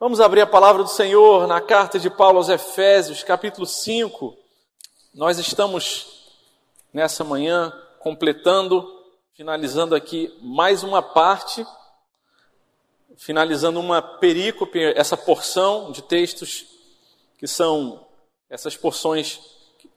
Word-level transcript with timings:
Vamos 0.00 0.18
abrir 0.18 0.40
a 0.40 0.46
palavra 0.46 0.82
do 0.82 0.88
Senhor 0.88 1.46
na 1.46 1.60
carta 1.60 1.98
de 1.98 2.08
Paulo 2.08 2.38
aos 2.38 2.48
Efésios, 2.48 3.22
capítulo 3.22 3.66
5. 3.66 4.34
Nós 5.12 5.38
estamos 5.38 6.32
nessa 6.90 7.22
manhã 7.22 7.70
completando, 7.98 8.82
finalizando 9.34 9.94
aqui 9.94 10.34
mais 10.40 10.82
uma 10.82 11.02
parte, 11.02 11.66
finalizando 13.14 13.78
uma 13.78 14.00
perícope, 14.00 14.82
essa 14.96 15.18
porção 15.18 15.92
de 15.92 16.00
textos 16.00 16.64
que 17.36 17.46
são 17.46 18.08
essas 18.48 18.74
porções 18.74 19.38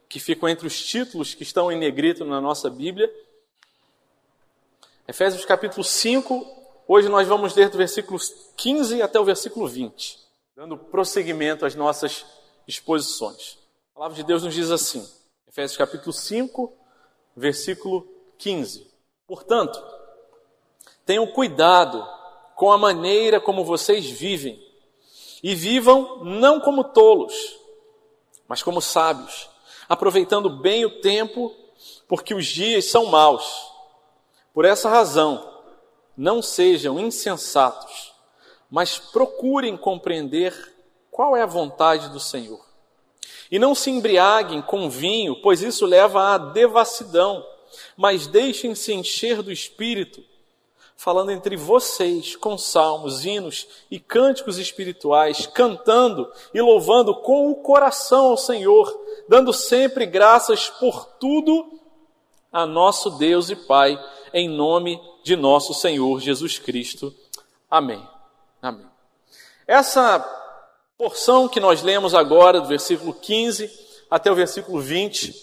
que 0.09 0.20
ficam 0.20 0.49
entre 0.49 0.67
os 0.67 0.83
títulos 0.85 1.33
que 1.33 1.43
estão 1.43 1.71
em 1.71 1.79
negrito 1.79 2.25
na 2.25 2.41
nossa 2.41 2.70
Bíblia. 2.70 3.09
Efésios 5.07 5.45
capítulo 5.45 5.81
5, 5.81 6.62
hoje 6.88 7.09
nós 7.09 7.27
vamos 7.27 7.55
ler 7.55 7.70
do 7.70 7.77
versículo 7.77 8.20
15 8.55 9.02
até 9.02 9.20
o 9.20 9.25
versículo 9.25 9.68
20, 9.68 10.20
dando 10.55 10.77
prosseguimento 10.77 11.65
às 11.65 11.75
nossas 11.75 12.25
exposições. 12.68 13.57
A 13.92 13.96
palavra 13.96 14.15
de 14.15 14.23
Deus 14.23 14.43
nos 14.43 14.54
diz 14.54 14.71
assim, 14.71 15.07
Efésios 15.47 15.78
capítulo 15.78 16.11
5, 16.11 16.73
versículo 17.36 18.07
15. 18.37 18.92
Portanto, 19.28 19.82
tenham 21.06 21.28
cuidado 21.28 22.07
com 22.56 22.71
a 22.71 22.78
maneira 22.78 23.39
como 23.39 23.64
vocês 23.65 24.09
vivem, 24.09 24.61
e 25.43 25.54
vivam 25.54 26.23
não 26.23 26.61
como 26.61 26.86
tolos, 26.86 27.59
mas 28.47 28.64
como 28.64 28.81
sábios, 28.81 29.50
aproveitando 29.89 30.50
bem 30.50 30.86
o 30.86 31.01
tempo, 31.01 31.54
porque 32.08 32.34
os 32.34 32.45
dias 32.45 32.86
são 32.86 33.08
maus. 33.08 33.70
Por 34.53 34.64
essa 34.64 34.89
razão, 34.89 35.53
não 36.16 36.41
sejam 36.41 36.99
insensatos, 36.99 38.13
mas 38.69 38.97
procurem 38.97 39.77
compreender 39.77 40.53
qual 41.11 41.36
é 41.36 41.41
a 41.41 41.47
vontade 41.47 42.09
do 42.09 42.19
Senhor. 42.19 42.63
E 43.52 43.59
não 43.59 43.75
se 43.75 43.92
embriaguem 43.92 44.61
com 44.61 44.89
vinho, 44.89 45.39
pois 45.42 45.61
isso 45.61 45.86
leva 45.86 46.33
à 46.33 46.38
devassidão, 46.38 47.45
mas 47.95 48.25
deixem-se 48.25 48.94
encher 48.94 49.44
do 49.44 49.52
Espírito, 49.52 50.23
falando 50.95 51.31
entre 51.31 51.55
vocês 51.55 52.36
com 52.36 52.58
salmos, 52.58 53.25
hinos 53.25 53.67
e 53.92 54.00
cânticos 54.00 54.58
espirituais, 54.58 55.45
cantando 55.45 56.31
e 56.53 56.61
louvando 56.61 57.14
com 57.16 57.52
o 57.52 57.55
coração 57.55 58.27
ao 58.27 58.38
Senhor, 58.38 58.92
dando 59.27 59.52
sempre 59.53 60.05
graças 60.05 60.70
por 60.70 61.05
tudo 61.20 61.80
a 62.52 62.66
nosso 62.66 63.11
Deus 63.11 63.50
e 63.50 63.55
Pai 63.55 64.00
em 64.33 64.50
nome 64.50 64.95
de 64.95 65.12
nosso 65.36 65.74
Senhor 65.74 66.20
Jesus 66.20 66.60
Cristo. 66.60 67.14
Amém. 67.70 68.06
Amém. 68.62 68.86
Essa 69.66 70.20
porção 70.98 71.48
que 71.48 71.60
nós 71.60 71.82
lemos 71.82 72.14
agora, 72.14 72.60
do 72.60 72.68
versículo 72.68 73.14
15 73.14 73.72
até 74.10 74.32
o 74.32 74.36
versículo 74.36 74.80
20, 74.80 75.34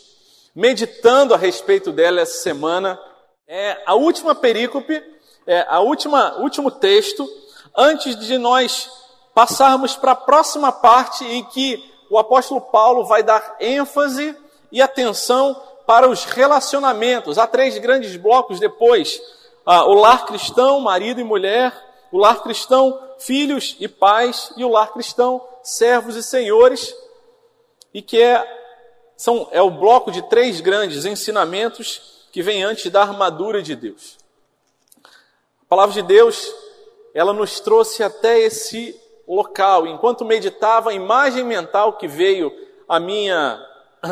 meditando 0.54 1.34
a 1.34 1.36
respeito 1.36 1.90
dela 1.90 2.20
essa 2.20 2.42
semana, 2.42 3.00
é 3.48 3.82
a 3.84 3.94
última 3.94 4.34
perícope, 4.34 5.02
é 5.46 5.66
a 5.68 5.80
última 5.80 6.36
último 6.38 6.70
texto 6.70 7.28
antes 7.76 8.16
de 8.16 8.38
nós 8.38 8.90
passarmos 9.34 9.96
para 9.96 10.12
a 10.12 10.16
próxima 10.16 10.70
parte 10.70 11.24
em 11.24 11.42
que 11.44 11.82
o 12.10 12.18
apóstolo 12.18 12.60
Paulo 12.60 13.04
vai 13.06 13.22
dar 13.22 13.56
ênfase 13.60 14.36
e 14.70 14.80
atenção 14.82 15.60
para 15.86 16.08
os 16.08 16.24
relacionamentos. 16.24 17.38
Há 17.38 17.46
três 17.46 17.76
grandes 17.78 18.16
blocos 18.16 18.60
depois: 18.60 19.20
ah, 19.64 19.84
o 19.84 19.94
lar 19.94 20.26
cristão, 20.26 20.80
marido 20.80 21.20
e 21.20 21.24
mulher, 21.24 21.72
o 22.10 22.18
lar 22.18 22.42
cristão, 22.42 22.98
filhos 23.18 23.76
e 23.78 23.86
pais, 23.86 24.52
e 24.56 24.64
o 24.64 24.68
lar 24.68 24.92
cristão, 24.92 25.46
servos 25.62 26.16
e 26.16 26.22
senhores, 26.22 26.94
e 27.92 28.02
que 28.02 28.20
é, 28.20 28.44
são, 29.16 29.48
é 29.50 29.60
o 29.60 29.70
bloco 29.70 30.10
de 30.10 30.22
três 30.22 30.60
grandes 30.60 31.04
ensinamentos 31.04 32.28
que 32.32 32.42
vem 32.42 32.62
antes 32.62 32.90
da 32.90 33.02
armadura 33.02 33.62
de 33.62 33.74
Deus. 33.74 34.18
A 35.04 35.66
palavra 35.68 35.94
de 35.94 36.02
Deus, 36.02 36.52
ela 37.14 37.32
nos 37.32 37.60
trouxe 37.60 38.02
até 38.02 38.40
esse 38.40 38.98
local. 39.26 39.86
Enquanto 39.86 40.24
meditava 40.24 40.90
a 40.90 40.94
imagem 40.94 41.44
mental 41.44 41.94
que 41.94 42.08
veio 42.08 42.52
à 42.88 42.98
minha 42.98 43.66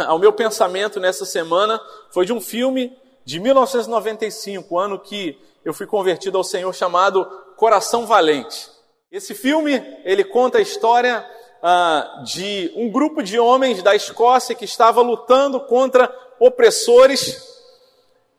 ao 0.07 0.19
meu 0.19 0.33
pensamento 0.33 1.01
nessa 1.01 1.25
semana 1.25 1.81
foi 2.11 2.27
de 2.27 2.33
um 2.33 2.41
filme 2.41 2.97
de 3.25 3.41
1995, 3.41 4.79
ano 4.79 4.99
que 4.99 5.39
eu 5.65 5.75
fui 5.75 5.87
convertido 5.87 6.39
ao 6.39 6.45
Senhor, 6.45 6.73
chamado 6.75 7.25
Coração 7.57 8.07
Valente. 8.07 8.71
Esse 9.11 9.35
filme 9.35 9.83
ele 10.05 10.25
conta 10.25 10.59
a 10.59 10.63
história 10.63 11.25
ah, 11.63 12.23
de 12.25 12.73
um 12.77 12.91
grupo 12.91 13.23
de 13.23 13.39
homens 13.39 13.83
da 13.83 13.95
Escócia 13.95 14.55
que 14.55 14.65
estava 14.65 15.01
lutando 15.01 15.61
contra 15.61 16.15
opressores 16.39 17.43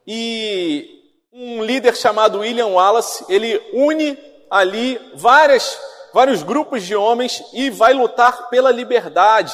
e 0.06 1.00
um 1.32 1.64
líder 1.64 1.96
chamado 1.96 2.40
William 2.40 2.68
Wallace 2.68 3.26
ele 3.30 3.62
une 3.74 4.18
ali 4.50 5.00
várias, 5.16 5.80
vários 6.14 6.44
grupos 6.44 6.84
de 6.84 6.96
homens 6.96 7.44
e 7.54 7.70
vai 7.70 7.94
lutar 7.94 8.50
pela 8.50 8.72
liberdade 8.72 9.54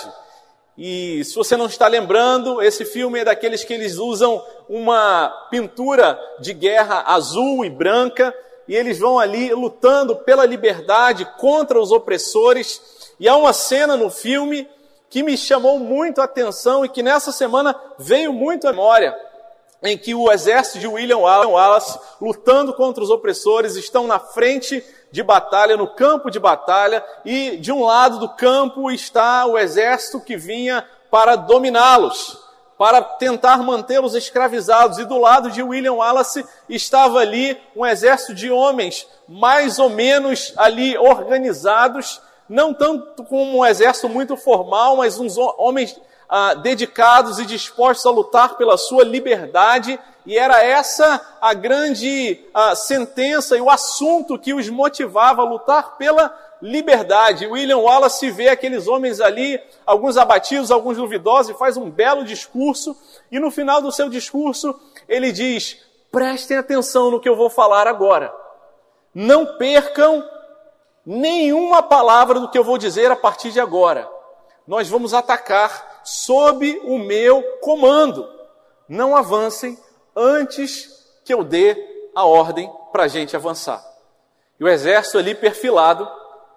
e 0.78 1.24
se 1.24 1.34
você 1.36 1.56
não 1.56 1.68
está 1.68 1.88
lembrando, 1.88 2.62
esse 2.62 2.84
filme 2.84 3.19
é 3.19 3.25
daqueles 3.25 3.63
que 3.63 3.74
eles 3.74 3.97
usam 3.97 4.44
uma 4.68 5.30
pintura 5.50 6.19
de 6.40 6.53
guerra 6.53 7.03
azul 7.08 7.63
e 7.63 7.69
branca, 7.69 8.36
e 8.68 8.75
eles 8.75 9.00
vão 9.00 9.18
ali 9.18 9.53
lutando 9.53 10.16
pela 10.18 10.46
liberdade 10.46 11.24
contra 11.38 11.80
os 11.80 11.91
opressores. 11.91 12.81
E 13.19 13.28
há 13.28 13.38
uma 13.38 13.53
cena 13.53 13.96
no 13.96 14.09
filme 14.09 14.68
que 15.09 15.24
me 15.24 15.38
chamou 15.38 15.80
muito 15.80 16.19
a 16.19 16.25
atenção 16.25 16.84
e 16.84 16.90
que 16.90 17.03
nessa 17.03 17.31
semana 17.31 17.74
veio 17.97 18.34
muito 18.34 18.68
à 18.68 18.72
memória, 18.72 19.16
em 19.81 19.97
que 19.97 20.14
o 20.14 20.30
exército 20.30 20.80
de 20.80 20.88
William 20.88 21.19
Wallace, 21.19 21.97
lutando 22.19 22.74
contra 22.74 23.02
os 23.02 23.09
opressores, 23.09 23.75
estão 23.75 24.08
na 24.08 24.19
frente 24.19 24.84
de 25.16 25.24
batalha, 25.24 25.78
no 25.78 25.88
campo 25.88 26.30
de 26.30 26.38
batalha, 26.38 27.02
e 27.24 27.56
de 27.56 27.72
um 27.72 27.86
lado 27.86 28.20
do 28.20 28.28
campo 28.28 28.92
está 28.92 29.46
o 29.46 29.58
exército 29.58 30.20
que 30.20 30.36
vinha 30.36 30.86
para 31.09 31.38
dominá-los, 31.38 32.38
para 32.78 33.02
tentar 33.02 33.59
mantê-los 33.59 34.14
escravizados, 34.14 35.00
e 35.00 35.06
do 35.06 35.18
lado 35.18 35.50
de 35.50 35.64
William 35.64 35.94
Wallace 35.94 36.46
estava 36.68 37.20
ali 37.20 37.58
um 37.74 37.86
exército 37.86 38.36
de 38.36 38.52
homens, 38.52 39.08
mais 39.26 39.80
ou 39.80 39.90
menos 39.90 40.53
ali 40.58 40.98
organizados, 40.98 42.22
não 42.50 42.74
tanto 42.74 43.24
como 43.24 43.59
um 43.59 43.66
exército 43.66 44.09
muito 44.09 44.36
formal, 44.36 44.97
mas 44.97 45.18
uns 45.18 45.38
homens 45.38 45.97
ah, 46.28 46.56
dedicados 46.56 47.40
e 47.40 47.46
dispostos 47.46 48.06
a 48.06 48.12
lutar 48.12 48.58
pela 48.58 48.76
sua 48.76 49.06
liberdade 49.06 49.97
e 50.25 50.38
era 50.38 50.63
essa 50.63 51.22
a 51.40 51.53
grande 51.53 52.40
a 52.53 52.75
sentença 52.75 53.56
e 53.56 53.62
o 53.62 53.69
assunto 53.69 54.40
que 54.40 54.53
os 54.53 54.68
motivava 54.69 55.41
a 55.41 55.46
lutar 55.46 55.97
pela 55.97 56.36
liberdade. 56.62 57.46
William 57.46 57.78
Wallace 57.78 58.31
vê 58.31 58.50
aqueles 58.50 58.88
homens 58.88 59.22
ali, 59.22 59.62
alguns 59.85 60.18
abatidos, 60.18 60.72
alguns 60.72 60.97
duvidosos, 60.97 61.56
e 61.56 61.59
faz 61.59 61.78
um 61.78 61.90
belo 61.90 62.24
discurso. 62.24 62.97
E 63.31 63.40
no 63.40 63.52
final 63.52 63.81
do 63.81 63.91
seu 63.91 64.09
discurso, 64.09 64.80
ele 65.08 65.31
diz: 65.31 65.78
prestem 66.12 66.58
atenção 66.58 67.12
no 67.12 67.19
que 67.19 67.30
eu 67.30 67.35
vou 67.35 67.50
falar 67.50 67.88
agora. 67.88 68.34
Não 69.14 69.58
percam 69.58 70.28
nenhuma 71.06 71.84
palavra 71.84 72.40
do 72.40 72.50
que 72.50 72.58
eu 72.58 72.64
vou 72.64 72.78
dizer 72.78 73.12
a 73.12 73.16
partir 73.16 73.52
de 73.52 73.59
agora. 73.59 74.09
Nós 74.68 74.90
vamos 74.90 75.14
atacar 75.14 76.02
sob 76.03 76.81
o 76.84 76.97
meu 76.97 77.44
comando. 77.62 78.28
Não 78.90 79.16
avancem 79.16 79.78
antes 80.16 80.90
que 81.24 81.34
eu 81.34 81.44
dê 81.44 81.76
a 82.16 82.26
ordem 82.26 82.72
para 82.92 83.03
a 83.03 83.08
gente 83.08 83.36
avançar. 83.36 83.84
E 84.59 84.64
o 84.64 84.68
exército 84.68 85.18
ali 85.18 85.36
perfilado, 85.36 86.09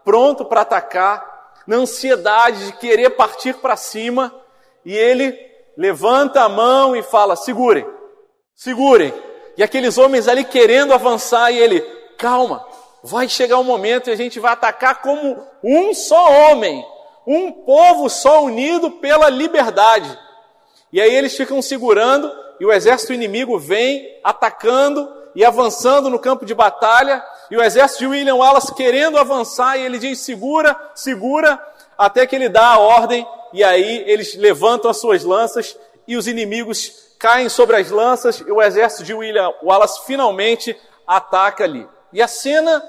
pronto 0.04 0.44
para 0.44 0.60
atacar, 0.60 1.38
na 1.66 1.76
ansiedade 1.76 2.66
de 2.66 2.72
querer 2.74 3.10
partir 3.10 3.54
para 3.54 3.76
cima, 3.76 4.34
e 4.84 4.96
ele 4.96 5.36
levanta 5.76 6.42
a 6.42 6.48
mão 6.48 6.94
e 6.94 7.02
fala: 7.02 7.36
segurem, 7.36 7.86
segurem. 8.54 9.12
E 9.56 9.62
aqueles 9.62 9.98
homens 9.98 10.28
ali 10.28 10.44
querendo 10.44 10.94
avançar, 10.94 11.50
e 11.50 11.58
ele, 11.58 11.80
calma, 12.16 12.64
vai 13.02 13.28
chegar 13.28 13.58
um 13.58 13.64
momento 13.64 14.08
e 14.08 14.12
a 14.12 14.16
gente 14.16 14.38
vai 14.38 14.52
atacar 14.52 15.02
como 15.02 15.44
um 15.62 15.92
só 15.92 16.30
homem, 16.30 16.84
um 17.26 17.52
povo 17.52 18.08
só 18.08 18.42
unido 18.44 18.92
pela 18.92 19.28
liberdade. 19.28 20.16
E 20.92 21.00
aí 21.00 21.14
eles 21.14 21.36
ficam 21.36 21.60
segurando, 21.60 22.32
e 22.60 22.64
o 22.64 22.72
exército 22.72 23.12
inimigo 23.12 23.58
vem 23.58 24.20
atacando 24.24 25.08
e 25.34 25.44
avançando 25.44 26.10
no 26.10 26.18
campo 26.18 26.44
de 26.44 26.54
batalha, 26.54 27.22
e 27.50 27.56
o 27.56 27.62
exército 27.62 28.00
de 28.00 28.06
William 28.06 28.34
Wallace 28.34 28.74
querendo 28.74 29.18
avançar, 29.18 29.76
e 29.76 29.82
ele 29.82 29.98
diz: 29.98 30.18
segura, 30.20 30.76
segura, 30.94 31.58
até 31.96 32.26
que 32.26 32.34
ele 32.34 32.48
dá 32.48 32.74
a 32.74 32.78
ordem, 32.78 33.26
e 33.52 33.62
aí 33.62 34.04
eles 34.06 34.34
levantam 34.34 34.90
as 34.90 34.98
suas 34.98 35.24
lanças, 35.24 35.76
e 36.06 36.16
os 36.16 36.26
inimigos 36.26 37.14
caem 37.18 37.48
sobre 37.48 37.76
as 37.76 37.90
lanças, 37.90 38.40
e 38.40 38.50
o 38.50 38.60
exército 38.62 39.04
de 39.04 39.14
William 39.14 39.52
Wallace 39.62 40.00
finalmente 40.06 40.76
ataca 41.06 41.64
ali. 41.64 41.86
E 42.12 42.22
a 42.22 42.28
cena 42.28 42.82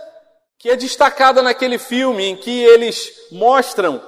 que 0.57 0.69
é 0.69 0.75
destacada 0.75 1.41
naquele 1.41 1.77
filme 1.77 2.25
em 2.25 2.35
que 2.35 2.63
eles 2.63 3.11
mostram 3.31 4.01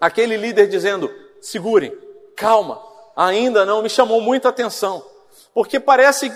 aquele 0.00 0.36
líder 0.36 0.68
dizendo: 0.68 1.10
segurem, 1.40 1.96
calma, 2.36 2.80
ainda 3.18 3.66
não 3.66 3.82
me 3.82 3.90
chamou 3.90 4.20
muita 4.20 4.48
atenção, 4.48 5.04
porque 5.52 5.80
parece 5.80 6.32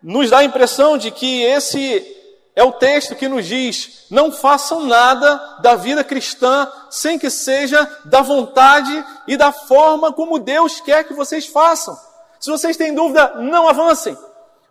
nos 0.00 0.30
dá 0.30 0.38
a 0.38 0.44
impressão 0.44 0.96
de 0.96 1.10
que 1.10 1.42
esse 1.42 2.16
é 2.54 2.62
o 2.62 2.70
texto 2.70 3.16
que 3.16 3.26
nos 3.26 3.44
diz: 3.44 4.06
não 4.08 4.30
façam 4.30 4.84
nada 4.84 5.58
da 5.60 5.74
vida 5.74 6.04
cristã 6.04 6.70
sem 6.88 7.18
que 7.18 7.28
seja 7.28 7.84
da 8.04 8.22
vontade 8.22 9.04
e 9.26 9.36
da 9.36 9.50
forma 9.50 10.12
como 10.12 10.38
Deus 10.38 10.80
quer 10.80 11.02
que 11.02 11.14
vocês 11.14 11.46
façam. 11.46 11.98
Se 12.38 12.48
vocês 12.48 12.76
têm 12.76 12.94
dúvida, 12.94 13.34
não 13.40 13.68
avancem, 13.68 14.16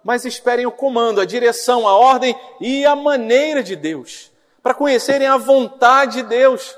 mas 0.02 0.24
esperem 0.24 0.66
o 0.66 0.72
comando, 0.72 1.20
a 1.20 1.26
direção, 1.26 1.86
a 1.86 1.94
ordem 1.94 2.40
e 2.62 2.86
a 2.86 2.96
maneira 2.96 3.62
de 3.62 3.76
Deus, 3.76 4.32
para 4.62 4.74
conhecerem 4.74 5.28
a 5.28 5.36
vontade 5.36 6.22
de 6.22 6.24
Deus, 6.24 6.78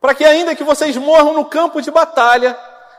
para 0.00 0.14
que 0.14 0.24
ainda 0.24 0.54
que 0.54 0.64
vocês 0.64 0.96
morram 0.96 1.34
no 1.34 1.44
campo 1.44 1.82
de 1.82 1.90
batalha, 1.90 2.56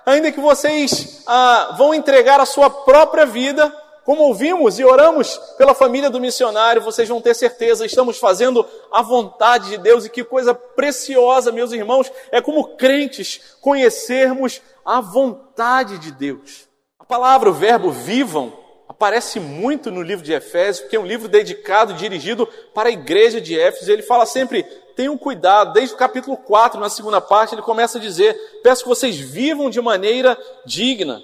ainda 0.07 0.31
que 0.31 0.39
vocês 0.39 1.21
ah, 1.27 1.75
vão 1.77 1.93
entregar 1.93 2.39
a 2.39 2.45
sua 2.45 2.69
própria 2.69 3.25
vida, 3.25 3.69
como 4.05 4.23
ouvimos 4.23 4.79
e 4.79 4.85
oramos 4.85 5.37
pela 5.57 5.73
família 5.73 6.09
do 6.09 6.21
missionário, 6.21 6.81
vocês 6.81 7.09
vão 7.09 7.19
ter 7.19 7.35
certeza, 7.35 7.85
estamos 7.85 8.17
fazendo 8.17 8.65
a 8.89 9.01
vontade 9.01 9.69
de 9.71 9.77
Deus 9.77 10.05
e 10.05 10.09
que 10.09 10.23
coisa 10.23 10.53
preciosa, 10.55 11.51
meus 11.51 11.73
irmãos, 11.73 12.09
é 12.31 12.41
como 12.41 12.77
crentes 12.77 13.57
conhecermos 13.59 14.61
a 14.85 15.01
vontade 15.01 15.97
de 15.97 16.13
Deus. 16.13 16.69
A 16.97 17.03
palavra, 17.03 17.49
o 17.49 17.53
verbo 17.53 17.91
vivam, 17.91 18.53
aparece 18.87 19.41
muito 19.41 19.91
no 19.91 20.01
livro 20.01 20.23
de 20.23 20.31
Efésios, 20.31 20.79
porque 20.79 20.95
é 20.95 20.99
um 20.99 21.05
livro 21.05 21.27
dedicado, 21.27 21.93
dirigido 21.93 22.47
para 22.73 22.87
a 22.87 22.93
igreja 22.93 23.41
de 23.41 23.59
Éfeso. 23.59 23.91
Ele 23.91 24.01
fala 24.01 24.25
sempre, 24.25 24.65
tenham 24.97 25.15
cuidado, 25.15 25.73
desde 25.73 25.93
o 25.93 25.97
capítulo 25.97 26.35
4, 26.35 26.79
na 26.79 26.89
segunda 26.89 27.21
parte, 27.21 27.53
ele 27.53 27.61
começa 27.61 27.99
a 27.99 28.01
dizer, 28.01 28.33
peço 28.63 28.81
que 28.81 28.89
vocês 28.89 29.15
vivam 29.15 29.69
de 29.69 29.79
maneira 29.79 30.35
digna. 30.65 31.21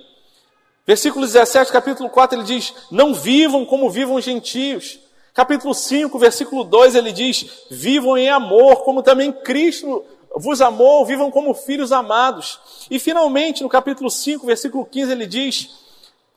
Versículo 0.85 1.25
17, 1.25 1.71
capítulo 1.71 2.07
4, 2.07 2.37
ele 2.37 2.45
diz: 2.45 2.71
Não 2.91 3.15
vivam 3.15 3.65
como 3.65 3.89
vivam 3.89 4.15
os 4.15 4.23
gentios. 4.23 4.99
Capítulo 5.33 5.73
5, 5.73 6.19
versículo 6.19 6.63
2, 6.63 6.93
ele 6.93 7.11
diz: 7.11 7.65
Vivam 7.71 8.15
em 8.15 8.29
amor, 8.29 8.83
como 8.83 9.01
também 9.01 9.31
Cristo 9.31 10.05
vos 10.35 10.61
amou, 10.61 11.05
vivam 11.05 11.31
como 11.31 11.53
filhos 11.53 11.91
amados. 11.91 12.59
E 12.91 12.99
finalmente, 12.99 13.63
no 13.63 13.69
capítulo 13.69 14.09
5, 14.11 14.45
versículo 14.45 14.85
15, 14.85 15.11
ele 15.11 15.25
diz: 15.25 15.69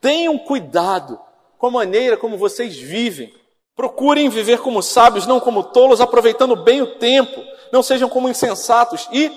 Tenham 0.01 0.39
cuidado 0.39 1.21
com 1.59 1.67
a 1.67 1.71
maneira 1.71 2.17
como 2.17 2.39
vocês 2.39 2.77
vivem. 2.77 3.35
Procurem 3.77 4.31
viver 4.31 4.61
como 4.61 4.83
sábios, 4.83 5.27
não 5.27 5.39
como 5.39 5.63
tolos, 5.63 6.01
aproveitando 6.01 6.57
bem 6.57 6.81
o 6.81 6.99
tempo. 6.99 7.45
Não 7.71 7.83
sejam 7.83 8.09
como 8.09 8.29
insensatos 8.29 9.07
e 9.13 9.31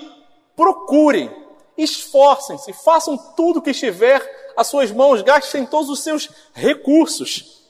procurem, 0.56 1.30
esforcem-se, 1.76 2.72
façam 2.72 3.16
tudo 3.36 3.58
o 3.58 3.62
que 3.62 3.70
estiver 3.70 4.52
as 4.56 4.66
suas 4.66 4.90
mãos, 4.90 5.22
gastem 5.22 5.66
todos 5.66 5.88
os 5.90 6.00
seus 6.00 6.30
recursos 6.52 7.60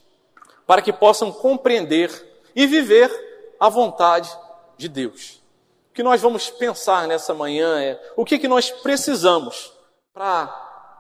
para 0.67 0.81
que 0.81 0.93
possam 0.93 1.33
compreender 1.33 2.11
e 2.55 2.67
viver 2.67 3.11
a 3.59 3.69
vontade 3.69 4.31
de 4.77 4.89
Deus. 4.89 5.41
O 5.91 5.95
que 5.95 6.03
nós 6.03 6.21
vamos 6.21 6.49
pensar 6.51 7.09
nessa 7.09 7.35
manhã 7.35 7.81
é 7.81 8.01
o 8.17 8.25
que, 8.25 8.39
que 8.39 8.49
nós 8.49 8.71
precisamos 8.71 9.73
para 10.15 10.47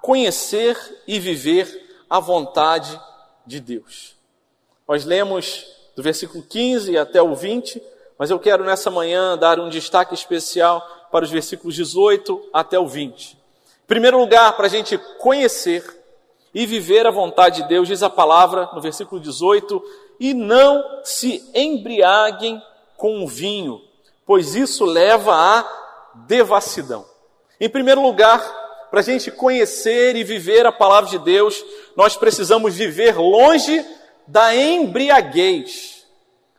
conhecer 0.03 0.77
e 1.07 1.19
viver 1.21 2.05
a 2.09 2.19
vontade 2.19 3.01
de 3.47 3.61
Deus. 3.61 4.20
Nós 4.91 5.07
lemos 5.07 5.65
do 5.97 6.03
versículo 6.03 6.43
15 6.43 6.99
até 6.99 7.23
o 7.23 7.35
20, 7.35 7.83
mas 8.19 8.31
eu 8.31 8.39
quero 8.39 8.63
nessa 8.63 8.91
manhã 8.91 9.39
dar 9.39 9.59
um 9.59 9.71
destaque 9.71 10.13
especial 10.13 10.87
para 11.11 11.25
os 11.25 11.31
versículos 11.31 11.75
18 11.75 12.51
até 12.53 12.79
o 12.79 12.87
20 12.87 13.41
primeiro 13.91 14.21
lugar, 14.21 14.57
para 14.57 14.67
a 14.67 14.71
gente 14.71 14.97
conhecer 15.19 15.85
e 16.55 16.65
viver 16.65 17.09
a 17.09 17.11
vontade 17.11 17.63
de 17.63 17.69
Deus, 17.69 17.89
diz 17.89 18.05
a 18.05 18.09
palavra 18.09 18.71
no 18.73 18.81
versículo 18.81 19.21
18: 19.21 19.83
e 20.21 20.33
não 20.33 21.01
se 21.03 21.51
embriaguem 21.53 22.63
com 22.97 23.25
o 23.25 23.27
vinho, 23.27 23.83
pois 24.25 24.55
isso 24.55 24.85
leva 24.85 25.35
à 25.35 25.69
devassidão. 26.29 27.05
Em 27.61 27.69
primeiro 27.69 28.01
lugar, 28.01 28.41
para 28.93 29.01
a 29.01 29.03
gente 29.03 29.29
conhecer 29.29 30.15
e 30.15 30.23
viver 30.23 30.65
a 30.67 30.71
palavra 30.71 31.11
de 31.11 31.19
Deus, 31.19 31.61
nós 31.97 32.17
precisamos 32.17 32.77
viver 32.77 33.19
longe 33.19 33.85
da 34.31 34.55
embriaguez. 34.55 36.07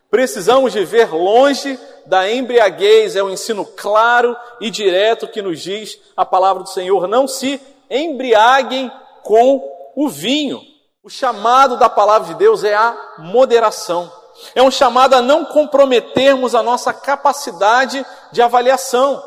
Precisamos 0.09 0.73
viver 0.73 1.13
longe 1.13 1.79
da 2.05 2.29
embriaguez, 2.29 3.15
é 3.15 3.23
um 3.23 3.29
ensino 3.29 3.65
claro 3.65 4.35
e 4.59 4.69
direto 4.69 5.27
que 5.27 5.41
nos 5.41 5.61
diz 5.61 5.97
a 6.17 6.25
palavra 6.25 6.63
do 6.63 6.69
Senhor. 6.69 7.07
Não 7.07 7.27
se 7.29 7.61
embriaguem 7.89 8.91
com 9.23 9.63
o 9.95 10.09
vinho. 10.09 10.61
O 11.01 11.09
chamado 11.09 11.77
da 11.77 11.87
palavra 11.87 12.27
de 12.27 12.35
Deus 12.35 12.63
é 12.65 12.75
a 12.75 13.15
moderação. 13.19 14.11
É 14.53 14.61
um 14.61 14.69
chamado 14.69 15.13
a 15.13 15.21
não 15.21 15.45
comprometermos 15.45 16.53
a 16.53 16.61
nossa 16.61 16.93
capacidade 16.93 18.05
de 18.33 18.41
avaliação. 18.41 19.23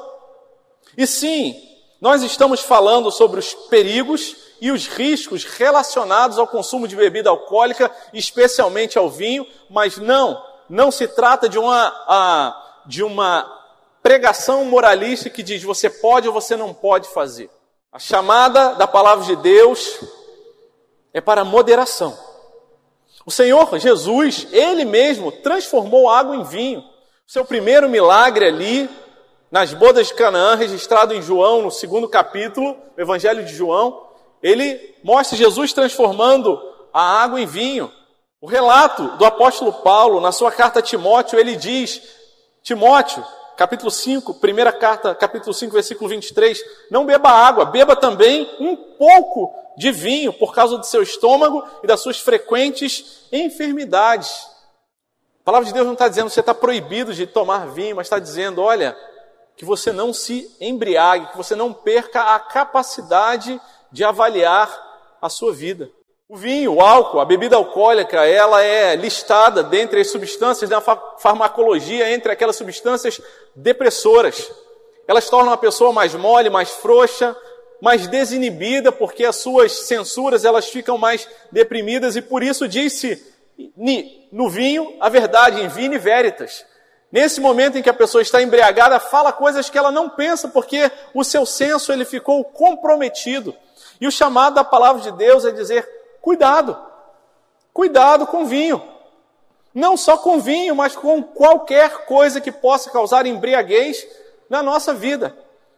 E 0.99 1.07
sim, 1.07 1.57
nós 1.99 2.23
estamos 2.23 2.61
falando 2.61 3.11
sobre 3.11 3.41
os 3.41 3.55
perigos 3.55 4.44
e 4.61 4.71
os 4.71 4.87
riscos 4.87 5.45
relacionados 5.45 6.39
ao 6.39 6.47
consumo 6.47 6.89
de 6.89 6.97
bebida 6.97 7.31
alcoólica, 7.31 7.91
especialmente 8.13 8.99
ao 8.99 9.11
vinho, 9.11 9.47
mas 9.69 9.99
não, 9.99 10.43
não 10.69 10.91
se 10.91 11.09
trata 11.09 11.49
de 11.49 11.59
uma, 11.59 11.87
a, 12.07 12.83
de 12.87 13.03
uma 13.03 13.51
pregação 14.03 14.65
moralista 14.65 15.31
que 15.31 15.43
diz 15.43 15.63
você 15.63 15.89
pode 15.89 16.29
ou 16.29 16.35
você 16.35 16.57
não 16.57 16.75
pode 16.75 17.09
fazer. 17.09 17.51
A 17.93 17.99
chamada 17.99 18.75
da 18.75 18.87
palavra 18.87 19.25
de 19.25 19.37
Deus 19.37 20.01
é 21.13 21.21
para 21.21 21.45
moderação. 21.45 22.19
O 23.25 23.31
Senhor 23.31 23.79
Jesus, 23.79 24.47
Ele 24.53 24.85
mesmo, 24.85 25.33
transformou 25.33 26.11
água 26.11 26.37
em 26.37 26.43
vinho. 26.43 26.85
Seu 27.27 27.45
primeiro 27.45 27.89
milagre 27.89 28.47
ali, 28.47 28.91
nas 29.51 29.73
bodas 29.73 30.09
de 30.09 30.15
Canaã, 30.15 30.57
registrado 30.57 31.15
em 31.15 31.23
João, 31.23 31.63
no 31.63 31.71
segundo 31.71 32.09
capítulo, 32.09 32.77
o 32.97 33.01
Evangelho 33.01 33.45
de 33.45 33.55
João, 33.55 34.04
ele 34.45 34.95
mostra 35.03 35.39
Jesus 35.39 35.73
transformando 35.73 36.61
a 36.93 37.23
água 37.23 37.41
em 37.41 37.47
vinho. 37.47 37.91
O 38.43 38.47
relato 38.47 39.17
do 39.17 39.25
apóstolo 39.25 39.73
Paulo, 39.73 40.21
na 40.21 40.33
sua 40.33 40.53
carta 40.53 40.81
a 40.81 40.83
Timóteo, 40.83 41.41
ele 41.41 41.57
diz 41.57 42.03
Timóteo, 42.63 43.25
capítulo 43.57 43.91
5, 43.91 44.35
primeira 44.35 44.71
carta, 44.71 45.15
capítulo 45.15 45.55
5, 45.55 45.73
versículo 45.73 46.11
23, 46.11 46.63
não 46.91 47.07
beba 47.07 47.31
água, 47.31 47.65
beba 47.65 47.97
também 47.97 48.47
um 48.61 48.77
pouco 48.77 49.51
de 49.79 49.91
vinho 49.91 50.31
por 50.31 50.55
causa 50.55 50.77
do 50.77 50.85
seu 50.85 51.03
estômago 51.03 51.67
e 51.83 51.87
das 51.87 52.01
suas 52.01 52.21
frequentes 52.21 53.27
enfermidades. 53.33 54.47
A 55.41 55.45
palavra 55.45 55.67
de 55.67 55.73
Deus 55.73 55.87
não 55.87 55.95
está 55.95 56.07
dizendo 56.07 56.27
que 56.27 56.35
você 56.35 56.41
está 56.41 56.55
proibido 56.55 57.15
de 57.15 57.27
tomar 57.27 57.69
vinho, 57.69 57.97
mas 57.97 58.09
está 58.09 58.19
dizendo, 58.19 58.61
olha, 58.61 58.95
que 59.57 59.65
você 59.65 59.93
não 59.93 60.13
se 60.13 60.55
embriague, 60.61 61.31
que 61.31 61.37
você 61.37 61.55
não 61.55 61.73
perca 61.73 62.35
a 62.35 62.41
capacidade 62.41 63.53
de 63.53 63.61
avaliar 64.03 64.69
a 65.21 65.29
sua 65.29 65.53
vida. 65.53 65.91
O 66.29 66.37
vinho, 66.37 66.75
o 66.75 66.81
álcool, 66.81 67.21
a 67.21 67.25
bebida 67.25 67.55
alcoólica, 67.55 68.25
ela 68.27 68.63
é 68.63 68.97
listada 68.97 69.63
dentre 69.63 70.01
as 70.01 70.11
substâncias 70.11 70.71
da 70.71 70.81
farmacologia 70.81 72.11
entre 72.11 72.33
aquelas 72.33 72.57
substâncias 72.57 73.21
depressoras. 73.55 74.51
Elas 75.07 75.29
tornam 75.29 75.53
a 75.53 75.57
pessoa 75.57 75.93
mais 75.93 76.15
mole, 76.15 76.49
mais 76.49 76.71
frouxa, 76.71 77.37
mais 77.81 78.07
desinibida, 78.07 78.91
porque 78.91 79.25
as 79.25 79.37
suas 79.37 79.73
censuras 79.87 80.47
elas 80.47 80.67
ficam 80.67 80.97
mais 80.97 81.29
deprimidas 81.53 82.17
e 82.17 82.23
por 82.23 82.43
isso 82.43 82.67
disse 82.67 83.23
no 84.33 84.49
vinho 84.49 84.97
a 85.01 85.09
verdade, 85.09 85.61
em 85.61 85.69
vino 85.69 85.95
e 85.95 85.99
veritas. 85.99 86.65
Nesse 87.13 87.41
momento 87.41 87.79
em 87.79 87.83
que 87.83 87.91
a 87.91 87.95
pessoa 87.95 88.23
está 88.23 88.43
embriagada, 88.43 88.99
fala 88.99 89.33
coisas 89.33 89.71
que 89.71 89.79
ela 89.79 89.93
não 89.93 90.09
pensa, 90.09 90.49
porque 90.49 90.91
o 91.13 91.23
seu 91.23 91.47
senso 91.47 91.93
ele 91.93 92.05
ficou 92.05 92.43
comprometido. 92.43 93.55
E 94.01 94.07
o 94.07 94.13
chamado 94.13 94.55
da 94.55 94.65
palavra 94.65 95.03
de 95.03 95.13
Deus 95.13 95.45
é 95.45 95.51
dizer: 95.51 95.89
Cuidado. 96.21 96.77
Cuidado 97.73 98.27
com 98.27 98.47
vinho. 98.47 98.83
Não 99.75 99.97
só 99.97 100.17
com 100.17 100.41
vinho, 100.41 100.77
mas 100.77 100.95
com 100.95 101.23
qualquer 101.23 102.07
coisa 102.07 102.41
que 102.41 102.53
possa 102.53 102.91
causar 102.91 103.27
embriaguez 103.27 104.07
na 104.49 104.63
nossa 104.63 104.95
vida. 104.95 105.37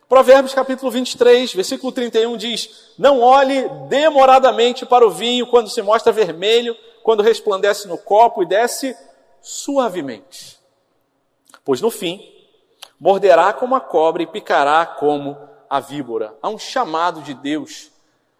Provérbios 0.08 0.54
capítulo 0.54 0.90
23, 0.90 1.52
versículo 1.54 1.90
31 1.90 2.36
diz: 2.36 2.92
Não 2.98 3.20
olhe 3.20 3.68
demoradamente 3.88 4.86
para 4.86 5.06
o 5.06 5.10
vinho 5.10 5.46
quando 5.46 5.68
se 5.68 5.82
mostra 5.82 6.12
vermelho, 6.12 6.76
quando 7.02 7.22
resplandece 7.22 7.88
no 7.88 7.98
copo 7.98 8.42
e 8.42 8.46
desce 8.46 8.96
suavemente. 9.40 10.58
Pois 11.64 11.80
no 11.80 11.90
fim, 11.90 12.20
morderá 13.00 13.52
como 13.52 13.74
a 13.74 13.80
cobra 13.80 14.22
e 14.22 14.26
picará 14.26 14.86
como 14.86 15.36
a 15.68 15.80
víbora. 15.80 16.36
Há 16.40 16.48
um 16.48 16.58
chamado 16.58 17.22
de 17.22 17.34
Deus 17.34 17.90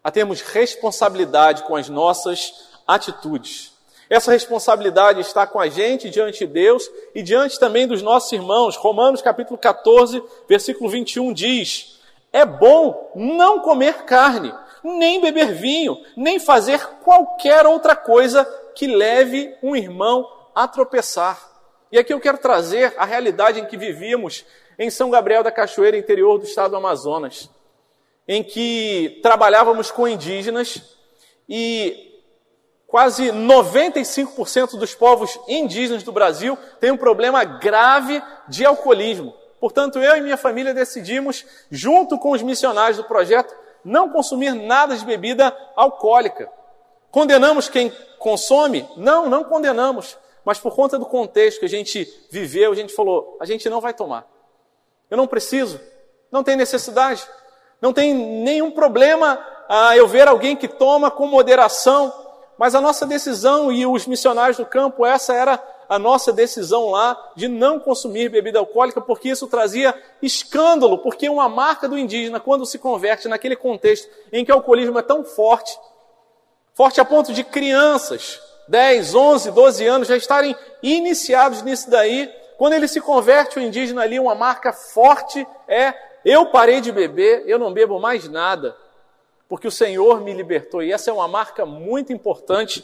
a 0.07 0.11
termos 0.11 0.39
responsabilidade 0.39 1.63
com 1.63 1.75
as 1.75 1.89
nossas 1.89 2.69
atitudes. 2.87 3.73
Essa 4.09 4.31
responsabilidade 4.31 5.19
está 5.19 5.45
com 5.45 5.59
a 5.59 5.67
gente 5.67 6.09
diante 6.09 6.39
de 6.39 6.47
Deus 6.47 6.89
e 7.13 7.21
diante 7.21 7.59
também 7.59 7.85
dos 7.85 8.01
nossos 8.01 8.31
irmãos. 8.31 8.77
Romanos 8.77 9.21
capítulo 9.21 9.57
14, 9.57 10.23
versículo 10.47 10.89
21 10.89 11.33
diz: 11.33 11.99
É 12.31 12.45
bom 12.45 13.11
não 13.15 13.59
comer 13.59 14.05
carne, 14.05 14.53
nem 14.81 15.19
beber 15.19 15.51
vinho, 15.51 15.97
nem 16.15 16.39
fazer 16.39 16.87
qualquer 17.03 17.65
outra 17.65 17.93
coisa 17.93 18.45
que 18.75 18.87
leve 18.87 19.53
um 19.61 19.75
irmão 19.75 20.25
a 20.55 20.69
tropeçar. 20.69 21.37
E 21.91 21.99
aqui 21.99 22.13
eu 22.13 22.21
quero 22.21 22.37
trazer 22.37 22.93
a 22.97 23.03
realidade 23.03 23.59
em 23.59 23.65
que 23.65 23.75
vivíamos 23.75 24.45
em 24.79 24.89
São 24.89 25.09
Gabriel 25.09 25.43
da 25.43 25.51
Cachoeira, 25.51 25.97
interior 25.97 26.37
do 26.37 26.45
estado 26.45 26.71
do 26.71 26.77
Amazonas, 26.77 27.49
em 28.27 28.43
que 28.43 29.19
trabalhávamos 29.23 29.89
com 29.89 30.07
indígenas 30.07 30.81
e 31.47 32.21
quase 32.85 33.31
95% 33.31 34.77
dos 34.77 34.93
povos 34.93 35.39
indígenas 35.47 36.03
do 36.03 36.11
Brasil 36.11 36.57
têm 36.79 36.91
um 36.91 36.97
problema 36.97 37.43
grave 37.43 38.21
de 38.47 38.65
alcoolismo. 38.65 39.33
Portanto, 39.59 39.99
eu 39.99 40.15
e 40.15 40.21
minha 40.21 40.37
família 40.37 40.73
decidimos, 40.73 41.45
junto 41.71 42.17
com 42.19 42.31
os 42.31 42.41
missionários 42.41 42.97
do 42.97 43.03
projeto, 43.05 43.55
não 43.83 44.09
consumir 44.09 44.53
nada 44.53 44.95
de 44.95 45.05
bebida 45.05 45.55
alcoólica. 45.75 46.51
Condenamos 47.09 47.69
quem 47.69 47.91
consome? 48.19 48.87
Não, 48.97 49.29
não 49.29 49.43
condenamos. 49.43 50.17
Mas 50.43 50.59
por 50.59 50.75
conta 50.75 50.99
do 50.99 51.05
contexto 51.05 51.59
que 51.59 51.65
a 51.65 51.69
gente 51.69 52.07
viveu, 52.29 52.71
a 52.71 52.75
gente 52.75 52.93
falou: 52.93 53.37
a 53.39 53.45
gente 53.45 53.69
não 53.69 53.81
vai 53.81 53.93
tomar. 53.93 54.27
Eu 55.09 55.17
não 55.17 55.27
preciso, 55.27 55.79
não 56.31 56.43
tem 56.43 56.55
necessidade, 56.55 57.25
não 57.81 57.93
tem 57.93 58.13
nenhum 58.13 58.71
problema 58.71 59.39
ah, 59.69 59.95
eu 59.95 60.07
ver 60.07 60.27
alguém 60.27 60.55
que 60.55 60.67
toma 60.67 61.11
com 61.11 61.27
moderação, 61.27 62.13
mas 62.57 62.73
a 62.73 62.81
nossa 62.81 63.05
decisão 63.05 63.71
e 63.71 63.85
os 63.85 64.07
missionários 64.07 64.57
do 64.57 64.65
campo, 64.65 65.05
essa 65.05 65.33
era 65.33 65.61
a 65.89 65.97
nossa 65.97 66.33
decisão 66.33 66.89
lá 66.89 67.31
de 67.35 67.47
não 67.47 67.79
consumir 67.79 68.29
bebida 68.29 68.59
alcoólica, 68.59 68.99
porque 68.99 69.29
isso 69.29 69.47
trazia 69.47 69.95
escândalo, 70.21 70.97
porque 70.97 71.29
uma 71.29 71.47
marca 71.47 71.87
do 71.87 71.97
indígena, 71.97 72.39
quando 72.39 72.65
se 72.65 72.77
converte 72.77 73.27
naquele 73.27 73.55
contexto 73.55 74.09
em 74.31 74.43
que 74.43 74.51
o 74.51 74.55
alcoolismo 74.55 74.99
é 74.99 75.01
tão 75.01 75.23
forte, 75.23 75.77
forte 76.73 76.99
a 76.99 77.05
ponto 77.05 77.31
de 77.31 77.43
crianças, 77.43 78.41
10, 78.67 79.15
11, 79.15 79.51
12 79.51 79.87
anos, 79.87 80.07
já 80.07 80.17
estarem 80.17 80.55
iniciados 80.83 81.61
nisso 81.61 81.89
daí, 81.89 82.29
quando 82.57 82.73
ele 82.73 82.87
se 82.87 82.99
converte, 82.99 83.59
o 83.59 83.61
indígena 83.61 84.01
ali, 84.01 84.19
uma 84.19 84.33
marca 84.33 84.73
forte 84.73 85.47
é: 85.67 85.93
eu 86.29 86.47
parei 86.47 86.81
de 86.81 86.91
beber, 86.91 87.43
eu 87.47 87.57
não 87.57 87.71
bebo 87.71 87.97
mais 88.01 88.27
nada 88.27 88.75
porque 89.47 89.65
o 89.65 89.71
Senhor 89.71 90.19
me 90.19 90.33
libertou. 90.33 90.83
E 90.83 90.91
essa 90.91 91.09
é 91.09 91.13
uma 91.13 91.25
marca 91.25 91.65
muito 91.65 92.11
importante 92.11 92.83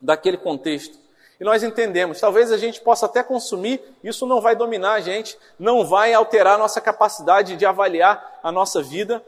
daquele 0.00 0.36
contexto. 0.36 0.98
E 1.38 1.44
nós 1.44 1.62
entendemos, 1.62 2.18
talvez 2.18 2.50
a 2.50 2.58
gente 2.58 2.80
possa 2.80 3.06
até 3.06 3.22
consumir, 3.22 3.80
isso 4.02 4.26
não 4.26 4.40
vai 4.40 4.56
dominar 4.56 4.94
a 4.94 5.00
gente, 5.00 5.38
não 5.56 5.86
vai 5.86 6.12
alterar 6.12 6.54
a 6.54 6.58
nossa 6.58 6.80
capacidade 6.80 7.56
de 7.56 7.64
avaliar 7.64 8.40
a 8.42 8.50
nossa 8.50 8.82
vida, 8.82 9.24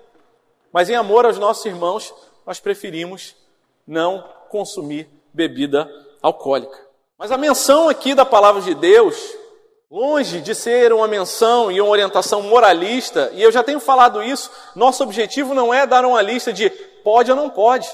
mas 0.72 0.90
em 0.90 0.96
amor 0.96 1.24
aos 1.24 1.38
nossos 1.38 1.64
irmãos, 1.66 2.12
nós 2.44 2.58
preferimos 2.58 3.36
não 3.86 4.24
consumir 4.48 5.08
bebida 5.32 5.88
alcoólica. 6.20 6.84
Mas 7.16 7.30
a 7.30 7.36
menção 7.36 7.88
aqui 7.88 8.12
da 8.12 8.24
palavra 8.24 8.60
de 8.60 8.74
Deus 8.74 9.36
Longe 9.88 10.40
de 10.40 10.52
ser 10.52 10.92
uma 10.92 11.06
menção 11.06 11.70
e 11.70 11.80
uma 11.80 11.90
orientação 11.90 12.42
moralista, 12.42 13.30
e 13.32 13.40
eu 13.40 13.52
já 13.52 13.62
tenho 13.62 13.78
falado 13.78 14.20
isso, 14.20 14.50
nosso 14.74 15.04
objetivo 15.04 15.54
não 15.54 15.72
é 15.72 15.86
dar 15.86 16.04
uma 16.04 16.20
lista 16.20 16.52
de 16.52 16.68
pode 17.04 17.30
ou 17.30 17.36
não 17.36 17.48
pode. 17.48 17.88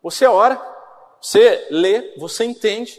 Você 0.00 0.24
ora, 0.24 0.60
você 1.20 1.66
lê, 1.68 2.14
você 2.16 2.44
entende, 2.44 2.96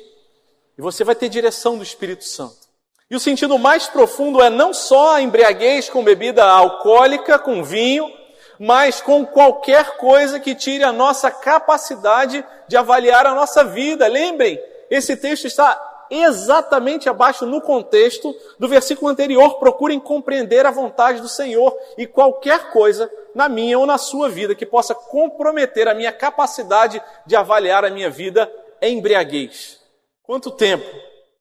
e 0.78 0.82
você 0.82 1.06
vai 1.06 1.16
ter 1.16 1.30
direção 1.30 1.78
do 1.78 1.84
Espírito 1.84 2.26
Santo. 2.26 2.68
E 3.10 3.16
o 3.16 3.20
sentido 3.20 3.58
mais 3.58 3.88
profundo 3.88 4.42
é 4.42 4.50
não 4.50 4.74
só 4.74 5.16
a 5.16 5.22
embriaguez 5.22 5.90
com 5.90 6.04
bebida 6.04 6.44
alcoólica, 6.44 7.40
com 7.40 7.64
vinho, 7.64 8.12
mas 8.60 9.00
com 9.00 9.26
qualquer 9.26 9.96
coisa 9.96 10.38
que 10.38 10.54
tire 10.54 10.84
a 10.84 10.92
nossa 10.92 11.32
capacidade 11.32 12.46
de 12.68 12.76
avaliar 12.76 13.26
a 13.26 13.34
nossa 13.34 13.64
vida. 13.64 14.06
Lembrem, 14.06 14.62
esse 14.90 15.16
texto 15.16 15.48
está 15.48 15.82
exatamente 16.10 17.08
abaixo 17.08 17.46
no 17.46 17.62
contexto 17.62 18.36
do 18.58 18.68
versículo 18.68 19.10
anterior. 19.10 19.60
Procurem 19.60 20.00
compreender 20.00 20.66
a 20.66 20.72
vontade 20.72 21.22
do 21.22 21.30
Senhor 21.30 21.76
e 21.98 22.08
qualquer 22.08 22.72
coisa 22.72 23.12
na 23.36 23.48
minha 23.48 23.78
ou 23.78 23.86
na 23.86 23.98
sua 23.98 24.30
vida 24.30 24.56
que 24.56 24.66
possa 24.66 24.96
comprometer 24.96 25.88
a 25.88 25.94
minha 25.94 26.12
capacidade 26.12 27.02
de 27.26 27.36
avaliar 27.36 27.86
a 27.86 27.90
minha 27.90 28.10
vida 28.10 28.52
é 28.82 28.90
embriaguez. 28.90 29.80
Quanto 30.24 30.52
tempo 30.52 30.86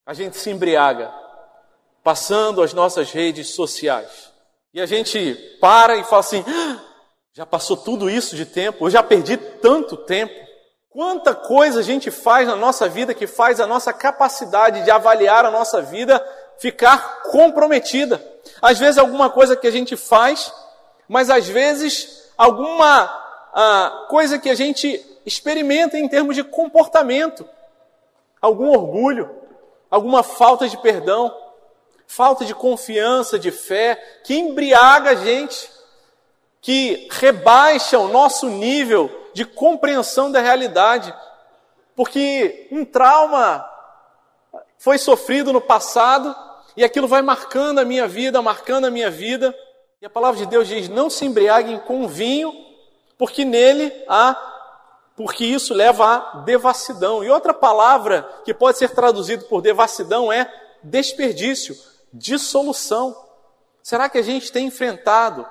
a 0.07 0.15
gente 0.15 0.37
se 0.37 0.51
embriaga 0.51 1.13
passando 2.03 2.63
as 2.63 2.73
nossas 2.73 3.11
redes 3.11 3.55
sociais? 3.55 4.33
E 4.73 4.81
a 4.81 4.87
gente 4.87 5.35
para 5.61 5.97
e 5.97 6.05
fala 6.05 6.21
assim: 6.21 6.45
ah, 6.47 6.81
já 7.33 7.47
passou 7.47 7.77
tudo 7.77 8.11
isso 8.11 8.35
de 8.37 8.45
tempo, 8.45 8.87
eu 8.87 8.91
já 8.91 9.03
perdi 9.03 9.37
tanto 9.37 9.97
tempo. 9.97 10.48
Quanta 10.99 11.33
coisa 11.33 11.79
a 11.79 11.83
gente 11.85 12.11
faz 12.11 12.49
na 12.49 12.57
nossa 12.57 12.89
vida 12.89 13.15
que 13.15 13.29
faz 13.29 13.61
a 13.61 13.69
nossa 13.69 13.93
capacidade 13.93 14.83
de 14.83 14.91
avaliar 14.91 15.45
a 15.45 15.51
nossa 15.51 15.81
vida 15.81 16.21
ficar 16.59 17.23
comprometida. 17.23 18.21
Às 18.61 18.81
vezes 18.81 18.99
alguma 18.99 19.31
coisa 19.31 19.55
que 19.55 19.69
a 19.69 19.71
gente 19.71 19.97
faz, 19.97 20.53
mas 21.09 21.31
às 21.31 21.47
vezes 21.47 22.29
alguma 22.37 23.05
ah, 23.55 24.07
coisa 24.11 24.41
que 24.41 24.51
a 24.51 24.57
gente 24.57 25.01
experimenta 25.25 25.97
em 25.97 26.09
termos 26.09 26.35
de 26.35 26.43
comportamento. 26.43 27.49
Algum 28.43 28.69
orgulho, 28.69 29.31
alguma 29.89 30.25
falta 30.25 30.69
de 30.69 30.77
perdão, 30.79 31.33
falta 32.09 32.45
de 32.45 32.57
confiança, 32.57 33.39
de 33.39 33.53
fé, 33.53 33.95
que 34.25 34.35
embriaga 34.35 35.11
a 35.11 35.15
gente, 35.15 35.71
que 36.69 37.09
rebaixa 37.11 37.99
o 37.99 38.09
nosso 38.09 38.47
nível 38.47 39.11
de 39.33 39.47
compreensão 39.47 40.31
da 40.31 40.39
realidade, 40.39 41.15
porque 41.97 42.69
um 42.71 42.85
trauma 42.85 43.67
foi 44.77 44.99
sofrido 44.99 45.51
no 45.51 45.63
passado 45.63 46.37
e 46.77 46.85
aquilo 46.85 47.09
vai 47.09 47.23
marcando 47.23 47.79
a 47.79 47.87
minha 47.87 48.07
vida, 48.07 48.43
marcando 48.43 48.85
a 48.85 48.91
minha 48.91 49.11
vida. 49.11 49.57
E 50.03 50.05
a 50.05 50.11
palavra 50.11 50.41
de 50.41 50.45
Deus 50.45 50.69
diz: 50.69 50.91
não 50.91 51.09
se 51.09 51.25
embriaguem 51.25 51.79
com 51.79 52.07
vinho, 52.07 52.53
porque 53.17 53.47
nele 53.47 53.91
há, 54.07 54.37
porque 55.17 55.47
isso 55.47 55.73
leva 55.73 56.05
à 56.05 56.41
devassidão. 56.41 57.25
E 57.25 57.31
outra 57.31 57.55
palavra 57.55 58.29
que 58.45 58.53
pode 58.53 58.77
ser 58.77 58.91
traduzida 58.91 59.43
por 59.47 59.63
devassidão 59.63 60.31
é 60.31 60.53
desperdício, 60.83 61.75
dissolução. 62.13 63.17
Será 63.83 64.07
que 64.11 64.19
a 64.19 64.23
gente 64.23 64.53
tem 64.53 64.67
enfrentado 64.67 65.49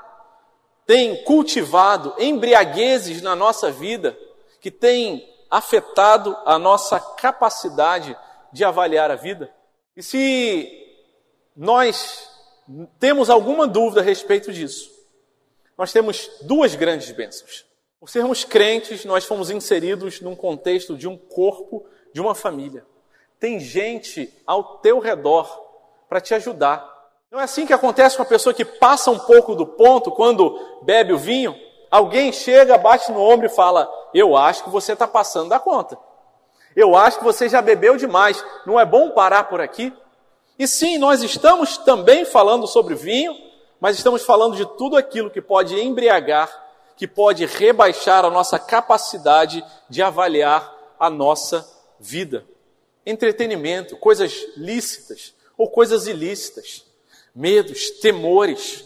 tem 0.87 1.21
cultivado 1.23 2.15
embriaguezes 2.17 3.21
na 3.21 3.35
nossa 3.35 3.69
vida 3.69 4.17
que 4.61 4.71
tem 4.71 5.29
afetado 5.51 6.35
a 6.45 6.57
nossa 6.57 6.97
capacidade 6.97 8.17
de 8.53 8.63
avaliar 8.63 9.11
a 9.11 9.15
vida? 9.15 9.53
E 9.97 10.01
se 10.01 10.95
nós 11.55 12.29
temos 12.99 13.29
alguma 13.29 13.67
dúvida 13.67 13.99
a 13.99 14.03
respeito 14.03 14.53
disso, 14.53 14.89
nós 15.77 15.91
temos 15.91 16.31
duas 16.41 16.73
grandes 16.73 17.11
bênçãos. 17.11 17.65
Por 17.99 18.09
sermos 18.09 18.45
crentes, 18.45 19.03
nós 19.03 19.25
fomos 19.25 19.49
inseridos 19.49 20.21
num 20.21 20.35
contexto 20.35 20.95
de 20.95 21.07
um 21.07 21.17
corpo, 21.17 21.85
de 22.13 22.21
uma 22.21 22.33
família. 22.33 22.85
Tem 23.39 23.59
gente 23.59 24.33
ao 24.45 24.77
teu 24.77 24.99
redor 24.99 25.47
para 26.07 26.21
te 26.21 26.33
ajudar 26.33 26.96
não 27.29 27.41
é 27.41 27.43
assim 27.43 27.65
que 27.65 27.73
acontece 27.73 28.15
com 28.15 28.23
a 28.23 28.25
pessoa 28.25 28.53
que 28.53 28.63
passa 28.63 29.11
um 29.11 29.19
pouco 29.19 29.53
do 29.53 29.65
ponto 29.65 30.11
quando 30.11 30.57
bebe 30.81 31.11
o 31.11 31.17
vinho? 31.17 31.55
Alguém 31.91 32.31
chega, 32.31 32.77
bate 32.77 33.11
no 33.11 33.21
ombro 33.21 33.47
e 33.47 33.49
fala: 33.49 33.89
Eu 34.13 34.37
acho 34.37 34.63
que 34.63 34.69
você 34.69 34.93
está 34.93 35.05
passando 35.05 35.49
da 35.49 35.59
conta. 35.59 35.97
Eu 36.75 36.95
acho 36.95 37.17
que 37.17 37.23
você 37.25 37.49
já 37.49 37.61
bebeu 37.61 37.97
demais. 37.97 38.43
Não 38.65 38.79
é 38.79 38.85
bom 38.85 39.11
parar 39.11 39.45
por 39.45 39.59
aqui? 39.59 39.93
E 40.57 40.67
sim, 40.67 40.97
nós 40.97 41.21
estamos 41.21 41.77
também 41.77 42.23
falando 42.23 42.65
sobre 42.65 42.95
vinho, 42.95 43.35
mas 43.79 43.97
estamos 43.97 44.23
falando 44.23 44.55
de 44.55 44.65
tudo 44.77 44.95
aquilo 44.95 45.29
que 45.29 45.41
pode 45.41 45.79
embriagar, 45.79 46.49
que 46.95 47.07
pode 47.07 47.45
rebaixar 47.45 48.23
a 48.23 48.29
nossa 48.29 48.57
capacidade 48.57 49.63
de 49.89 50.01
avaliar 50.01 50.73
a 50.99 51.09
nossa 51.09 51.67
vida. 51.99 52.45
Entretenimento, 53.05 53.97
coisas 53.97 54.33
lícitas 54.55 55.33
ou 55.57 55.69
coisas 55.69 56.07
ilícitas 56.07 56.86
medos, 57.37 57.91
temores, 58.01 58.83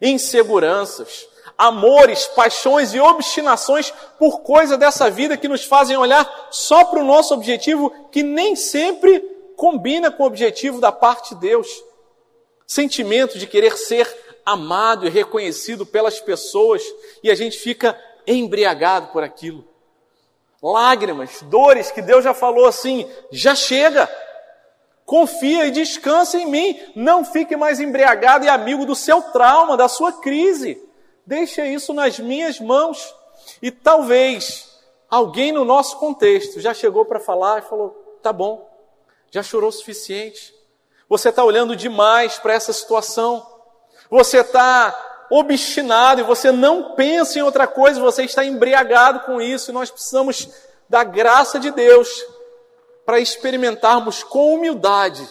inseguranças, 0.00 1.28
amores, 1.56 2.26
paixões 2.28 2.94
e 2.94 2.98
obstinações 2.98 3.92
por 4.18 4.40
coisa 4.40 4.78
dessa 4.78 5.10
vida 5.10 5.36
que 5.36 5.46
nos 5.46 5.66
fazem 5.66 5.94
olhar 5.94 6.48
só 6.50 6.84
para 6.86 7.00
o 7.00 7.04
nosso 7.04 7.34
objetivo, 7.34 7.92
que 8.10 8.22
nem 8.22 8.56
sempre 8.56 9.20
combina 9.54 10.10
com 10.10 10.22
o 10.22 10.26
objetivo 10.26 10.80
da 10.80 10.90
parte 10.90 11.34
de 11.34 11.42
Deus. 11.42 11.68
Sentimento 12.66 13.38
de 13.38 13.46
querer 13.46 13.76
ser 13.76 14.08
amado 14.46 15.06
e 15.06 15.10
reconhecido 15.10 15.84
pelas 15.84 16.18
pessoas 16.18 16.82
e 17.22 17.30
a 17.30 17.34
gente 17.34 17.58
fica 17.58 17.98
embriagado 18.26 19.08
por 19.08 19.22
aquilo. 19.22 19.62
lágrimas, 20.62 21.42
dores 21.42 21.90
que 21.90 22.00
Deus 22.00 22.24
já 22.24 22.32
falou 22.32 22.64
assim: 22.64 23.06
já 23.30 23.54
chega. 23.54 24.08
Confia 25.04 25.66
e 25.66 25.70
descansa 25.70 26.38
em 26.38 26.46
mim. 26.46 26.80
Não 26.96 27.24
fique 27.24 27.56
mais 27.56 27.78
embriagado 27.78 28.44
e 28.44 28.48
amigo 28.48 28.86
do 28.86 28.94
seu 28.94 29.20
trauma, 29.20 29.76
da 29.76 29.88
sua 29.88 30.12
crise. 30.12 30.82
Deixa 31.26 31.66
isso 31.66 31.92
nas 31.92 32.18
minhas 32.18 32.58
mãos. 32.58 33.14
E 33.60 33.70
talvez 33.70 34.68
alguém 35.10 35.52
no 35.52 35.64
nosso 35.64 35.98
contexto 35.98 36.60
já 36.60 36.72
chegou 36.72 37.04
para 37.04 37.20
falar 37.20 37.58
e 37.58 37.68
falou: 37.68 37.90
tá 38.22 38.32
bom, 38.32 38.68
já 39.30 39.42
chorou 39.42 39.68
o 39.68 39.72
suficiente. 39.72 40.54
Você 41.08 41.28
está 41.28 41.44
olhando 41.44 41.76
demais 41.76 42.38
para 42.38 42.54
essa 42.54 42.72
situação. 42.72 43.46
Você 44.10 44.38
está 44.38 45.26
obstinado 45.30 46.20
e 46.20 46.24
você 46.24 46.50
não 46.50 46.94
pensa 46.94 47.38
em 47.38 47.42
outra 47.42 47.66
coisa, 47.66 48.00
você 48.00 48.24
está 48.24 48.44
embriagado 48.44 49.20
com 49.20 49.40
isso. 49.40 49.70
E 49.70 49.74
nós 49.74 49.90
precisamos 49.90 50.48
da 50.88 51.04
graça 51.04 51.58
de 51.58 51.70
Deus 51.70 52.08
para 53.04 53.20
experimentarmos 53.20 54.22
com 54.22 54.54
humildade 54.54 55.26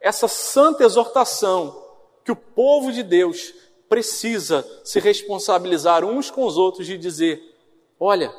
essa 0.00 0.28
santa 0.28 0.84
exortação 0.84 1.84
que 2.24 2.30
o 2.30 2.36
povo 2.36 2.92
de 2.92 3.02
Deus 3.02 3.52
precisa 3.88 4.66
se 4.84 5.00
responsabilizar 5.00 6.04
uns 6.04 6.30
com 6.30 6.44
os 6.44 6.56
outros 6.56 6.86
de 6.86 6.96
dizer: 6.96 7.40
olha, 7.98 8.32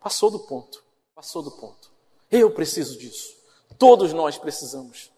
passou 0.00 0.30
do 0.30 0.40
ponto, 0.40 0.82
passou 1.14 1.42
do 1.42 1.50
ponto. 1.50 1.90
Eu 2.30 2.50
preciso 2.50 2.98
disso. 2.98 3.34
Todos 3.78 4.12
nós 4.12 4.38
precisamos. 4.38 5.10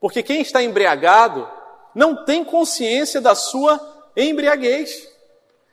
Porque 0.00 0.22
quem 0.22 0.40
está 0.40 0.62
embriagado 0.62 1.48
não 1.94 2.24
tem 2.24 2.44
consciência 2.44 3.20
da 3.20 3.34
sua 3.34 3.80
embriaguez. 4.16 5.08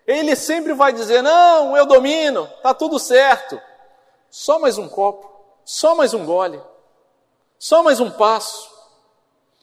Ele 0.05 0.35
sempre 0.35 0.73
vai 0.73 0.93
dizer: 0.93 1.21
Não, 1.21 1.75
eu 1.75 1.85
domino, 1.85 2.50
está 2.57 2.73
tudo 2.73 3.00
certo. 3.00 3.59
Só 4.29 4.59
mais 4.59 4.77
um 4.77 4.88
copo. 4.88 5.33
Só 5.65 5.96
mais 5.96 6.13
um 6.13 6.25
gole. 6.25 6.62
Só 7.58 7.84
mais 7.84 8.00
um 8.00 8.12
passo. 8.12 8.72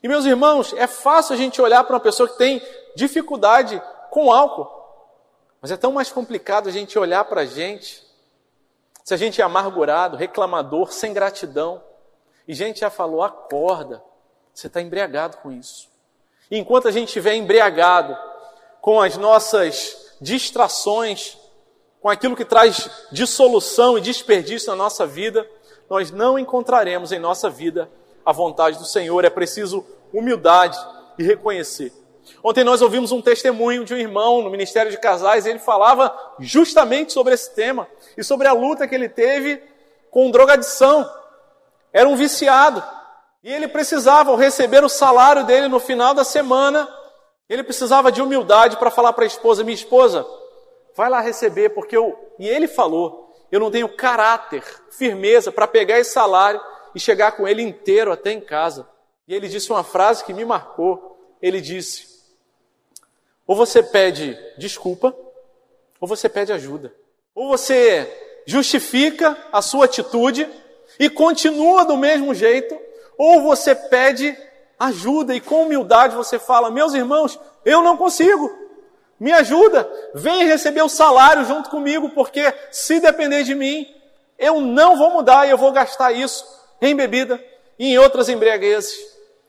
E 0.03 0.09
meus 0.09 0.25
irmãos, 0.25 0.73
é 0.73 0.87
fácil 0.87 1.35
a 1.35 1.37
gente 1.37 1.61
olhar 1.61 1.85
para 1.85 1.95
uma 1.95 2.01
pessoa 2.01 2.29
que 2.29 2.39
tem 2.39 2.63
dificuldade 2.97 3.81
com 4.11 4.33
álcool. 4.33 4.69
Mas 5.61 5.71
é 5.71 5.77
tão 5.77 5.93
mais 5.93 6.11
complicado 6.11 6.69
a 6.69 6.73
gente 6.73 6.99
olhar 6.99 7.25
para 7.25 7.43
a 7.43 7.47
gente. 7.47 8.03
Se 9.05 9.13
a 9.13 9.17
gente 9.17 9.41
é 9.41 9.45
amargurado, 9.45 10.17
reclamador, 10.17 10.91
sem 10.93 11.13
gratidão. 11.13 11.83
E 12.49 12.55
gente 12.55 12.81
já 12.81 12.91
falou, 12.91 13.23
acorda. 13.23 14.03
Você 14.55 14.67
está 14.67 14.81
embriagado 14.81 15.37
com 15.39 15.53
isso. 15.53 15.89
E 16.51 16.59
enquanto 16.59 16.89
a 16.89 16.91
gente 16.91 17.09
estiver 17.09 17.35
embriagado 17.35 18.17
com 18.81 19.01
as 19.01 19.17
nossas 19.17 20.15
distrações, 20.21 21.37
com 22.01 22.09
aquilo 22.09 22.35
que 22.35 22.45
traz 22.45 22.91
dissolução 23.13 23.99
e 23.99 24.01
desperdício 24.01 24.71
na 24.71 24.77
nossa 24.77 25.07
vida, 25.07 25.47
nós 25.91 26.13
não 26.13 26.39
encontraremos 26.39 27.11
em 27.11 27.19
nossa 27.19 27.51
vida 27.51 27.91
a 28.25 28.31
vontade 28.33 28.79
do 28.79 28.85
Senhor. 28.85 29.25
É 29.25 29.31
preciso 29.31 29.85
humildade 30.13 30.79
e 31.19 31.25
reconhecer. 31.25 31.93
Ontem 32.45 32.63
nós 32.63 32.81
ouvimos 32.81 33.11
um 33.11 33.21
testemunho 33.21 33.85
de 33.85 33.93
um 33.93 33.97
irmão 33.97 34.41
no 34.41 34.51
Ministério 34.51 34.89
de 34.89 34.99
Casais, 34.99 35.45
e 35.45 35.51
ele 35.51 35.59
falava 35.59 36.17
justamente 36.39 37.13
sobre 37.13 37.35
esse 37.35 37.53
tema 37.57 37.89
e 38.17 38.23
sobre 38.23 38.47
a 38.47 38.53
luta 38.53 38.87
que 38.87 38.95
ele 38.95 39.09
teve 39.09 39.61
com 40.13 40.31
drogadição. 40.31 41.11
Era 41.93 42.09
um 42.09 42.15
viciado. 42.15 42.83
E 43.43 43.53
ele 43.53 43.67
precisava, 43.67 44.37
receber 44.37 44.85
o 44.85 44.89
salário 44.89 45.45
dele 45.45 45.67
no 45.67 45.81
final 45.81 46.15
da 46.15 46.23
semana, 46.23 46.89
ele 47.49 47.65
precisava 47.65 48.13
de 48.13 48.23
humildade 48.23 48.77
para 48.77 48.93
falar 48.93 49.13
para 49.13 49.25
a 49.25 49.27
esposa: 49.27 49.65
Minha 49.65 49.75
esposa, 49.75 50.25
vai 50.95 51.11
lá 51.11 51.21
receber, 51.21 51.71
porque 51.71 51.97
eu. 51.97 52.17
E 52.39 52.47
ele 52.49 52.69
falou: 52.69 53.30
eu 53.51 53.61
não 53.61 53.71
tenho 53.71 53.89
caráter, 53.89 54.63
firmeza 54.91 55.51
para 55.51 55.67
pegar 55.67 55.99
esse 55.99 56.13
salário 56.13 56.61
e 56.95 57.01
chegar 57.01 57.33
com 57.33 57.47
ele 57.47 57.63
inteiro 57.63 58.13
até 58.13 58.33
em 58.33 58.41
casa. 58.41 58.89
E 59.27 59.35
ele 59.35 59.49
disse 59.49 59.71
uma 59.71 59.85
frase 59.85 60.25
que 60.25 60.33
me 60.33 60.45
marcou. 60.45 61.37
Ele 61.41 61.61
disse: 61.61 62.11
ou 63.51 63.57
você 63.57 63.83
pede 63.83 64.39
desculpa, 64.57 65.13
ou 66.01 66.07
você 66.07 66.29
pede 66.29 66.53
ajuda. 66.53 66.95
Ou 67.35 67.49
você 67.49 68.09
justifica 68.47 69.37
a 69.51 69.61
sua 69.61 69.87
atitude 69.87 70.49
e 71.01 71.11
continua 71.11 71.85
do 71.85 71.97
mesmo 71.97 72.33
jeito, 72.33 72.79
ou 73.19 73.43
você 73.43 73.75
pede 73.75 74.39
ajuda 74.79 75.35
e 75.35 75.41
com 75.41 75.65
humildade 75.65 76.15
você 76.15 76.39
fala: 76.39 76.71
Meus 76.71 76.95
irmãos, 76.95 77.41
eu 77.65 77.83
não 77.83 77.97
consigo. 77.97 78.49
Me 79.21 79.33
ajuda, 79.33 79.87
vem 80.15 80.47
receber 80.47 80.81
o 80.81 80.89
salário 80.89 81.45
junto 81.45 81.69
comigo, 81.69 82.09
porque 82.11 82.43
se 82.71 82.99
depender 83.01 83.45
de 83.45 83.55
mim, 83.55 83.87
eu 84.39 84.63
não 84.63 84.97
vou 84.97 85.11
mudar 85.11 85.47
e 85.47 85.51
eu 85.51 85.59
vou 85.59 85.71
gastar 85.71 86.11
isso 86.13 86.43
em 86.81 86.97
bebida 86.97 87.39
e 87.79 87.93
em 87.93 87.99
outras 87.99 88.31
embriaguezes. 88.31 88.99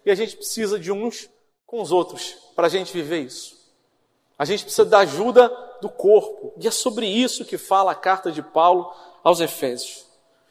E 0.05 0.11
a 0.11 0.15
gente 0.15 0.35
precisa 0.35 0.77
de 0.77 0.91
uns 0.91 1.29
com 1.65 1.81
os 1.81 1.89
outros 1.89 2.35
para 2.53 2.67
a 2.67 2.69
gente 2.69 2.91
viver 2.91 3.21
isso. 3.21 3.55
A 4.37 4.43
gente 4.43 4.65
precisa 4.65 4.83
da 4.83 4.99
ajuda 4.99 5.49
do 5.79 5.87
corpo. 5.87 6.53
E 6.57 6.67
é 6.67 6.71
sobre 6.71 7.07
isso 7.07 7.45
que 7.45 7.57
fala 7.57 7.93
a 7.93 7.95
carta 7.95 8.29
de 8.29 8.41
Paulo 8.41 8.93
aos 9.23 9.39
Efésios. 9.39 10.05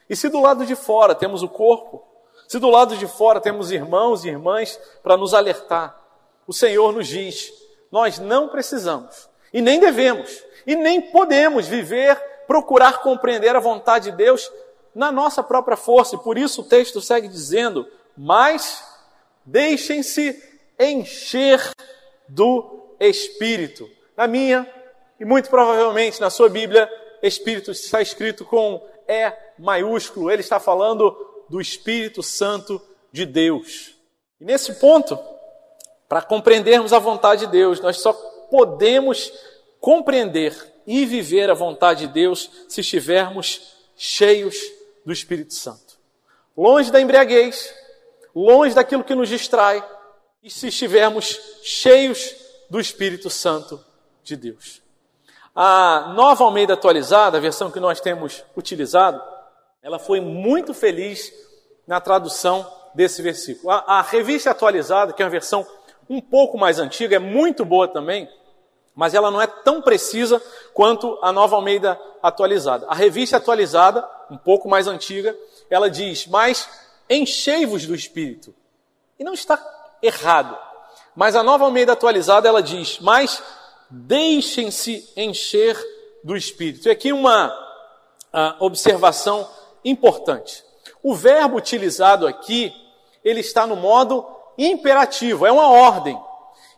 E 0.08 0.16
se 0.16 0.30
do 0.30 0.40
lado 0.40 0.64
de 0.64 0.74
fora 0.74 1.14
temos 1.14 1.42
o 1.42 1.48
corpo, 1.48 2.02
se 2.48 2.58
do 2.58 2.70
lado 2.70 2.96
de 2.96 3.06
fora 3.06 3.38
temos 3.38 3.70
irmãos 3.70 4.24
e 4.24 4.28
irmãs 4.28 4.80
para 5.02 5.16
nos 5.16 5.34
alertar, 5.34 6.00
o 6.46 6.52
Senhor 6.52 6.92
nos 6.92 7.06
diz 7.06 7.52
nós 7.90 8.18
não 8.18 8.48
precisamos, 8.48 9.28
e 9.52 9.60
nem 9.60 9.80
devemos, 9.80 10.44
e 10.66 10.76
nem 10.76 11.00
podemos 11.00 11.66
viver, 11.66 12.16
procurar 12.46 13.00
compreender 13.00 13.54
a 13.54 13.60
vontade 13.60 14.10
de 14.10 14.16
Deus 14.16 14.50
na 14.94 15.10
nossa 15.10 15.42
própria 15.42 15.76
força. 15.76 16.16
E 16.16 16.18
por 16.18 16.38
isso 16.38 16.60
o 16.62 16.64
texto 16.64 17.00
segue 17.00 17.28
dizendo: 17.28 17.86
Mas 18.16 18.84
deixem-se 19.44 20.40
encher 20.78 21.60
do 22.28 22.94
Espírito. 22.98 23.88
Na 24.16 24.26
minha, 24.26 24.68
e 25.18 25.24
muito 25.24 25.48
provavelmente 25.50 26.20
na 26.20 26.30
sua 26.30 26.48
Bíblia, 26.48 26.90
Espírito 27.22 27.70
está 27.70 28.00
escrito 28.00 28.44
com 28.44 28.86
E 29.08 29.32
maiúsculo. 29.58 30.30
Ele 30.30 30.40
está 30.40 30.58
falando 30.60 31.16
do 31.48 31.60
Espírito 31.60 32.22
Santo 32.22 32.80
de 33.12 33.26
Deus. 33.26 33.96
E 34.40 34.44
nesse 34.44 34.74
ponto, 34.74 35.18
para 36.10 36.22
compreendermos 36.22 36.92
a 36.92 36.98
vontade 36.98 37.46
de 37.46 37.52
Deus, 37.52 37.80
nós 37.80 37.98
só 37.98 38.12
podemos 38.12 39.32
compreender 39.78 40.52
e 40.84 41.06
viver 41.06 41.48
a 41.48 41.54
vontade 41.54 42.08
de 42.08 42.12
Deus 42.12 42.50
se 42.68 42.80
estivermos 42.80 43.76
cheios 43.96 44.56
do 45.06 45.12
Espírito 45.12 45.54
Santo. 45.54 46.00
Longe 46.56 46.90
da 46.90 47.00
embriaguez, 47.00 47.72
longe 48.34 48.74
daquilo 48.74 49.04
que 49.04 49.14
nos 49.14 49.28
distrai, 49.28 49.88
e 50.42 50.50
se 50.50 50.66
estivermos 50.66 51.38
cheios 51.62 52.34
do 52.68 52.80
Espírito 52.80 53.30
Santo 53.30 53.80
de 54.24 54.34
Deus. 54.34 54.82
A 55.54 56.12
nova 56.16 56.42
Almeida 56.42 56.74
atualizada, 56.74 57.38
a 57.38 57.40
versão 57.40 57.70
que 57.70 57.78
nós 57.78 58.00
temos 58.00 58.42
utilizado, 58.56 59.22
ela 59.80 60.00
foi 60.00 60.20
muito 60.20 60.74
feliz 60.74 61.32
na 61.86 62.00
tradução 62.00 62.66
desse 62.94 63.22
versículo. 63.22 63.70
A, 63.70 63.98
a 63.98 64.02
revista 64.02 64.50
atualizada, 64.50 65.12
que 65.12 65.22
é 65.22 65.24
uma 65.24 65.30
versão 65.30 65.64
um 66.10 66.20
pouco 66.20 66.58
mais 66.58 66.80
antiga, 66.80 67.14
é 67.14 67.20
muito 67.20 67.64
boa 67.64 67.86
também, 67.86 68.28
mas 68.96 69.14
ela 69.14 69.30
não 69.30 69.40
é 69.40 69.46
tão 69.46 69.80
precisa 69.80 70.42
quanto 70.74 71.16
a 71.22 71.30
nova 71.30 71.54
Almeida 71.54 71.98
atualizada. 72.20 72.86
A 72.88 72.94
revista 72.94 73.36
atualizada, 73.36 74.06
um 74.28 74.36
pouco 74.36 74.68
mais 74.68 74.88
antiga, 74.88 75.36
ela 75.70 75.88
diz: 75.88 76.26
Mas 76.26 76.68
enchei-vos 77.08 77.86
do 77.86 77.94
Espírito. 77.94 78.52
E 79.16 79.22
não 79.22 79.34
está 79.34 79.64
errado. 80.02 80.58
Mas 81.14 81.36
a 81.36 81.44
nova 81.44 81.64
Almeida 81.64 81.92
atualizada, 81.92 82.48
ela 82.48 82.60
diz: 82.60 82.98
Mas 82.98 83.40
deixem-se 83.88 85.12
encher 85.16 85.78
do 86.24 86.36
Espírito. 86.36 86.88
E 86.88 86.90
aqui 86.90 87.12
uma 87.12 87.48
uh, 88.34 88.64
observação 88.64 89.48
importante. 89.84 90.64
O 91.02 91.14
verbo 91.14 91.56
utilizado 91.56 92.26
aqui, 92.26 92.74
ele 93.24 93.40
está 93.40 93.64
no 93.64 93.76
modo 93.76 94.26
imperativo, 94.66 95.46
é 95.46 95.52
uma 95.52 95.68
ordem. 95.68 96.20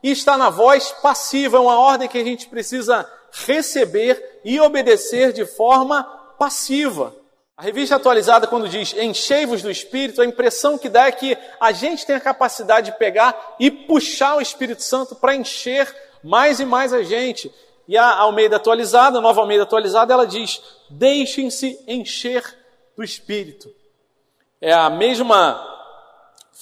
E 0.03 0.11
está 0.11 0.37
na 0.37 0.51
voz 0.51 0.93
passiva, 1.03 1.57
é 1.57 1.61
uma 1.61 1.79
ordem 1.79 2.09
que 2.09 2.19
a 2.19 2.25
gente 2.25 2.49
precisa 2.49 3.09
receber 3.47 4.41
e 4.45 4.61
obedecer 4.61 5.33
de 5.33 5.47
forma 5.47 6.03
passiva. 6.39 7.15
A 7.57 7.63
revista 7.63 7.97
atualizada, 7.97 8.47
quando 8.47 8.69
diz 8.69 8.93
enchei-vos 8.95 9.63
do 9.63 9.71
Espírito, 9.71 10.21
a 10.21 10.27
impressão 10.27 10.77
que 10.77 10.89
dá 10.89 11.07
é 11.07 11.13
que 11.13 11.37
a 11.61 11.71
gente 11.71 12.05
tem 12.05 12.17
a 12.17 12.21
capacidade 12.21 12.91
de 12.91 12.99
pegar 12.99 13.55
e 13.61 13.71
puxar 13.71 14.37
o 14.37 14.41
Espírito 14.41 14.83
Santo 14.83 15.15
para 15.15 15.37
encher 15.37 15.95
mais 16.25 16.59
e 16.61 16.65
mais 16.65 16.93
a 16.93 17.03
gente. 17.03 17.53
E 17.87 17.97
a 17.97 18.17
Almeida 18.17 18.57
atualizada, 18.57 19.19
a 19.19 19.21
nova 19.21 19.41
Almeida 19.41 19.65
atualizada, 19.65 20.13
ela 20.13 20.27
diz: 20.27 20.61
deixem-se 20.91 21.79
encher 21.87 22.43
do 22.97 23.05
Espírito. 23.05 23.73
É 24.61 24.73
a 24.73 24.89
mesma 24.89 25.72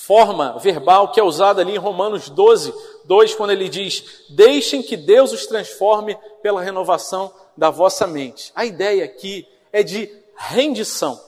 forma 0.07 0.59
verbal 0.59 1.13
que 1.13 1.21
é 1.21 1.23
usada 1.23 1.61
ali 1.61 1.75
em 1.75 1.79
Romanos 1.79 2.31
12, 2.31 2.73
2, 3.05 3.35
quando 3.35 3.51
ele 3.51 3.69
diz: 3.69 4.25
Deixem 4.31 4.83
que 4.83 4.97
Deus 4.97 5.33
os 5.33 5.47
transforme 5.47 6.17
pela 6.43 6.63
renovação 6.63 7.33
da 7.57 7.69
vossa 7.69 8.07
mente. 8.07 8.51
A 8.55 8.65
ideia 8.65 9.05
aqui 9.05 9.47
é 9.71 9.83
de 9.83 10.11
rendição, 10.35 11.21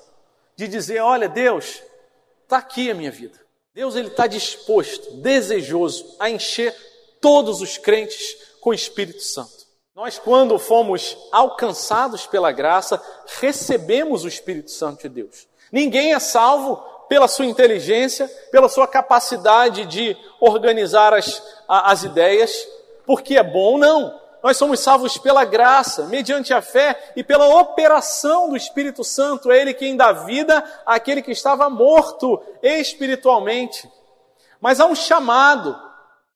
de 0.57 0.67
dizer: 0.67 1.01
olha, 1.01 1.29
Deus, 1.29 1.83
está 2.45 2.59
aqui 2.59 2.91
a 2.91 2.95
minha 2.95 3.11
vida. 3.11 3.39
Deus 3.75 3.95
ele 3.95 4.09
está 4.09 4.27
disposto, 4.27 5.17
desejoso 5.17 6.17
a 6.19 6.31
encher 6.31 6.75
todos 7.21 7.61
os 7.61 7.77
crentes 7.77 8.37
com 8.61 8.71
o 8.71 8.75
Espírito 8.75 9.23
Santo. 9.23 9.67
Nós, 9.95 10.19
quando 10.19 10.59
fomos 10.59 11.17
alcançados 11.31 12.27
pela 12.27 12.51
graça, 12.51 13.01
recebemos 13.39 14.25
o 14.25 14.29
Espírito 14.29 14.71
Santo 14.71 15.03
de 15.03 15.09
Deus. 15.11 15.47
Ninguém 15.71 16.15
é 16.15 16.19
salvo 16.19 16.83
pela 17.09 17.29
sua 17.29 17.47
inteligência, 17.47 18.29
pela 18.51 18.69
sua 18.69 18.87
capacidade 18.87 19.85
de 19.87 20.17
organizar 20.41 21.13
as, 21.15 21.43
as 21.69 22.05
ideias, 22.05 22.67
porque 23.07 23.37
é 23.37 23.43
bom, 23.43 23.79
não. 23.79 24.21
Nós 24.43 24.57
somos 24.57 24.81
salvos 24.81 25.17
pela 25.19 25.45
graça, 25.45 26.07
mediante 26.07 26.53
a 26.53 26.61
fé 26.61 27.13
e 27.15 27.23
pela 27.23 27.47
operação 27.61 28.49
do 28.49 28.57
Espírito 28.57 29.05
Santo. 29.05 29.53
É 29.53 29.61
Ele 29.61 29.73
quem 29.73 29.97
dá 29.97 30.11
vida 30.13 30.65
àquele 30.85 31.23
que 31.23 31.31
estava 31.31 31.71
morto 31.71 32.43
espiritualmente. 32.61 33.89
Mas 34.61 34.81
há 34.81 34.87
um 34.87 34.95
chamado 34.95 35.81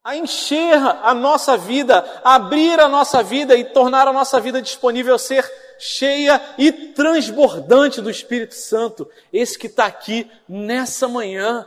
a 0.05 0.17
encher 0.17 0.79
a 1.03 1.13
nossa 1.13 1.57
vida, 1.57 2.05
a 2.23 2.37
abrir 2.37 2.79
a 2.79 2.89
nossa 2.89 3.25
vida 3.25 3.57
e 3.57 3.65
tornar 3.65 4.07
a 4.07 4.13
nossa 4.13 4.39
vida 4.39 4.63
disponível 4.63 5.17
a 5.17 5.19
ser 5.19 5.45
cheia 5.79 6.41
e 6.59 6.73
transbordante 6.73 8.01
do 8.01 8.11
Espírito 8.11 8.55
Santo. 8.55 9.09
Esse 9.33 9.59
que 9.59 9.67
está 9.67 9.87
aqui 9.87 10.31
nessa 10.49 11.09
manhã. 11.09 11.67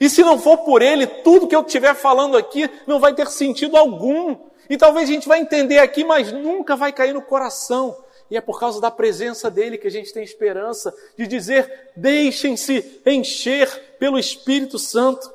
E 0.00 0.08
se 0.08 0.22
não 0.22 0.38
for 0.38 0.58
por 0.58 0.82
Ele, 0.82 1.06
tudo 1.06 1.48
que 1.48 1.56
eu 1.56 1.62
estiver 1.62 1.94
falando 1.94 2.36
aqui 2.36 2.70
não 2.86 3.00
vai 3.00 3.14
ter 3.14 3.26
sentido 3.28 3.76
algum. 3.76 4.36
E 4.70 4.76
talvez 4.76 5.08
a 5.08 5.12
gente 5.12 5.28
vai 5.28 5.40
entender 5.40 5.78
aqui, 5.78 6.04
mas 6.04 6.30
nunca 6.30 6.76
vai 6.76 6.92
cair 6.92 7.12
no 7.12 7.22
coração. 7.22 7.96
E 8.30 8.36
é 8.36 8.40
por 8.40 8.60
causa 8.60 8.80
da 8.80 8.90
presença 8.90 9.50
dele 9.50 9.78
que 9.78 9.86
a 9.86 9.90
gente 9.90 10.12
tem 10.12 10.22
esperança 10.22 10.94
de 11.16 11.26
dizer: 11.26 11.90
deixem-se 11.96 13.00
encher 13.06 13.96
pelo 13.98 14.18
Espírito 14.18 14.78
Santo. 14.78 15.32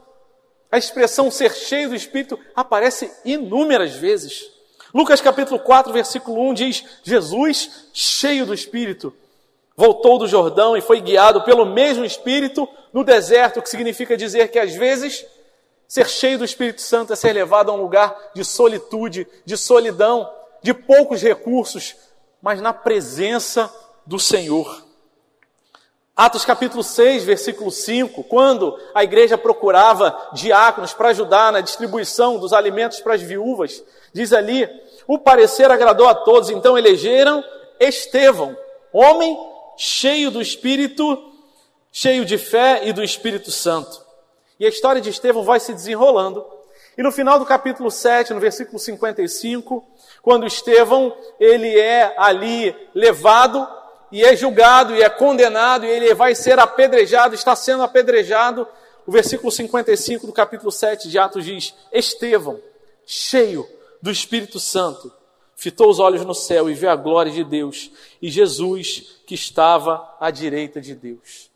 A 0.71 0.77
expressão 0.77 1.29
ser 1.29 1.53
cheio 1.53 1.89
do 1.89 1.95
Espírito 1.95 2.39
aparece 2.56 3.12
inúmeras 3.25 3.93
vezes. 3.95 4.51
Lucas 4.93 5.21
capítulo 5.21 5.60
4, 5.60 5.91
versículo 5.91 6.41
1 6.49 6.53
diz: 6.53 6.86
Jesus, 7.03 7.88
cheio 7.93 8.45
do 8.45 8.53
Espírito, 8.53 9.13
voltou 9.75 10.19
do 10.19 10.27
Jordão 10.27 10.77
e 10.77 10.82
foi 10.82 11.01
guiado 11.01 11.41
pelo 11.43 11.65
mesmo 11.65 12.06
Espírito 12.06 12.67
no 12.93 13.03
deserto, 13.03 13.60
o 13.60 13.62
que 13.62 13.69
significa 13.69 14.15
dizer 14.15 14.49
que 14.49 14.60
às 14.60 14.73
vezes 14.75 15.25
Ser 15.93 16.10
cheio 16.10 16.39
do 16.39 16.43
Espírito 16.43 16.82
Santo 16.82 17.13
é 17.13 17.15
ser 17.15 17.34
levado 17.34 17.69
a 17.69 17.73
um 17.75 17.77
lugar 17.77 18.17
de 18.34 18.43
solitude, 18.43 19.27
de 19.45 19.56
solidão, 19.56 20.27
de 20.60 20.73
poucos 20.73 21.21
recursos, 21.21 21.95
mas 22.41 22.60
na 22.60 22.73
presença 22.73 23.71
do 24.03 24.17
Senhor. 24.17 24.83
Atos 26.15 26.45
capítulo 26.45 26.84
6, 26.84 27.23
versículo 27.23 27.71
5, 27.71 28.23
quando 28.26 28.80
a 28.93 29.04
igreja 29.04 29.36
procurava 29.36 30.15
diáconos 30.32 30.93
para 30.93 31.10
ajudar 31.10 31.52
na 31.52 31.60
distribuição 31.60 32.38
dos 32.38 32.54
alimentos 32.54 32.99
para 32.99 33.15
as 33.15 33.21
viúvas, 33.23 33.84
diz 34.13 34.32
ali: 34.32 34.69
o 35.08 35.17
parecer 35.17 35.71
agradou 35.71 36.08
a 36.08 36.13
todos, 36.13 36.52
então 36.52 36.78
elegeram 36.78 37.43
Estevão, 37.80 38.56
homem 38.91 39.36
cheio 39.76 40.30
do 40.30 40.39
Espírito, 40.39 41.32
cheio 41.91 42.23
de 42.26 42.38
fé 42.38 42.82
e 42.84 42.93
do 42.93 43.04
Espírito 43.04 43.49
Santo. 43.49 44.06
E 44.60 44.67
a 44.67 44.69
história 44.69 45.02
de 45.02 45.10
Estevão 45.10 45.43
vai 45.43 45.60
se 45.60 45.73
desenrolando. 45.73 46.45
E 46.95 47.02
no 47.02 47.12
final 47.12 47.39
do 47.39 47.45
capítulo 47.45 47.89
7, 47.89 48.36
no 48.36 48.39
versículo 48.39 48.78
55, 48.78 49.84
quando 50.21 50.45
Estevão, 50.45 51.17
ele 51.39 51.76
é 51.80 52.13
ali 52.19 52.76
levado 52.93 53.67
e 54.13 54.23
é 54.23 54.36
julgado 54.36 54.95
e 54.95 55.02
é 55.02 55.10
condenado 55.10 55.88
e 55.88 55.89
ele 55.89 56.13
vai 56.13 56.36
ser 56.36 56.60
apedrejado, 56.60 57.34
está 57.34 57.56
sendo 57.56 57.82
apedrejado, 57.82 58.67
o 59.08 59.12
versículo 59.12 59.52
55 59.52 60.28
do 60.28 60.32
capítulo 60.32 60.71
7 60.71 61.10
de 61.10 61.17
Atos 61.17 61.43
diz: 61.43 61.73
Estevão, 61.91 62.62
cheio 63.08 63.67
do 63.99 64.12
Espírito 64.12 64.60
Santo, 64.60 65.12
fitou 65.56 65.89
os 65.89 65.97
olhos 65.97 66.23
no 66.23 66.36
céu 66.36 66.69
e 66.69 66.76
viu 66.76 66.91
a 66.91 66.95
glória 66.95 67.32
de 67.32 67.43
Deus 67.43 67.89
e 68.21 68.30
Jesus 68.30 69.19
que 69.26 69.34
estava 69.34 70.15
à 70.19 70.30
direita 70.30 70.80
de 70.80 70.93
Deus. 70.93 71.49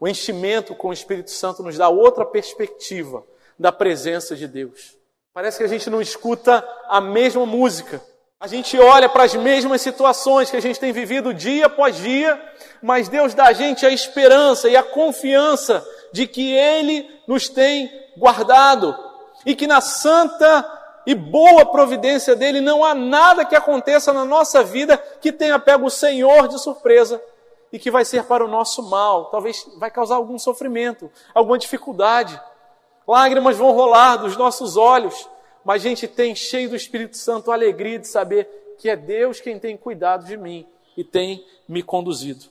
O 0.00 0.08
enchimento 0.08 0.74
com 0.74 0.88
o 0.88 0.92
Espírito 0.92 1.30
Santo 1.30 1.62
nos 1.62 1.76
dá 1.76 1.90
outra 1.90 2.24
perspectiva 2.24 3.22
da 3.58 3.70
presença 3.70 4.34
de 4.34 4.48
Deus. 4.48 4.96
Parece 5.34 5.58
que 5.58 5.64
a 5.64 5.68
gente 5.68 5.90
não 5.90 6.00
escuta 6.00 6.66
a 6.88 6.98
mesma 6.98 7.44
música. 7.44 8.02
A 8.40 8.46
gente 8.46 8.78
olha 8.78 9.08
para 9.08 9.24
as 9.24 9.34
mesmas 9.34 9.80
situações 9.80 10.48
que 10.48 10.56
a 10.56 10.62
gente 10.62 10.78
tem 10.78 10.92
vivido 10.92 11.34
dia 11.34 11.66
após 11.66 11.96
dia, 11.96 12.40
mas 12.80 13.08
Deus 13.08 13.34
dá 13.34 13.46
a 13.46 13.52
gente 13.52 13.84
a 13.84 13.90
esperança 13.90 14.68
e 14.68 14.76
a 14.76 14.82
confiança 14.82 15.84
de 16.12 16.24
que 16.24 16.52
Ele 16.52 17.04
nos 17.26 17.48
tem 17.48 17.90
guardado 18.16 18.96
e 19.44 19.56
que 19.56 19.66
na 19.66 19.80
santa 19.80 20.64
e 21.04 21.16
boa 21.16 21.66
providência 21.66 22.36
dele 22.36 22.60
não 22.60 22.84
há 22.84 22.94
nada 22.94 23.44
que 23.44 23.56
aconteça 23.56 24.12
na 24.12 24.24
nossa 24.24 24.62
vida 24.62 24.96
que 25.20 25.32
tenha 25.32 25.58
pego 25.58 25.86
o 25.86 25.90
Senhor 25.90 26.46
de 26.46 26.60
surpresa 26.60 27.20
e 27.72 27.78
que 27.78 27.90
vai 27.90 28.04
ser 28.04 28.22
para 28.22 28.44
o 28.44 28.48
nosso 28.48 28.88
mal, 28.88 29.26
talvez 29.26 29.66
vai 29.78 29.90
causar 29.90 30.14
algum 30.14 30.38
sofrimento, 30.38 31.10
alguma 31.34 31.58
dificuldade. 31.58 32.40
Lágrimas 33.04 33.56
vão 33.56 33.72
rolar 33.72 34.16
dos 34.16 34.36
nossos 34.36 34.76
olhos, 34.76 35.28
mas 35.68 35.84
a 35.84 35.88
gente 35.90 36.08
tem 36.08 36.34
cheio 36.34 36.70
do 36.70 36.76
Espírito 36.76 37.18
Santo 37.18 37.50
a 37.50 37.54
alegria 37.54 37.98
de 37.98 38.08
saber 38.08 38.48
que 38.78 38.88
é 38.88 38.96
Deus 38.96 39.38
quem 39.38 39.58
tem 39.58 39.76
cuidado 39.76 40.24
de 40.24 40.34
mim 40.34 40.64
e 40.96 41.04
tem 41.04 41.44
me 41.68 41.82
conduzido. 41.82 42.46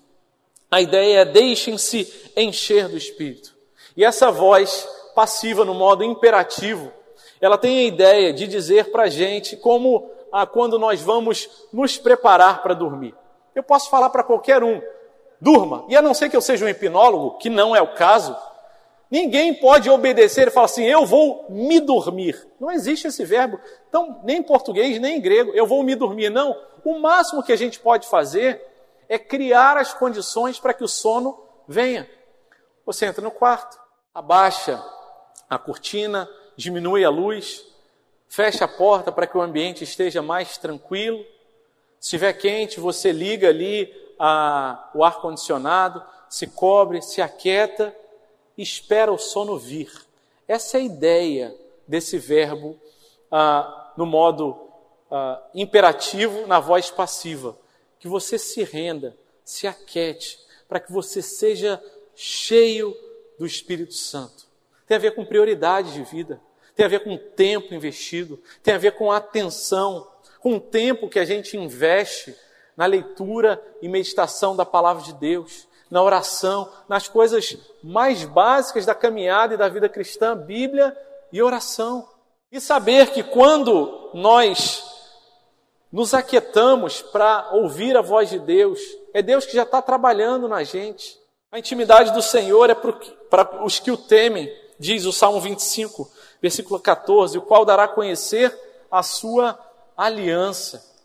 A 0.69 0.79
ideia 0.81 1.21
é 1.21 1.25
deixem-se 1.25 2.31
encher 2.37 2.87
do 2.87 2.95
Espírito. 2.95 3.55
E 3.95 4.05
essa 4.05 4.29
voz 4.29 4.87
passiva 5.15 5.65
no 5.65 5.73
modo 5.73 6.03
imperativo, 6.03 6.93
ela 7.41 7.57
tem 7.57 7.79
a 7.79 7.83
ideia 7.87 8.31
de 8.31 8.45
dizer 8.45 8.91
para 8.91 9.05
a 9.05 9.09
gente 9.09 9.57
como 9.57 10.11
ah, 10.31 10.45
quando 10.45 10.77
nós 10.77 11.01
vamos 11.01 11.49
nos 11.73 11.97
preparar 11.97 12.61
para 12.61 12.75
dormir. 12.75 13.15
Eu 13.55 13.63
posso 13.63 13.89
falar 13.89 14.11
para 14.11 14.21
qualquer 14.21 14.63
um, 14.63 14.79
durma. 15.41 15.85
E 15.89 15.97
a 15.97 16.03
não 16.03 16.13
ser 16.13 16.29
que 16.29 16.37
eu 16.37 16.41
seja 16.41 16.63
um 16.63 16.69
hipnólogo, 16.69 17.39
que 17.39 17.49
não 17.49 17.75
é 17.75 17.81
o 17.81 17.95
caso, 17.95 18.37
ninguém 19.09 19.53
pode 19.53 19.89
obedecer 19.89 20.47
e 20.47 20.51
falar 20.51 20.65
assim, 20.65 20.83
eu 20.83 21.05
vou 21.05 21.45
me 21.49 21.79
dormir. 21.79 22.47
Não 22.59 22.71
existe 22.71 23.07
esse 23.07 23.23
verbo, 23.25 23.59
então, 23.87 24.19
nem 24.23 24.37
em 24.37 24.43
português, 24.43 24.99
nem 24.99 25.17
em 25.17 25.21
grego, 25.21 25.51
eu 25.53 25.65
vou 25.65 25.83
me 25.83 25.95
dormir. 25.95 26.29
Não. 26.29 26.55
O 26.83 26.99
máximo 26.99 27.43
que 27.43 27.51
a 27.51 27.55
gente 27.57 27.79
pode 27.79 28.07
fazer 28.07 28.61
é 29.09 29.17
criar 29.17 29.77
as 29.77 29.93
condições 29.93 30.59
para 30.59 30.73
que 30.73 30.83
o 30.83 30.87
sono 30.87 31.37
venha. 31.67 32.09
Você 32.85 33.05
entra 33.05 33.21
no 33.21 33.31
quarto, 33.31 33.77
abaixa 34.13 34.83
a 35.49 35.57
cortina, 35.57 36.29
diminui 36.55 37.03
a 37.03 37.09
luz, 37.09 37.65
fecha 38.27 38.65
a 38.65 38.67
porta 38.67 39.11
para 39.11 39.27
que 39.27 39.37
o 39.37 39.41
ambiente 39.41 39.83
esteja 39.83 40.21
mais 40.21 40.57
tranquilo. 40.57 41.19
Se 41.99 42.15
estiver 42.15 42.33
quente, 42.33 42.79
você 42.79 43.11
liga 43.11 43.49
ali 43.49 43.93
a, 44.19 44.89
o 44.93 45.03
ar-condicionado, 45.03 46.03
se 46.29 46.47
cobre, 46.47 47.01
se 47.01 47.21
aquieta 47.21 47.95
espera 48.57 49.11
o 49.11 49.17
sono 49.17 49.57
vir. 49.57 49.91
Essa 50.47 50.77
é 50.77 50.81
a 50.81 50.83
ideia 50.83 51.55
desse 51.87 52.17
verbo 52.17 52.79
ah, 53.31 53.93
no 53.95 54.05
modo 54.05 54.57
ah, 55.11 55.41
imperativo, 55.53 56.47
na 56.47 56.59
voz 56.59 56.89
passiva. 56.89 57.57
Que 57.99 58.07
você 58.07 58.37
se 58.37 58.63
renda, 58.63 59.17
se 59.43 59.67
aquete, 59.67 60.39
para 60.67 60.79
que 60.79 60.91
você 60.91 61.21
seja 61.21 61.81
cheio 62.15 62.95
do 63.37 63.45
Espírito 63.45 63.93
Santo. 63.93 64.45
Tem 64.87 64.97
a 64.97 64.99
ver 64.99 65.15
com 65.15 65.25
prioridade 65.25 65.93
de 65.93 66.03
vida, 66.03 66.41
tem 66.75 66.85
a 66.85 66.89
ver 66.89 67.03
com 67.03 67.17
tempo 67.17 67.73
investido, 67.73 68.41
tem 68.63 68.73
a 68.73 68.77
ver 68.77 68.93
com 68.93 69.11
atenção, 69.11 70.07
com 70.39 70.55
o 70.55 70.59
tempo 70.59 71.09
que 71.09 71.19
a 71.19 71.25
gente 71.25 71.57
investe 71.57 72.35
na 72.75 72.85
leitura 72.85 73.61
e 73.81 73.89
meditação 73.89 74.55
da 74.55 74.65
palavra 74.65 75.03
de 75.03 75.13
Deus, 75.13 75.66
na 75.89 76.01
oração, 76.01 76.69
nas 76.87 77.07
coisas 77.07 77.57
mais 77.83 78.23
básicas 78.23 78.85
da 78.85 78.95
caminhada 78.95 79.53
e 79.53 79.57
da 79.57 79.69
vida 79.69 79.87
cristã, 79.87 80.35
Bíblia 80.35 80.95
e 81.31 81.41
oração. 81.41 82.07
E 82.51 82.59
saber 82.61 83.11
que 83.11 83.23
quando 83.23 84.09
nós 84.13 84.83
nos 85.91 86.13
aquietamos 86.13 87.01
para 87.01 87.49
ouvir 87.51 87.95
a 87.95 88.01
voz 88.01 88.29
de 88.29 88.39
Deus, 88.39 88.79
é 89.13 89.21
Deus 89.21 89.45
que 89.45 89.55
já 89.55 89.63
está 89.63 89.81
trabalhando 89.81 90.47
na 90.47 90.63
gente. 90.63 91.17
A 91.51 91.59
intimidade 91.59 92.11
do 92.11 92.21
Senhor 92.21 92.69
é 92.69 92.75
para 92.75 93.63
os 93.63 93.79
que 93.79 93.91
o 93.91 93.97
temem, 93.97 94.51
diz 94.79 95.05
o 95.05 95.13
Salmo 95.13 95.39
25, 95.39 96.09
versículo 96.41 96.79
14, 96.79 97.37
o 97.37 97.41
qual 97.41 97.65
dará 97.65 97.85
a 97.85 97.87
conhecer 97.87 98.55
a 98.91 99.01
sua 99.01 99.57
aliança. 99.95 100.96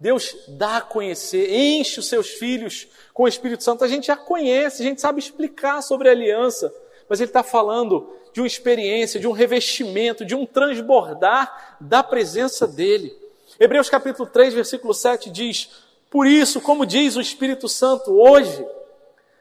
Deus 0.00 0.36
dá 0.46 0.76
a 0.76 0.80
conhecer, 0.80 1.52
enche 1.52 1.98
os 1.98 2.06
seus 2.06 2.28
filhos 2.28 2.86
com 3.12 3.24
o 3.24 3.28
Espírito 3.28 3.64
Santo. 3.64 3.82
A 3.82 3.88
gente 3.88 4.06
já 4.06 4.16
conhece, 4.16 4.82
a 4.82 4.84
gente 4.84 5.00
sabe 5.00 5.18
explicar 5.18 5.82
sobre 5.82 6.08
a 6.08 6.12
aliança, 6.12 6.72
mas 7.08 7.20
ele 7.20 7.30
está 7.30 7.42
falando 7.42 8.08
de 8.32 8.40
uma 8.40 8.46
experiência, 8.46 9.18
de 9.18 9.26
um 9.26 9.32
revestimento, 9.32 10.24
de 10.24 10.36
um 10.36 10.46
transbordar 10.46 11.76
da 11.80 12.02
presença 12.04 12.64
dele. 12.64 13.12
Hebreus 13.58 13.90
capítulo 13.90 14.28
3, 14.28 14.54
versículo 14.54 14.94
7 14.94 15.30
diz: 15.30 15.68
Por 16.08 16.28
isso, 16.28 16.60
como 16.60 16.86
diz 16.86 17.16
o 17.16 17.20
Espírito 17.20 17.68
Santo 17.68 18.12
hoje, 18.12 18.64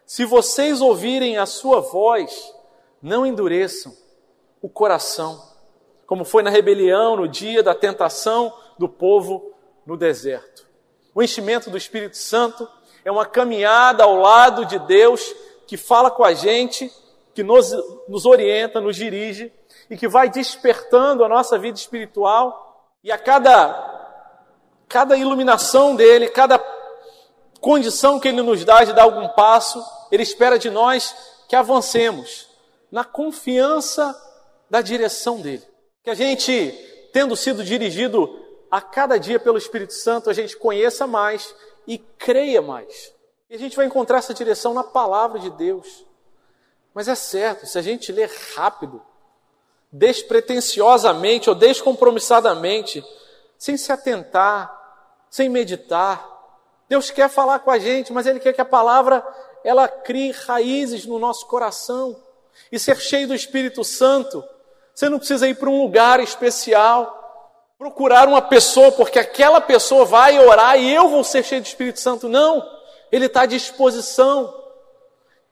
se 0.08 0.26
vocês 0.26 0.82
ouvirem 0.82 1.38
a 1.38 1.46
sua 1.46 1.82
voz, 1.82 2.52
não 3.00 3.28
endureçam 3.28 3.96
o 4.60 4.67
coração, 4.67 5.39
como 6.08 6.26
foi 6.26 6.41
na 6.41 6.50
rebelião 6.50 7.15
no 7.15 7.28
dia 7.28 7.62
da 7.62 7.76
tentação 7.76 8.52
do 8.80 8.89
povo 8.89 9.54
no 9.88 9.95
deserto. 9.95 10.67
O 11.15 11.23
enchimento 11.23 11.71
do 11.71 11.78
Espírito 11.78 12.17
Santo 12.17 12.69
é 13.06 13.12
uma 13.12 13.26
caminhada 13.26 14.04
ao 14.04 14.17
lado 14.17 14.65
de 14.65 14.78
Deus 14.80 15.34
que 15.65 15.78
fala 15.78 16.12
com 16.12 16.26
a 16.26 16.34
gente, 16.34 16.91
que 17.34 17.41
nos, 17.41 17.71
nos 18.08 18.26
orienta, 18.26 18.82
nos 18.82 18.97
dirige 18.97 19.52
e 19.89 19.95
que 19.95 20.08
vai 20.08 20.30
despertando 20.30 21.23
a 21.23 21.30
nossa 21.30 21.58
vida 21.58 21.78
espiritual. 21.78 22.91
E 23.02 23.12
a 23.12 23.17
cada, 23.17 24.36
cada 24.89 25.15
iluminação 25.15 25.95
dele, 25.95 26.28
cada 26.28 26.62
condição 27.62 28.19
que 28.19 28.28
ele 28.28 28.41
nos 28.41 28.65
dá 28.65 28.84
de 28.84 28.91
dar 28.91 29.04
algum 29.04 29.30
passo, 29.30 29.84
ele 30.12 30.23
espera 30.23 30.60
de 30.60 30.69
nós 30.69 31.15
que 31.47 31.56
avancemos 31.56 32.50
na 32.91 33.06
confiança 33.06 34.15
da 34.69 34.82
direção 34.82 35.39
dele. 35.39 35.63
Que 36.04 36.10
a 36.10 36.13
gente, 36.13 36.71
tendo 37.13 37.36
sido 37.38 37.63
dirigido 37.63 38.47
a 38.70 38.82
cada 38.82 39.18
dia 39.18 39.40
pelo 39.40 39.58
Espírito 39.58 39.94
Santo, 39.94 40.30
a 40.30 40.34
gente 40.34 40.58
conheça 40.58 41.08
mais 41.08 41.56
e 41.88 41.98
creia 41.98 42.62
mais. 42.62 43.14
E 43.50 43.56
a 43.56 43.60
gente 43.60 43.78
vai 43.78 43.86
encontrar 43.86 44.18
essa 44.18 44.34
direção 44.34 44.74
na 44.74 44.84
palavra 44.84 45.40
de 45.40 45.50
Deus. 45.50 46.06
Mas 46.94 47.08
é 47.08 47.16
certo, 47.16 47.66
se 47.66 47.78
a 47.78 47.82
gente 47.82 48.12
ler 48.12 48.30
rápido, 48.56 49.02
despretensiosamente 49.92 51.50
ou 51.50 51.56
descompromissadamente, 51.56 53.04
sem 53.58 53.78
se 53.78 53.92
atentar, 53.92 54.76
sem 55.30 55.48
meditar, 55.48 56.36
Deus 56.90 57.10
quer 57.10 57.30
falar 57.30 57.60
com 57.60 57.72
a 57.72 57.80
gente, 57.80 58.12
mas 58.12 58.26
Ele 58.26 58.40
quer 58.40 58.54
que 58.54 58.62
a 58.62 58.66
palavra 58.66 59.26
ela 59.64 59.88
crie 59.88 60.32
raízes 60.32 61.06
no 61.06 61.20
nosso 61.20 61.46
coração 61.48 62.16
e 62.72 62.80
ser 62.80 62.98
cheio 62.98 63.28
do 63.28 63.36
Espírito 63.36 63.84
Santo. 63.84 64.44
Você 64.94 65.10
não 65.10 65.20
precisa 65.20 65.48
ir 65.48 65.56
para 65.56 65.70
um 65.70 65.82
lugar 65.82 66.20
especial, 66.20 67.27
procurar 67.78 68.28
uma 68.28 68.42
pessoa, 68.42 68.92
porque 68.92 69.20
aquela 69.20 69.62
pessoa 69.62 70.04
vai 70.04 70.40
orar 70.40 70.80
e 70.80 70.94
eu 70.94 71.08
vou 71.08 71.24
ser 71.24 71.44
cheio 71.44 71.62
do 71.62 71.68
Espírito 71.68 72.00
Santo. 72.00 72.28
Não, 72.28 72.68
Ele 73.12 73.28
está 73.28 73.42
à 73.42 73.46
disposição. 73.46 74.54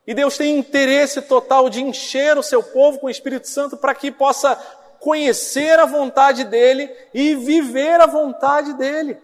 E 0.08 0.14
Deus 0.14 0.38
tem 0.38 0.58
interesse 0.58 1.22
total 1.22 1.70
de 1.70 1.82
encher 1.82 2.38
o 2.38 2.44
seu 2.44 2.62
povo 2.62 3.00
com 3.00 3.08
o 3.08 3.12
Espírito 3.12 3.48
Santo 3.48 3.78
para 3.78 3.94
que 3.94 4.12
possa 4.12 4.56
conhecer 5.00 5.80
a 5.80 5.86
vontade 5.86 6.44
dEle 6.44 6.92
e 7.14 7.36
viver 7.36 8.00
a 8.02 8.06
vontade 8.06 8.74
dEle. 8.74 9.18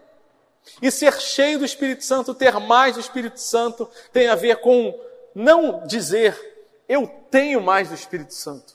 E 0.82 0.92
ser 0.92 1.20
cheio 1.20 1.60
do 1.60 1.66
Espírito 1.66 2.04
Santo, 2.04 2.36
ter 2.36 2.54
mais 2.60 2.96
do 2.96 3.00
Espírito 3.00 3.40
Santo, 3.40 3.90
tem 4.14 4.28
a 4.28 4.36
ver 4.36 4.58
com 4.58 4.94
não 5.34 5.86
dizer 5.88 6.38
eu 6.88 7.08
tenho 7.32 7.62
mais 7.62 7.88
do 7.90 7.96
Espírito 7.96 8.34
Santo, 8.34 8.74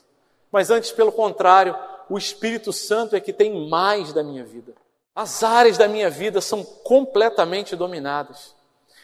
mas 0.51 0.71
antes, 0.71 0.91
pelo 0.91 1.11
contrário, 1.11 1.77
o 2.09 2.17
Espírito 2.17 2.71
Santo 2.71 3.15
é 3.15 3.19
que 3.19 3.33
tem 3.33 3.67
mais 3.69 4.13
da 4.13 4.23
minha 4.23 4.43
vida. 4.43 4.73
As 5.15 5.43
áreas 5.43 5.77
da 5.77 5.87
minha 5.87 6.09
vida 6.09 6.41
são 6.41 6.63
completamente 6.63 7.75
dominadas. 7.75 8.55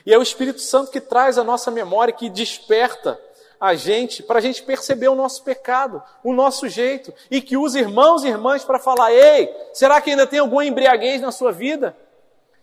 E 0.05 0.13
é 0.13 0.17
o 0.17 0.21
Espírito 0.21 0.61
Santo 0.61 0.91
que 0.91 1.01
traz 1.01 1.37
a 1.37 1.43
nossa 1.43 1.71
memória, 1.71 2.13
que 2.13 2.29
desperta 2.29 3.19
a 3.59 3.75
gente, 3.75 4.21
para 4.21 4.39
a 4.39 4.41
gente 4.41 4.61
perceber 4.61 5.07
o 5.07 5.15
nosso 5.15 5.41
pecado, 5.43 6.03
o 6.23 6.33
nosso 6.33 6.67
jeito, 6.67 7.13
e 7.31 7.41
que 7.41 7.55
usa 7.55 7.79
irmãos 7.79 8.23
e 8.23 8.27
irmãs 8.27 8.63
para 8.63 8.77
falar: 8.77 9.13
ei, 9.13 9.49
será 9.73 10.01
que 10.01 10.09
ainda 10.09 10.27
tem 10.27 10.39
alguma 10.39 10.65
embriaguez 10.65 11.21
na 11.21 11.31
sua 11.31 11.51
vida? 11.51 11.95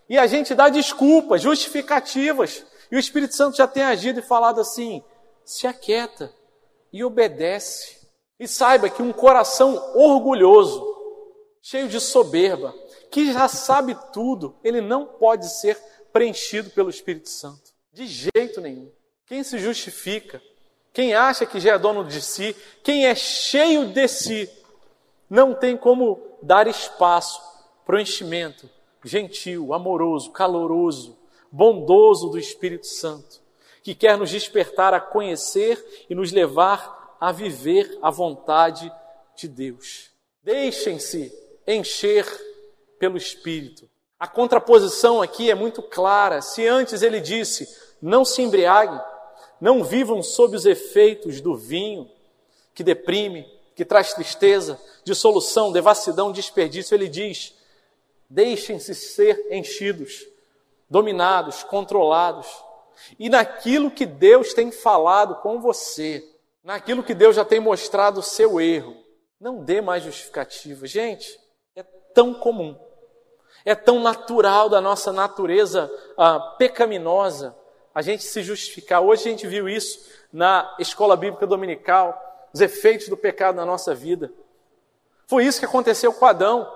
E 0.08 0.18
a 0.18 0.26
gente 0.26 0.54
dá 0.54 0.68
desculpas, 0.68 1.40
justificativas. 1.40 2.66
E 2.90 2.96
o 2.96 2.98
Espírito 2.98 3.34
Santo 3.34 3.56
já 3.56 3.66
tem 3.66 3.82
agido 3.82 4.20
e 4.20 4.22
falado 4.22 4.60
assim: 4.60 5.02
se 5.44 5.66
aquieta 5.66 6.32
e 6.92 7.02
obedece. 7.02 7.99
E 8.40 8.48
saiba 8.48 8.88
que 8.88 9.02
um 9.02 9.12
coração 9.12 9.92
orgulhoso, 9.94 10.82
cheio 11.60 11.88
de 11.88 12.00
soberba, 12.00 12.74
que 13.10 13.34
já 13.34 13.46
sabe 13.48 13.94
tudo, 14.14 14.56
ele 14.64 14.80
não 14.80 15.04
pode 15.04 15.46
ser 15.60 15.76
preenchido 16.10 16.70
pelo 16.70 16.88
Espírito 16.88 17.28
Santo. 17.28 17.70
De 17.92 18.06
jeito 18.06 18.62
nenhum. 18.62 18.90
Quem 19.26 19.44
se 19.44 19.58
justifica, 19.58 20.42
quem 20.90 21.12
acha 21.12 21.44
que 21.44 21.60
já 21.60 21.74
é 21.74 21.78
dono 21.78 22.02
de 22.02 22.22
si, 22.22 22.56
quem 22.82 23.06
é 23.06 23.14
cheio 23.14 23.88
de 23.92 24.08
si, 24.08 24.50
não 25.28 25.54
tem 25.54 25.76
como 25.76 26.18
dar 26.42 26.66
espaço 26.66 27.42
para 27.84 27.96
o 27.96 28.00
enchimento 28.00 28.70
gentil, 29.04 29.74
amoroso, 29.74 30.30
caloroso, 30.30 31.16
bondoso 31.52 32.30
do 32.30 32.38
Espírito 32.38 32.86
Santo, 32.86 33.40
que 33.82 33.94
quer 33.94 34.16
nos 34.16 34.30
despertar 34.30 34.94
a 34.94 35.00
conhecer 35.00 36.06
e 36.08 36.14
nos 36.14 36.32
levar 36.32 36.99
a 37.20 37.30
viver 37.30 37.98
a 38.00 38.10
vontade 38.10 38.90
de 39.36 39.46
Deus. 39.46 40.10
Deixem-se 40.42 41.32
encher 41.66 42.26
pelo 42.98 43.18
Espírito. 43.18 43.88
A 44.18 44.26
contraposição 44.26 45.20
aqui 45.20 45.50
é 45.50 45.54
muito 45.54 45.82
clara. 45.82 46.40
Se 46.40 46.66
antes 46.66 47.02
ele 47.02 47.20
disse: 47.20 47.68
não 48.00 48.24
se 48.24 48.42
embriaguem, 48.42 49.00
não 49.60 49.84
vivam 49.84 50.22
sob 50.22 50.56
os 50.56 50.64
efeitos 50.64 51.40
do 51.40 51.56
vinho, 51.56 52.10
que 52.74 52.82
deprime, 52.82 53.46
que 53.74 53.84
traz 53.84 54.14
tristeza, 54.14 54.80
dissolução, 55.04 55.72
devassidão, 55.72 56.32
desperdício, 56.32 56.94
ele 56.94 57.08
diz: 57.08 57.54
Deixem-se 58.28 58.94
ser 58.94 59.46
enchidos, 59.50 60.26
dominados, 60.88 61.62
controlados. 61.62 62.46
E 63.18 63.28
naquilo 63.28 63.90
que 63.90 64.04
Deus 64.04 64.52
tem 64.52 64.70
falado 64.70 65.36
com 65.36 65.60
você, 65.60 66.22
naquilo 66.62 67.02
que 67.02 67.14
Deus 67.14 67.36
já 67.36 67.44
tem 67.44 67.60
mostrado 67.60 68.20
o 68.20 68.22
seu 68.22 68.60
erro, 68.60 68.96
não 69.40 69.64
dê 69.64 69.80
mais 69.80 70.02
justificativa. 70.02 70.86
Gente, 70.86 71.38
é 71.74 71.82
tão 72.14 72.34
comum, 72.34 72.78
é 73.64 73.74
tão 73.74 74.00
natural 74.00 74.68
da 74.68 74.80
nossa 74.80 75.12
natureza 75.12 75.90
ah, 76.16 76.38
pecaminosa 76.58 77.56
a 77.94 78.02
gente 78.02 78.22
se 78.22 78.42
justificar. 78.42 79.00
Hoje 79.02 79.28
a 79.28 79.30
gente 79.30 79.46
viu 79.46 79.68
isso 79.68 80.06
na 80.32 80.74
escola 80.78 81.16
bíblica 81.16 81.46
dominical, 81.46 82.48
os 82.52 82.60
efeitos 82.60 83.08
do 83.08 83.16
pecado 83.16 83.56
na 83.56 83.66
nossa 83.66 83.94
vida. 83.94 84.32
Foi 85.26 85.44
isso 85.44 85.58
que 85.58 85.66
aconteceu 85.66 86.12
com 86.12 86.26
Adão. 86.26 86.70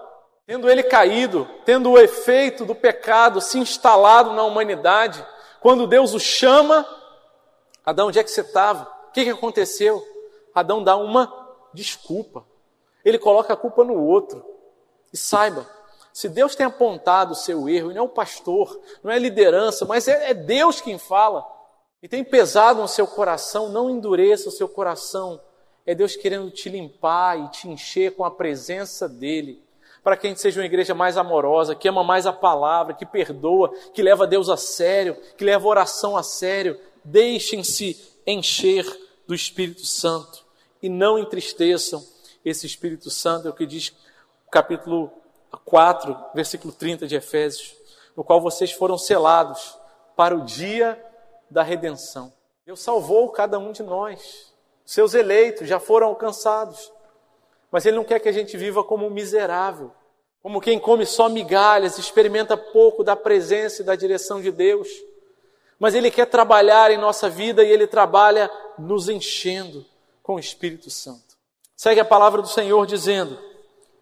Tendo 0.46 0.68
ele 0.68 0.82
caído, 0.82 1.48
tendo 1.64 1.90
o 1.90 1.98
efeito 1.98 2.64
do 2.64 2.74
pecado 2.74 3.40
se 3.40 3.58
instalado 3.58 4.32
na 4.32 4.42
humanidade, 4.42 5.24
quando 5.60 5.86
Deus 5.86 6.12
o 6.12 6.20
chama, 6.20 6.86
Adão, 7.84 8.08
onde 8.08 8.18
é 8.18 8.24
que 8.24 8.30
você 8.30 8.42
estava? 8.42 8.93
Que, 9.14 9.24
que 9.24 9.30
aconteceu? 9.30 10.04
Adão 10.52 10.82
dá 10.82 10.96
uma 10.96 11.32
desculpa. 11.72 12.44
Ele 13.04 13.18
coloca 13.18 13.54
a 13.54 13.56
culpa 13.56 13.84
no 13.84 13.94
outro. 13.94 14.44
E 15.12 15.16
saiba, 15.16 15.66
se 16.12 16.28
Deus 16.28 16.56
tem 16.56 16.66
apontado 16.66 17.32
o 17.32 17.36
seu 17.36 17.68
erro, 17.68 17.90
e 17.90 17.94
não 17.94 18.02
é 18.02 18.04
o 18.04 18.08
pastor, 18.08 18.80
não 19.02 19.12
é 19.12 19.14
a 19.14 19.18
liderança, 19.18 19.84
mas 19.84 20.08
é, 20.08 20.30
é 20.30 20.34
Deus 20.34 20.80
quem 20.80 20.98
fala, 20.98 21.46
e 22.02 22.08
tem 22.08 22.24
pesado 22.24 22.80
no 22.80 22.88
seu 22.88 23.06
coração, 23.06 23.68
não 23.68 23.88
endureça 23.88 24.48
o 24.48 24.52
seu 24.52 24.68
coração. 24.68 25.40
É 25.86 25.94
Deus 25.94 26.16
querendo 26.16 26.50
te 26.50 26.68
limpar 26.68 27.38
e 27.38 27.48
te 27.50 27.68
encher 27.68 28.16
com 28.16 28.24
a 28.24 28.30
presença 28.30 29.08
dEle 29.08 29.62
para 30.02 30.18
que 30.18 30.26
a 30.26 30.30
gente 30.30 30.40
seja 30.40 30.60
uma 30.60 30.66
igreja 30.66 30.94
mais 30.94 31.16
amorosa, 31.16 31.74
que 31.74 31.88
ama 31.88 32.04
mais 32.04 32.26
a 32.26 32.32
palavra, 32.32 32.92
que 32.92 33.06
perdoa, 33.06 33.72
que 33.94 34.02
leva 34.02 34.26
Deus 34.26 34.50
a 34.50 34.56
sério, 34.56 35.16
que 35.36 35.42
leva 35.42 35.64
a 35.64 35.70
oração 35.70 36.14
a 36.14 36.22
sério. 36.22 36.78
Deixem-se 37.02 37.96
encher 38.26 38.84
do 39.26 39.34
Espírito 39.34 39.86
Santo 39.86 40.44
e 40.82 40.88
não 40.88 41.18
entristeçam 41.18 42.04
esse 42.44 42.66
Espírito 42.66 43.10
Santo, 43.10 43.48
é 43.48 43.50
o 43.50 43.54
que 43.54 43.66
diz 43.66 43.94
o 44.46 44.50
capítulo 44.50 45.10
4, 45.64 46.16
versículo 46.34 46.72
30 46.72 47.06
de 47.06 47.16
Efésios, 47.16 47.74
no 48.16 48.22
qual 48.22 48.40
vocês 48.40 48.72
foram 48.72 48.98
selados 48.98 49.78
para 50.16 50.36
o 50.36 50.44
dia 50.44 51.02
da 51.50 51.62
redenção. 51.62 52.32
Deus 52.66 52.80
salvou 52.80 53.30
cada 53.30 53.58
um 53.58 53.72
de 53.72 53.82
nós. 53.82 54.52
Seus 54.84 55.14
eleitos 55.14 55.68
já 55.68 55.80
foram 55.80 56.08
alcançados. 56.08 56.92
Mas 57.70 57.86
Ele 57.86 57.96
não 57.96 58.04
quer 58.04 58.20
que 58.20 58.28
a 58.28 58.32
gente 58.32 58.56
viva 58.56 58.84
como 58.84 59.06
um 59.06 59.10
miserável, 59.10 59.90
como 60.42 60.60
quem 60.60 60.78
come 60.78 61.06
só 61.06 61.28
migalhas, 61.28 61.98
experimenta 61.98 62.56
pouco 62.56 63.02
da 63.02 63.16
presença 63.16 63.82
e 63.82 63.84
da 63.84 63.96
direção 63.96 64.40
de 64.40 64.50
Deus. 64.50 64.88
Mas 65.78 65.94
Ele 65.94 66.10
quer 66.10 66.26
trabalhar 66.26 66.90
em 66.90 66.98
nossa 66.98 67.28
vida 67.28 67.62
e 67.62 67.70
Ele 67.70 67.86
trabalha 67.86 68.50
nos 68.78 69.08
enchendo 69.08 69.84
com 70.22 70.36
o 70.36 70.38
Espírito 70.38 70.90
Santo. 70.90 71.34
Segue 71.76 72.00
a 72.00 72.04
palavra 72.04 72.40
do 72.40 72.48
Senhor 72.48 72.86
dizendo, 72.86 73.38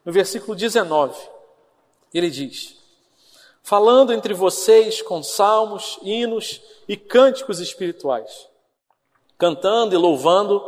no 0.05 0.13
versículo 0.13 0.55
19, 0.55 1.19
ele 2.13 2.31
diz: 2.31 2.77
Falando 3.63 4.13
entre 4.13 4.35
vocês 4.35 5.01
com 5.01 5.23
salmos, 5.23 5.99
hinos 6.03 6.61
e 6.87 6.97
cânticos 6.97 7.61
espirituais, 7.61 8.49
cantando 9.39 9.95
e 9.95 9.99
louvando 9.99 10.61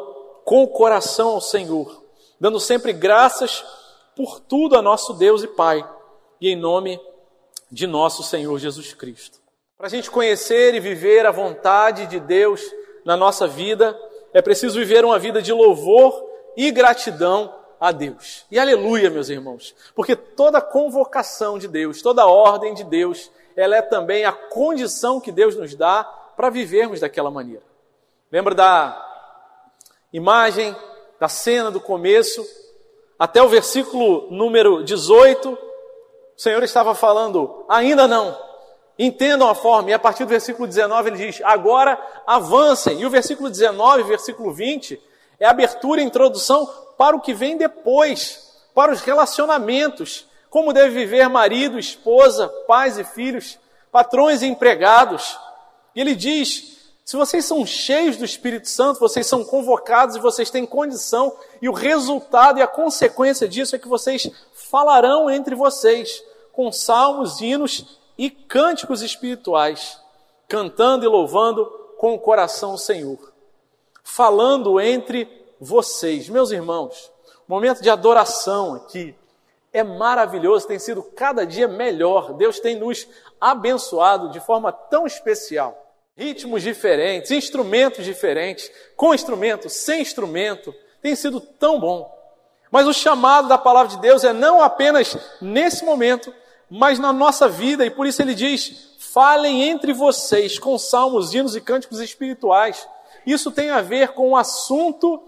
com 0.44 0.62
o 0.62 0.68
coração 0.68 1.30
ao 1.30 1.40
Senhor 1.40 2.04
dando 2.44 2.60
sempre 2.60 2.92
graças 2.92 3.64
por 4.14 4.38
tudo 4.38 4.76
a 4.76 4.82
nosso 4.82 5.14
Deus 5.14 5.42
e 5.42 5.48
Pai, 5.48 5.82
e 6.40 6.50
em 6.50 6.56
nome 6.56 7.00
de 7.70 7.86
nosso 7.86 8.22
Senhor 8.22 8.58
Jesus 8.58 8.92
Cristo. 8.92 9.40
Para 9.76 9.88
a 9.88 9.90
gente 9.90 10.08
conhecer 10.08 10.72
e 10.74 10.80
viver 10.80 11.26
a 11.26 11.32
vontade 11.32 12.06
de 12.06 12.20
Deus 12.20 12.62
na 13.04 13.16
nossa 13.16 13.46
vida, 13.48 13.98
é 14.32 14.40
preciso 14.40 14.78
viver 14.78 15.04
uma 15.04 15.18
vida 15.18 15.42
de 15.42 15.52
louvor 15.52 16.24
e 16.56 16.70
gratidão 16.70 17.52
a 17.80 17.90
Deus. 17.90 18.46
E 18.52 18.58
aleluia, 18.58 19.10
meus 19.10 19.28
irmãos, 19.28 19.74
porque 19.92 20.14
toda 20.14 20.60
convocação 20.60 21.58
de 21.58 21.66
Deus, 21.66 22.00
toda 22.00 22.24
ordem 22.24 22.72
de 22.72 22.84
Deus, 22.84 23.32
ela 23.56 23.76
é 23.76 23.82
também 23.82 24.24
a 24.24 24.32
condição 24.32 25.20
que 25.20 25.32
Deus 25.32 25.56
nos 25.56 25.74
dá 25.74 26.04
para 26.36 26.50
vivermos 26.50 27.00
daquela 27.00 27.30
maneira. 27.30 27.62
Lembra 28.30 28.54
da 28.54 29.36
imagem, 30.12 30.74
da 31.18 31.28
cena 31.28 31.72
do 31.72 31.80
começo, 31.80 32.46
até 33.18 33.42
o 33.42 33.48
versículo 33.48 34.30
número 34.30 34.84
18, 34.84 35.50
o 35.50 35.58
Senhor 36.40 36.62
estava 36.62 36.94
falando, 36.94 37.64
ainda 37.68 38.06
não, 38.06 38.36
entendam 38.98 39.48
a 39.48 39.54
forma, 39.54 39.90
e 39.90 39.94
a 39.94 39.98
partir 39.98 40.24
do 40.24 40.30
versículo 40.30 40.66
19 40.66 41.10
ele 41.10 41.26
diz, 41.26 41.40
agora 41.44 42.00
avancem. 42.26 43.00
E 43.00 43.06
o 43.06 43.10
versículo 43.10 43.50
19, 43.50 44.02
versículo 44.04 44.52
20, 44.52 45.00
é 45.40 45.46
abertura 45.46 46.00
e 46.00 46.04
introdução 46.04 46.66
para 46.96 47.16
o 47.16 47.20
que 47.20 47.34
vem 47.34 47.56
depois, 47.56 48.52
para 48.74 48.92
os 48.92 49.00
relacionamentos, 49.00 50.26
como 50.48 50.72
deve 50.72 50.90
viver 50.90 51.28
marido, 51.28 51.78
esposa, 51.78 52.48
pais 52.68 52.98
e 52.98 53.04
filhos, 53.04 53.58
patrões 53.90 54.42
e 54.42 54.46
empregados. 54.46 55.36
E 55.94 56.00
ele 56.00 56.14
diz: 56.14 56.74
se 57.04 57.16
vocês 57.16 57.44
são 57.44 57.66
cheios 57.66 58.16
do 58.16 58.24
Espírito 58.24 58.68
Santo, 58.68 59.00
vocês 59.00 59.26
são 59.26 59.44
convocados 59.44 60.14
e 60.14 60.20
vocês 60.20 60.50
têm 60.50 60.64
condição, 60.64 61.36
e 61.60 61.68
o 61.68 61.72
resultado 61.72 62.60
e 62.60 62.62
a 62.62 62.68
consequência 62.68 63.48
disso 63.48 63.74
é 63.74 63.78
que 63.78 63.88
vocês 63.88 64.30
falarão 64.52 65.28
entre 65.28 65.56
vocês 65.56 66.22
com 66.52 66.70
salmos, 66.70 67.40
hinos 67.40 67.98
e 68.16 68.30
cânticos 68.30 69.02
espirituais, 69.02 70.00
cantando 70.48 71.04
e 71.04 71.08
louvando 71.08 71.66
com 71.98 72.14
o 72.14 72.18
coração 72.18 72.74
o 72.74 72.78
Senhor. 72.78 73.32
Falando 74.02 74.80
entre 74.80 75.28
vocês. 75.60 76.28
Meus 76.28 76.50
irmãos, 76.50 77.10
momento 77.48 77.82
de 77.82 77.90
adoração 77.90 78.74
aqui 78.74 79.14
é 79.72 79.82
maravilhoso, 79.82 80.68
tem 80.68 80.78
sido 80.78 81.02
cada 81.02 81.44
dia 81.44 81.66
melhor. 81.66 82.34
Deus 82.34 82.60
tem 82.60 82.78
nos 82.78 83.08
abençoado 83.40 84.30
de 84.30 84.38
forma 84.38 84.70
tão 84.70 85.06
especial. 85.06 85.80
Ritmos 86.16 86.62
diferentes, 86.62 87.32
instrumentos 87.32 88.04
diferentes, 88.04 88.70
com 88.94 89.12
instrumento, 89.12 89.68
sem 89.68 90.00
instrumento, 90.00 90.72
tem 91.02 91.16
sido 91.16 91.40
tão 91.40 91.80
bom. 91.80 92.12
Mas 92.70 92.86
o 92.86 92.92
chamado 92.92 93.48
da 93.48 93.58
palavra 93.58 93.96
de 93.96 94.00
Deus 94.00 94.22
é 94.22 94.32
não 94.32 94.62
apenas 94.62 95.16
nesse 95.40 95.84
momento, 95.84 96.32
mas 96.76 96.98
na 96.98 97.12
nossa 97.12 97.48
vida, 97.48 97.86
e 97.86 97.90
por 97.90 98.04
isso 98.04 98.20
ele 98.20 98.34
diz: 98.34 98.96
falem 98.98 99.62
entre 99.62 99.92
vocês 99.92 100.58
com 100.58 100.76
salmos, 100.76 101.32
hinos 101.32 101.54
e 101.54 101.60
cânticos 101.60 102.00
espirituais. 102.00 102.88
Isso 103.24 103.52
tem 103.52 103.70
a 103.70 103.80
ver 103.80 104.08
com 104.08 104.30
o 104.30 104.36
assunto 104.36 105.22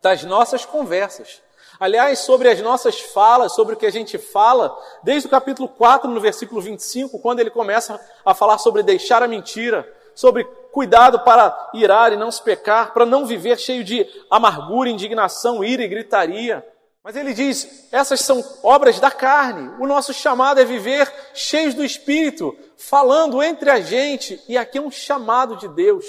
das 0.00 0.24
nossas 0.24 0.64
conversas. 0.64 1.42
Aliás, 1.78 2.20
sobre 2.20 2.48
as 2.48 2.60
nossas 2.62 2.98
falas, 2.98 3.54
sobre 3.54 3.74
o 3.74 3.76
que 3.76 3.84
a 3.84 3.92
gente 3.92 4.16
fala, 4.16 4.74
desde 5.02 5.28
o 5.28 5.30
capítulo 5.30 5.68
4, 5.68 6.10
no 6.10 6.20
versículo 6.20 6.62
25, 6.62 7.18
quando 7.18 7.40
ele 7.40 7.50
começa 7.50 8.00
a 8.24 8.32
falar 8.32 8.56
sobre 8.56 8.82
deixar 8.82 9.22
a 9.22 9.28
mentira, 9.28 9.86
sobre 10.14 10.44
cuidado 10.72 11.20
para 11.20 11.70
irar 11.74 12.12
e 12.12 12.16
não 12.16 12.30
se 12.30 12.42
pecar, 12.42 12.94
para 12.94 13.04
não 13.04 13.26
viver 13.26 13.58
cheio 13.58 13.84
de 13.84 14.06
amargura, 14.30 14.88
indignação, 14.88 15.62
ira 15.62 15.82
e 15.82 15.88
gritaria. 15.88 16.66
Mas 17.02 17.16
ele 17.16 17.32
diz: 17.32 17.88
essas 17.90 18.20
são 18.20 18.44
obras 18.62 19.00
da 19.00 19.10
carne. 19.10 19.70
O 19.80 19.86
nosso 19.86 20.12
chamado 20.12 20.60
é 20.60 20.64
viver 20.64 21.12
cheios 21.34 21.74
do 21.74 21.84
Espírito, 21.84 22.56
falando 22.76 23.42
entre 23.42 23.70
a 23.70 23.80
gente. 23.80 24.42
E 24.48 24.56
aqui 24.56 24.78
é 24.78 24.82
um 24.82 24.90
chamado 24.90 25.56
de 25.56 25.68
Deus. 25.68 26.04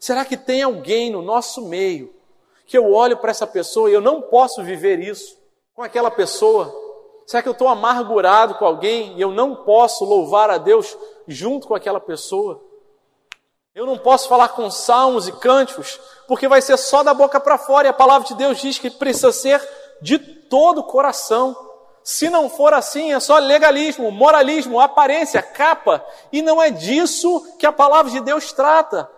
Será 0.00 0.24
que 0.24 0.36
tem 0.36 0.62
alguém 0.62 1.10
no 1.10 1.22
nosso 1.22 1.62
meio 1.68 2.12
que 2.66 2.76
eu 2.76 2.92
olho 2.92 3.18
para 3.18 3.30
essa 3.30 3.46
pessoa 3.46 3.90
e 3.90 3.94
eu 3.94 4.00
não 4.00 4.22
posso 4.22 4.62
viver 4.62 4.98
isso 4.98 5.38
com 5.74 5.82
aquela 5.82 6.10
pessoa? 6.10 6.74
Será 7.26 7.42
que 7.42 7.48
eu 7.48 7.52
estou 7.52 7.68
amargurado 7.68 8.54
com 8.54 8.64
alguém 8.64 9.16
e 9.16 9.20
eu 9.20 9.30
não 9.30 9.54
posso 9.54 10.04
louvar 10.04 10.50
a 10.50 10.58
Deus 10.58 10.96
junto 11.28 11.68
com 11.68 11.74
aquela 11.74 12.00
pessoa? 12.00 12.60
Eu 13.74 13.86
não 13.86 13.96
posso 13.96 14.28
falar 14.28 14.48
com 14.48 14.70
salmos 14.70 15.28
e 15.28 15.32
cânticos, 15.32 15.98
porque 16.28 16.46
vai 16.46 16.60
ser 16.60 16.76
só 16.76 17.02
da 17.02 17.14
boca 17.14 17.40
para 17.40 17.56
fora, 17.56 17.86
e 17.86 17.90
a 17.90 17.94
palavra 17.94 18.28
de 18.28 18.34
Deus 18.34 18.60
diz 18.60 18.78
que 18.78 18.90
precisa 18.90 19.32
ser 19.32 19.66
de 20.02 20.18
todo 20.18 20.78
o 20.78 20.84
coração. 20.84 21.56
Se 22.04 22.28
não 22.28 22.50
for 22.50 22.74
assim, 22.74 23.12
é 23.12 23.20
só 23.20 23.38
legalismo, 23.38 24.10
moralismo, 24.10 24.80
aparência, 24.80 25.40
capa, 25.40 26.04
e 26.32 26.42
não 26.42 26.60
é 26.60 26.68
disso 26.70 27.56
que 27.58 27.64
a 27.64 27.72
palavra 27.72 28.10
de 28.10 28.20
Deus 28.20 28.52
trata. 28.52 29.08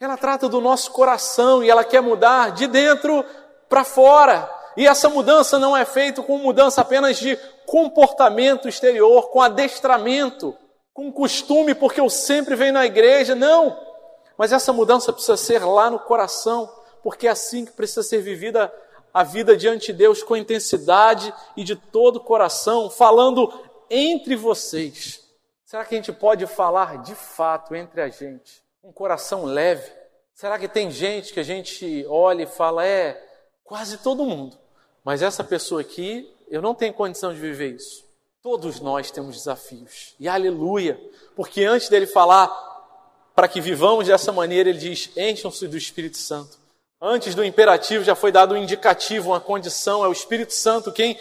Ela 0.00 0.16
trata 0.16 0.48
do 0.48 0.60
nosso 0.60 0.90
coração 0.92 1.62
e 1.62 1.68
ela 1.68 1.84
quer 1.84 2.00
mudar 2.00 2.52
de 2.52 2.66
dentro 2.66 3.22
para 3.68 3.84
fora. 3.84 4.50
E 4.74 4.86
essa 4.86 5.10
mudança 5.10 5.58
não 5.58 5.76
é 5.76 5.84
feita 5.84 6.22
com 6.22 6.38
mudança 6.38 6.80
apenas 6.80 7.18
de 7.18 7.36
comportamento 7.66 8.66
exterior, 8.66 9.28
com 9.28 9.42
adestramento, 9.42 10.56
com 10.94 11.12
costume, 11.12 11.74
porque 11.74 12.00
eu 12.00 12.08
sempre 12.08 12.56
venho 12.56 12.72
na 12.72 12.86
igreja. 12.86 13.34
Não! 13.34 13.78
Mas 14.38 14.52
essa 14.52 14.72
mudança 14.72 15.12
precisa 15.12 15.36
ser 15.36 15.62
lá 15.62 15.90
no 15.90 15.98
coração, 15.98 16.72
porque 17.02 17.28
é 17.28 17.30
assim 17.30 17.66
que 17.66 17.72
precisa 17.72 18.02
ser 18.02 18.22
vivida 18.22 18.72
a 19.12 19.22
vida 19.22 19.56
diante 19.56 19.86
de 19.88 19.98
Deus 19.98 20.22
com 20.22 20.36
intensidade 20.36 21.32
e 21.56 21.64
de 21.64 21.76
todo 21.76 22.16
o 22.16 22.24
coração, 22.24 22.90
falando 22.90 23.52
entre 23.88 24.36
vocês. 24.36 25.20
Será 25.64 25.84
que 25.84 25.94
a 25.94 25.98
gente 25.98 26.12
pode 26.12 26.46
falar 26.46 27.02
de 27.02 27.14
fato 27.14 27.74
entre 27.74 28.00
a 28.00 28.08
gente? 28.08 28.60
um 28.82 28.92
coração 28.92 29.44
leve? 29.44 29.90
Será 30.34 30.58
que 30.58 30.68
tem 30.68 30.90
gente 30.90 31.32
que 31.32 31.40
a 31.40 31.44
gente 31.44 32.04
olha 32.08 32.44
e 32.44 32.46
fala, 32.46 32.86
é, 32.86 33.22
quase 33.62 33.98
todo 33.98 34.24
mundo, 34.24 34.56
mas 35.04 35.22
essa 35.22 35.44
pessoa 35.44 35.80
aqui, 35.80 36.30
eu 36.48 36.62
não 36.62 36.74
tenho 36.74 36.94
condição 36.94 37.32
de 37.32 37.38
viver 37.38 37.76
isso. 37.76 38.04
Todos 38.42 38.80
nós 38.80 39.10
temos 39.10 39.36
desafios, 39.36 40.14
e 40.18 40.26
aleluia, 40.26 40.98
porque 41.36 41.64
antes 41.64 41.88
dele 41.88 42.06
falar 42.06 42.48
para 43.34 43.46
que 43.46 43.60
vivamos 43.60 44.06
dessa 44.06 44.32
maneira, 44.32 44.70
ele 44.70 44.78
diz: 44.78 45.10
encham-se 45.14 45.68
do 45.68 45.76
Espírito 45.76 46.16
Santo. 46.16 46.58
Antes 47.02 47.34
do 47.34 47.42
imperativo 47.42 48.04
já 48.04 48.14
foi 48.14 48.30
dado 48.30 48.54
um 48.54 48.58
indicativo, 48.58 49.30
uma 49.30 49.40
condição, 49.40 50.04
é 50.04 50.08
o 50.08 50.12
Espírito 50.12 50.52
Santo 50.52 50.92
quem 50.92 51.18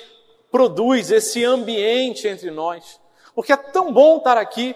produz 0.51 1.09
esse 1.09 1.45
ambiente 1.45 2.27
entre 2.27 2.51
nós. 2.51 2.99
Porque 3.33 3.53
é 3.53 3.57
tão 3.57 3.93
bom 3.93 4.17
estar 4.17 4.37
aqui, 4.37 4.75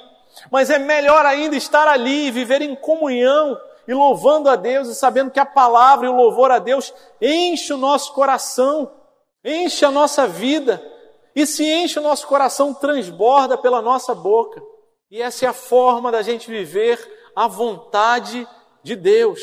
mas 0.50 0.70
é 0.70 0.80
melhor 0.80 1.26
ainda 1.26 1.58
estar 1.58 1.90
ali, 1.90 2.32
viver 2.32 2.62
em 2.62 2.74
comunhão 2.74 3.60
e 3.86 3.94
louvando 3.94 4.50
a 4.50 4.56
Deus 4.56 4.88
e 4.88 4.96
sabendo 4.96 5.30
que 5.30 5.42
a 5.42 5.46
palavra 5.46 6.06
e 6.06 6.10
o 6.10 6.16
louvor 6.16 6.52
a 6.52 6.60
Deus 6.60 6.94
enche 7.22 7.74
o 7.74 7.78
nosso 7.78 8.14
coração, 8.14 8.90
enche 9.44 9.84
a 9.84 9.92
nossa 9.92 10.26
vida. 10.26 10.82
E 11.36 11.46
se 11.46 11.66
enche 11.66 12.00
o 12.00 12.04
nosso 12.04 12.28
coração, 12.28 12.74
transborda 12.74 13.58
pela 13.58 13.82
nossa 13.82 14.16
boca. 14.16 14.62
E 15.12 15.22
essa 15.22 15.46
é 15.46 15.50
a 15.50 15.54
forma 15.54 16.12
da 16.12 16.22
gente 16.22 16.50
viver 16.50 16.98
a 17.36 17.48
vontade 17.48 18.48
de 18.84 18.96
Deus, 18.96 19.42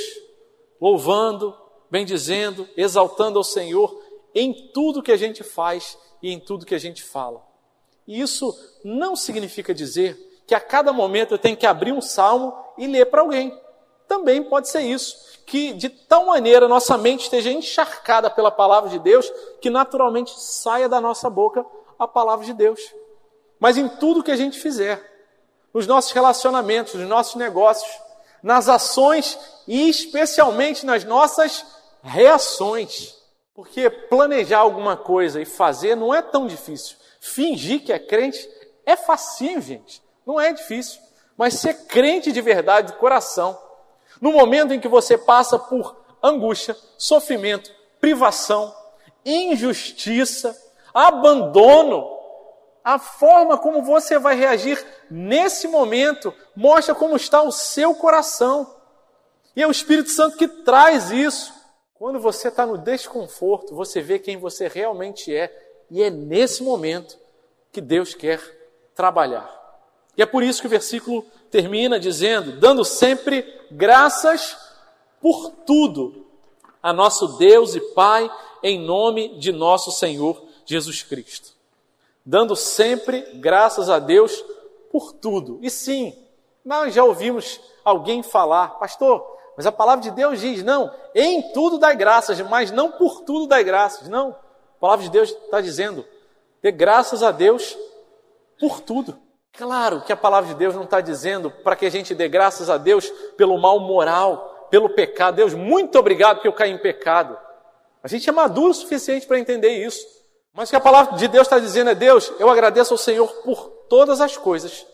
louvando, 0.81 1.57
bendizendo, 1.91 2.69
exaltando 2.77 3.39
ao 3.39 3.45
Senhor 3.45 4.01
em 4.35 4.71
tudo 4.73 5.03
que 5.03 5.13
a 5.13 5.17
gente 5.17 5.43
faz 5.43 5.99
e 6.23 6.31
em 6.33 6.39
tudo 6.39 6.67
que 6.67 6.75
a 6.75 6.79
gente 6.79 7.03
fala. 7.03 7.45
E 8.07 8.21
isso 8.21 8.57
não 8.85 9.15
significa 9.15 9.75
dizer 9.75 10.43
que 10.47 10.55
a 10.55 10.61
cada 10.61 10.93
momento 10.93 11.35
eu 11.35 11.39
tenho 11.39 11.57
que 11.57 11.67
abrir 11.67 11.93
um 11.93 12.01
salmo 12.01 12.53
e 12.77 12.87
ler 12.87 13.07
para 13.07 13.21
alguém. 13.21 13.57
Também 14.09 14.43
pode 14.43 14.69
ser 14.69 14.81
isso, 14.81 15.17
que 15.47 15.73
de 15.73 15.89
tal 15.89 16.27
maneira 16.27 16.67
nossa 16.67 16.99
mente 16.99 17.23
esteja 17.23 17.53
encharcada 17.53 18.29
pela 18.29 18.51
palavra 18.51 18.91
de 18.91 18.99
Deus, 18.99 19.33
que 19.61 19.71
naturalmente 19.71 20.33
saia 20.37 20.89
da 20.89 21.01
nossa 21.01 21.31
boca 21.31 21.65
a 21.99 22.09
palavra 22.09 22.45
de 22.45 22.53
Deus. 22.53 22.81
Mas 23.61 23.77
em 23.77 23.89
tudo 23.89 24.23
que 24.23 24.31
a 24.33 24.37
gente 24.37 24.59
fizer, 24.59 25.01
nos 25.73 25.87
nossos 25.87 26.11
relacionamentos, 26.11 26.95
nos 26.95 27.09
nossos 27.09 27.37
negócios, 27.37 27.89
nas 28.43 28.69
ações 28.69 29.39
e 29.67 29.89
especialmente 29.89 30.85
nas 30.87 31.05
nossas 31.05 31.65
reações. 32.03 33.15
Porque 33.55 33.91
planejar 33.91 34.59
alguma 34.59 34.97
coisa 34.97 35.41
e 35.41 35.45
fazer 35.45 35.95
não 35.95 36.15
é 36.15 36.23
tão 36.23 36.47
difícil. 36.47 36.97
Fingir 37.21 37.85
que 37.85 37.93
é 37.93 37.99
crente 37.99 38.49
é 38.87 38.97
facinho, 38.97 39.61
gente. 39.61 40.03
Não 40.27 40.41
é 40.41 40.53
difícil. 40.53 41.01
Mas 41.37 41.55
ser 41.55 41.87
crente 41.87 42.33
de 42.33 42.41
verdade, 42.41 42.93
de 42.93 42.99
coração, 42.99 43.59
no 44.21 44.33
momento 44.33 44.75
em 44.75 44.81
que 44.81 44.89
você 44.89 45.17
passa 45.17 45.59
por 45.59 45.97
angústia, 46.23 46.77
sofrimento, 46.99 47.71
privação, 48.01 48.75
injustiça, 49.25 50.57
abandono, 50.93 52.19
a 52.83 52.99
forma 52.99 53.59
como 53.59 53.83
você 53.83 54.19
vai 54.19 54.35
reagir 54.35 54.85
nesse 55.11 55.67
momento 55.67 56.33
mostra 56.55 56.95
como 56.95 57.17
está 57.17 57.43
o 57.43 57.51
seu 57.51 57.95
coração. 57.95 58.75
E 59.57 59.63
é 59.63 59.67
o 59.67 59.71
Espírito 59.71 60.11
Santo 60.11 60.37
que 60.37 60.47
traz 60.47 61.11
isso. 61.11 61.53
Quando 61.95 62.21
você 62.21 62.49
está 62.49 62.65
no 62.65 62.79
desconforto, 62.79 63.75
você 63.75 64.01
vê 64.01 64.19
quem 64.19 64.39
você 64.39 64.69
realmente 64.69 65.35
é, 65.35 65.55
e 65.91 66.03
é 66.03 66.09
nesse 66.09 66.63
momento 66.63 67.19
que 67.73 67.81
Deus 67.81 68.15
quer 68.15 68.41
trabalhar. 68.95 69.61
E 70.17 70.23
é 70.23 70.27
por 70.27 70.43
isso 70.43 70.61
que 70.61 70.67
o 70.67 70.71
versículo 70.71 71.25
termina 71.51 71.99
dizendo: 71.99 72.53
dando 72.53 72.85
sempre 72.85 73.45
graças 73.71 74.57
por 75.21 75.51
tudo 75.67 76.27
a 76.83 76.93
nosso 76.93 77.37
Deus 77.37 77.75
e 77.75 77.81
Pai, 77.81 78.31
em 78.63 78.79
nome 78.79 79.39
de 79.39 79.53
nosso 79.53 79.91
Senhor 79.91 80.43
Jesus 80.65 81.03
Cristo. 81.03 81.51
Dando 82.25 82.55
sempre 82.55 83.21
graças 83.35 83.91
a 83.91 83.99
Deus 83.99 84.43
por 84.91 85.13
tudo. 85.13 85.59
E 85.63 85.71
sim, 85.71 86.15
nós 86.65 86.95
já 86.95 87.05
ouvimos 87.05 87.61
alguém 87.85 88.23
falar, 88.23 88.79
pastor, 88.79 89.39
mas 89.57 89.67
a 89.67 89.73
palavra 89.73 90.03
de 90.03 90.11
Deus 90.11 90.41
diz: 90.41 90.63
não, 90.63 90.93
em 91.15 91.53
tudo 91.53 91.79
dá 91.79 91.93
graças, 91.93 92.41
mas 92.41 92.71
não 92.71 92.93
por 92.93 93.23
tudo 93.23 93.47
dá 93.47 93.63
graças. 93.63 94.09
Não, 94.09 94.31
a 94.31 94.81
palavra 94.81 95.05
de 95.05 95.11
Deus 95.11 95.31
está 95.31 95.61
dizendo: 95.61 96.05
dê 96.63 96.71
graças 96.71 97.23
a 97.23 97.31
Deus 97.31 97.77
por 98.59 98.81
tudo. 98.81 99.19
Claro 99.53 100.03
que 100.03 100.13
a 100.13 100.17
palavra 100.17 100.49
de 100.49 100.55
Deus 100.55 100.75
não 100.75 100.85
está 100.85 101.01
dizendo 101.01 101.51
para 101.51 101.77
que 101.77 101.85
a 101.85 101.91
gente 101.91 102.15
dê 102.15 102.29
graças 102.29 102.71
a 102.71 102.79
Deus 102.79 103.11
pelo 103.37 103.59
mal 103.59 103.81
moral, 103.81 104.69
pelo 104.71 104.89
pecado. 104.91 105.37
Deus, 105.37 105.55
muito 105.55 105.99
obrigado 105.99 106.41
que 106.41 106.49
eu 106.49 106.53
caí 106.53 106.71
em 106.71 106.79
pecado. 106.79 107.37
A 108.03 108.09
gente 108.09 108.29
é 108.29 108.33
maduro 108.33 108.71
o 108.71 108.75
suficiente 108.75 109.27
para 109.27 109.39
entender 109.39 109.85
isso. 109.85 110.20
Mas 110.53 110.69
o 110.69 110.73
que 110.73 110.77
a 110.77 110.81
palavra 110.81 111.17
de 111.17 111.29
Deus 111.29 111.47
está 111.47 111.59
dizendo 111.59 111.91
é: 111.91 111.95
Deus, 111.95 112.33
eu 112.39 112.51
agradeço 112.51 112.95
ao 112.95 112.99
Senhor 112.99 113.29
por 113.45 113.69
todas 113.89 114.21
as 114.21 114.37
coisas, 114.37 114.87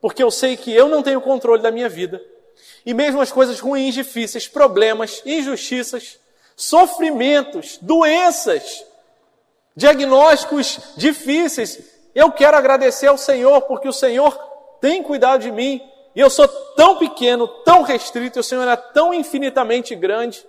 porque 0.00 0.22
eu 0.22 0.30
sei 0.30 0.56
que 0.56 0.72
eu 0.72 0.88
não 0.88 1.02
tenho 1.02 1.20
controle 1.20 1.62
da 1.62 1.70
minha 1.70 1.88
vida. 1.88 2.20
E 2.84 2.92
mesmo 2.92 3.20
as 3.20 3.32
coisas 3.32 3.60
ruins, 3.60 3.94
difíceis, 3.94 4.48
problemas, 4.48 5.22
injustiças, 5.24 6.18
sofrimentos, 6.56 7.78
doenças, 7.80 8.84
diagnósticos 9.74 10.78
difíceis, 10.96 11.78
eu 12.14 12.30
quero 12.30 12.56
agradecer 12.56 13.06
ao 13.06 13.16
Senhor, 13.16 13.62
porque 13.62 13.88
o 13.88 13.92
Senhor 13.92 14.36
tem 14.80 15.02
cuidado 15.02 15.40
de 15.40 15.50
mim. 15.50 15.80
E 16.14 16.20
eu 16.20 16.28
sou 16.28 16.46
tão 16.76 16.98
pequeno, 16.98 17.48
tão 17.64 17.82
restrito, 17.82 18.38
e 18.38 18.40
o 18.40 18.44
Senhor 18.44 18.68
é 18.68 18.76
tão 18.76 19.14
infinitamente 19.14 19.94
grande. 19.94 20.44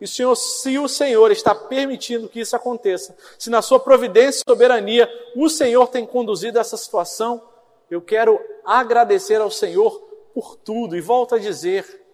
E 0.00 0.06
Senhor, 0.06 0.34
se 0.36 0.78
o 0.78 0.88
Senhor 0.88 1.30
está 1.32 1.54
permitindo 1.54 2.28
que 2.28 2.40
isso 2.40 2.54
aconteça, 2.54 3.16
se 3.38 3.50
na 3.50 3.60
sua 3.60 3.80
providência 3.80 4.40
e 4.40 4.50
soberania 4.50 5.08
o 5.34 5.48
Senhor 5.48 5.88
tem 5.88 6.06
conduzido 6.06 6.58
essa 6.58 6.76
situação, 6.76 7.42
eu 7.90 8.00
quero 8.00 8.38
agradecer 8.64 9.40
ao 9.40 9.50
Senhor 9.50 9.98
por 10.32 10.56
tudo. 10.56 10.96
E 10.96 11.00
volto 11.00 11.34
a 11.34 11.38
dizer, 11.38 12.04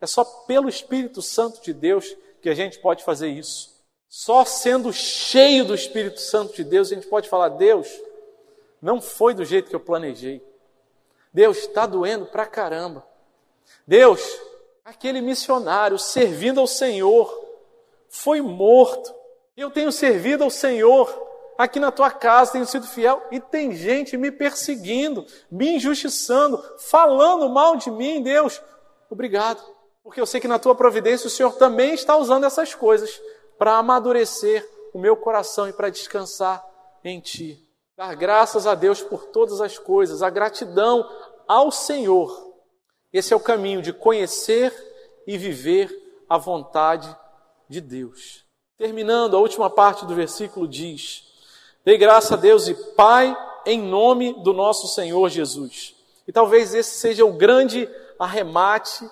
é 0.00 0.06
só 0.06 0.24
pelo 0.24 0.68
Espírito 0.68 1.22
Santo 1.22 1.62
de 1.62 1.72
Deus 1.72 2.16
que 2.42 2.50
a 2.50 2.54
gente 2.54 2.78
pode 2.78 3.04
fazer 3.04 3.28
isso. 3.28 3.72
Só 4.08 4.44
sendo 4.44 4.92
cheio 4.92 5.64
do 5.64 5.74
Espírito 5.74 6.20
Santo 6.20 6.54
de 6.54 6.64
Deus 6.64 6.92
a 6.92 6.94
gente 6.94 7.06
pode 7.06 7.30
falar: 7.30 7.48
Deus, 7.48 7.88
não 8.80 9.00
foi 9.00 9.32
do 9.32 9.44
jeito 9.44 9.70
que 9.70 9.76
eu 9.76 9.80
planejei. 9.80 10.44
Deus, 11.32 11.58
está 11.58 11.86
doendo 11.86 12.26
pra 12.26 12.44
caramba. 12.44 13.06
Deus, 13.86 14.20
aquele 14.84 15.20
missionário 15.20 15.98
servindo 15.98 16.60
ao 16.60 16.66
Senhor 16.66 17.32
foi 18.08 18.40
morto. 18.40 19.14
Eu 19.56 19.70
tenho 19.70 19.92
servido 19.92 20.44
ao 20.44 20.50
Senhor 20.50 21.08
aqui 21.56 21.78
na 21.78 21.90
tua 21.90 22.10
casa, 22.10 22.52
tenho 22.52 22.66
sido 22.66 22.86
fiel 22.86 23.22
e 23.30 23.38
tem 23.38 23.72
gente 23.72 24.16
me 24.16 24.30
perseguindo, 24.30 25.24
me 25.50 25.76
injustiçando, 25.76 26.62
falando 26.78 27.48
mal 27.48 27.76
de 27.76 27.90
mim. 27.90 28.22
Deus, 28.22 28.60
obrigado. 29.08 29.62
Porque 30.02 30.20
eu 30.20 30.26
sei 30.26 30.40
que 30.40 30.48
na 30.48 30.58
tua 30.58 30.74
providência 30.74 31.28
o 31.28 31.30
Senhor 31.30 31.52
também 31.52 31.94
está 31.94 32.16
usando 32.16 32.44
essas 32.44 32.74
coisas 32.74 33.20
para 33.56 33.76
amadurecer 33.76 34.68
o 34.92 34.98
meu 34.98 35.16
coração 35.16 35.68
e 35.68 35.72
para 35.72 35.90
descansar 35.90 36.64
em 37.04 37.20
ti. 37.20 37.64
Dar 37.96 38.14
graças 38.16 38.66
a 38.66 38.74
Deus 38.74 39.00
por 39.00 39.26
todas 39.26 39.60
as 39.60 39.78
coisas, 39.78 40.22
a 40.22 40.30
gratidão 40.30 41.08
ao 41.46 41.70
Senhor. 41.70 42.51
Esse 43.12 43.32
é 43.32 43.36
o 43.36 43.40
caminho 43.40 43.82
de 43.82 43.92
conhecer 43.92 44.72
e 45.26 45.36
viver 45.36 46.24
a 46.28 46.38
vontade 46.38 47.14
de 47.68 47.80
Deus. 47.80 48.44
Terminando, 48.78 49.36
a 49.36 49.40
última 49.40 49.68
parte 49.68 50.06
do 50.06 50.14
versículo 50.14 50.66
diz: 50.66 51.24
Dei 51.84 51.98
graça 51.98 52.34
a 52.34 52.36
Deus 52.36 52.68
e 52.68 52.74
Pai 52.94 53.36
em 53.66 53.80
nome 53.80 54.32
do 54.42 54.52
nosso 54.52 54.88
Senhor 54.88 55.28
Jesus. 55.28 55.94
E 56.26 56.32
talvez 56.32 56.74
esse 56.74 56.98
seja 56.98 57.24
o 57.24 57.32
grande 57.32 57.88
arremate 58.18 59.08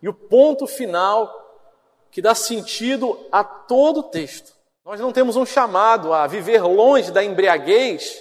e 0.00 0.08
o 0.08 0.14
ponto 0.14 0.66
final 0.66 1.40
que 2.10 2.22
dá 2.22 2.34
sentido 2.34 3.18
a 3.30 3.42
todo 3.42 4.00
o 4.00 4.04
texto. 4.04 4.52
Nós 4.84 5.00
não 5.00 5.12
temos 5.12 5.36
um 5.36 5.46
chamado 5.46 6.12
a 6.12 6.26
viver 6.26 6.62
longe 6.62 7.10
da 7.10 7.22
embriaguez, 7.22 8.20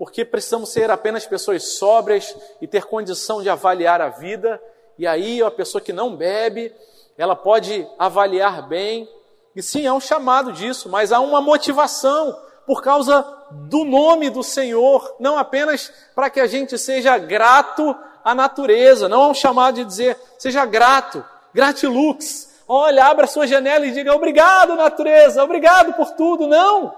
porque 0.00 0.24
precisamos 0.24 0.72
ser 0.72 0.90
apenas 0.90 1.26
pessoas 1.26 1.74
sóbrias 1.76 2.34
e 2.58 2.66
ter 2.66 2.86
condição 2.86 3.42
de 3.42 3.50
avaliar 3.50 4.00
a 4.00 4.08
vida. 4.08 4.58
E 4.98 5.06
aí 5.06 5.42
a 5.42 5.50
pessoa 5.50 5.78
que 5.78 5.92
não 5.92 6.16
bebe, 6.16 6.74
ela 7.18 7.36
pode 7.36 7.86
avaliar 7.98 8.66
bem. 8.66 9.06
E 9.54 9.62
sim, 9.62 9.86
há 9.86 9.92
um 9.92 10.00
chamado 10.00 10.52
disso, 10.54 10.88
mas 10.88 11.12
há 11.12 11.20
uma 11.20 11.42
motivação 11.42 12.34
por 12.66 12.80
causa 12.80 13.22
do 13.68 13.84
nome 13.84 14.30
do 14.30 14.42
Senhor, 14.42 15.16
não 15.20 15.36
apenas 15.36 15.92
para 16.14 16.30
que 16.30 16.40
a 16.40 16.46
gente 16.46 16.78
seja 16.78 17.18
grato 17.18 17.94
à 18.24 18.34
natureza, 18.34 19.06
não 19.06 19.24
há 19.24 19.28
um 19.28 19.34
chamado 19.34 19.74
de 19.74 19.84
dizer 19.84 20.16
seja 20.38 20.64
grato, 20.64 21.22
gratilux, 21.52 22.48
Olha, 22.72 23.06
abra 23.06 23.26
sua 23.26 23.48
janela 23.48 23.84
e 23.84 23.90
diga 23.90 24.14
obrigado, 24.14 24.76
natureza, 24.76 25.42
obrigado 25.42 25.92
por 25.94 26.12
tudo. 26.12 26.46
Não! 26.46 26.94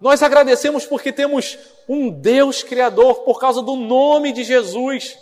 Nós 0.00 0.22
agradecemos 0.22 0.84
porque 0.84 1.12
temos 1.12 1.58
um 1.88 2.10
Deus 2.10 2.62
Criador, 2.62 3.20
por 3.20 3.40
causa 3.40 3.62
do 3.62 3.76
nome 3.76 4.32
de 4.32 4.44
Jesus, 4.44 5.18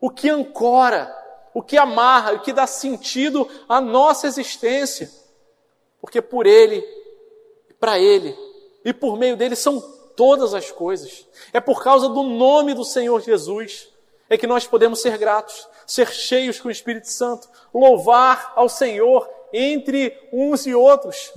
o 0.00 0.10
que 0.10 0.28
ancora, 0.28 1.14
o 1.54 1.62
que 1.62 1.76
amarra, 1.76 2.32
o 2.32 2.40
que 2.40 2.52
dá 2.52 2.66
sentido 2.66 3.48
à 3.68 3.80
nossa 3.80 4.26
existência. 4.26 5.10
Porque 6.00 6.20
por 6.20 6.46
Ele, 6.46 6.82
para 7.80 7.98
Ele 7.98 8.36
e 8.84 8.92
por 8.92 9.16
meio 9.18 9.36
dele 9.36 9.56
são 9.56 9.80
todas 10.16 10.54
as 10.54 10.70
coisas. 10.70 11.26
É 11.52 11.60
por 11.60 11.82
causa 11.82 12.08
do 12.08 12.22
nome 12.22 12.74
do 12.74 12.84
Senhor 12.84 13.20
Jesus 13.20 13.88
é 14.28 14.38
que 14.38 14.46
nós 14.46 14.66
podemos 14.66 15.02
ser 15.02 15.18
gratos 15.18 15.68
ser 15.86 16.10
cheios 16.10 16.60
com 16.60 16.68
o 16.68 16.72
Espírito 16.72 17.08
Santo, 17.08 17.48
louvar 17.72 18.52
ao 18.56 18.68
Senhor 18.68 19.28
entre 19.52 20.16
uns 20.32 20.66
e 20.66 20.74
outros. 20.74 21.32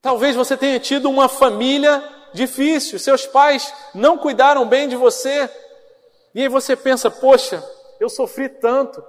Talvez 0.00 0.36
você 0.36 0.56
tenha 0.56 0.78
tido 0.78 1.08
uma 1.10 1.28
família 1.28 2.02
difícil, 2.32 2.98
seus 2.98 3.26
pais 3.26 3.72
não 3.94 4.18
cuidaram 4.18 4.66
bem 4.66 4.88
de 4.88 4.96
você, 4.96 5.50
e 6.34 6.42
aí 6.42 6.48
você 6.48 6.76
pensa: 6.76 7.10
poxa, 7.10 7.64
eu 7.98 8.08
sofri 8.08 8.48
tanto, 8.48 9.02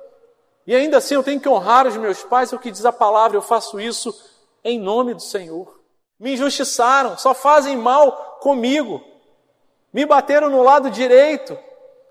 e 0.66 0.76
ainda 0.76 0.98
assim 0.98 1.16
eu 1.16 1.24
tenho 1.24 1.40
que 1.40 1.50
honrar 1.50 1.88
os 1.88 1.98
meus 1.98 2.24
pais, 2.24 2.52
o 2.54 2.60
que 2.60 2.72
diz 2.72 2.86
a 2.86 2.92
palavra, 2.92 3.38
eu 3.38 3.42
faço 3.42 3.80
isso 3.80 4.14
em 4.64 4.80
nome 4.80 5.14
do 5.14 5.22
Senhor. 5.22 5.80
Me 6.20 6.34
injustiçaram, 6.34 7.18
só 7.18 7.34
fazem 7.34 7.78
mal 7.78 8.40
comigo, 8.42 9.04
me 9.94 10.06
bateram 10.06 10.50
no 10.50 10.64
lado 10.64 10.90
direito, 10.90 11.58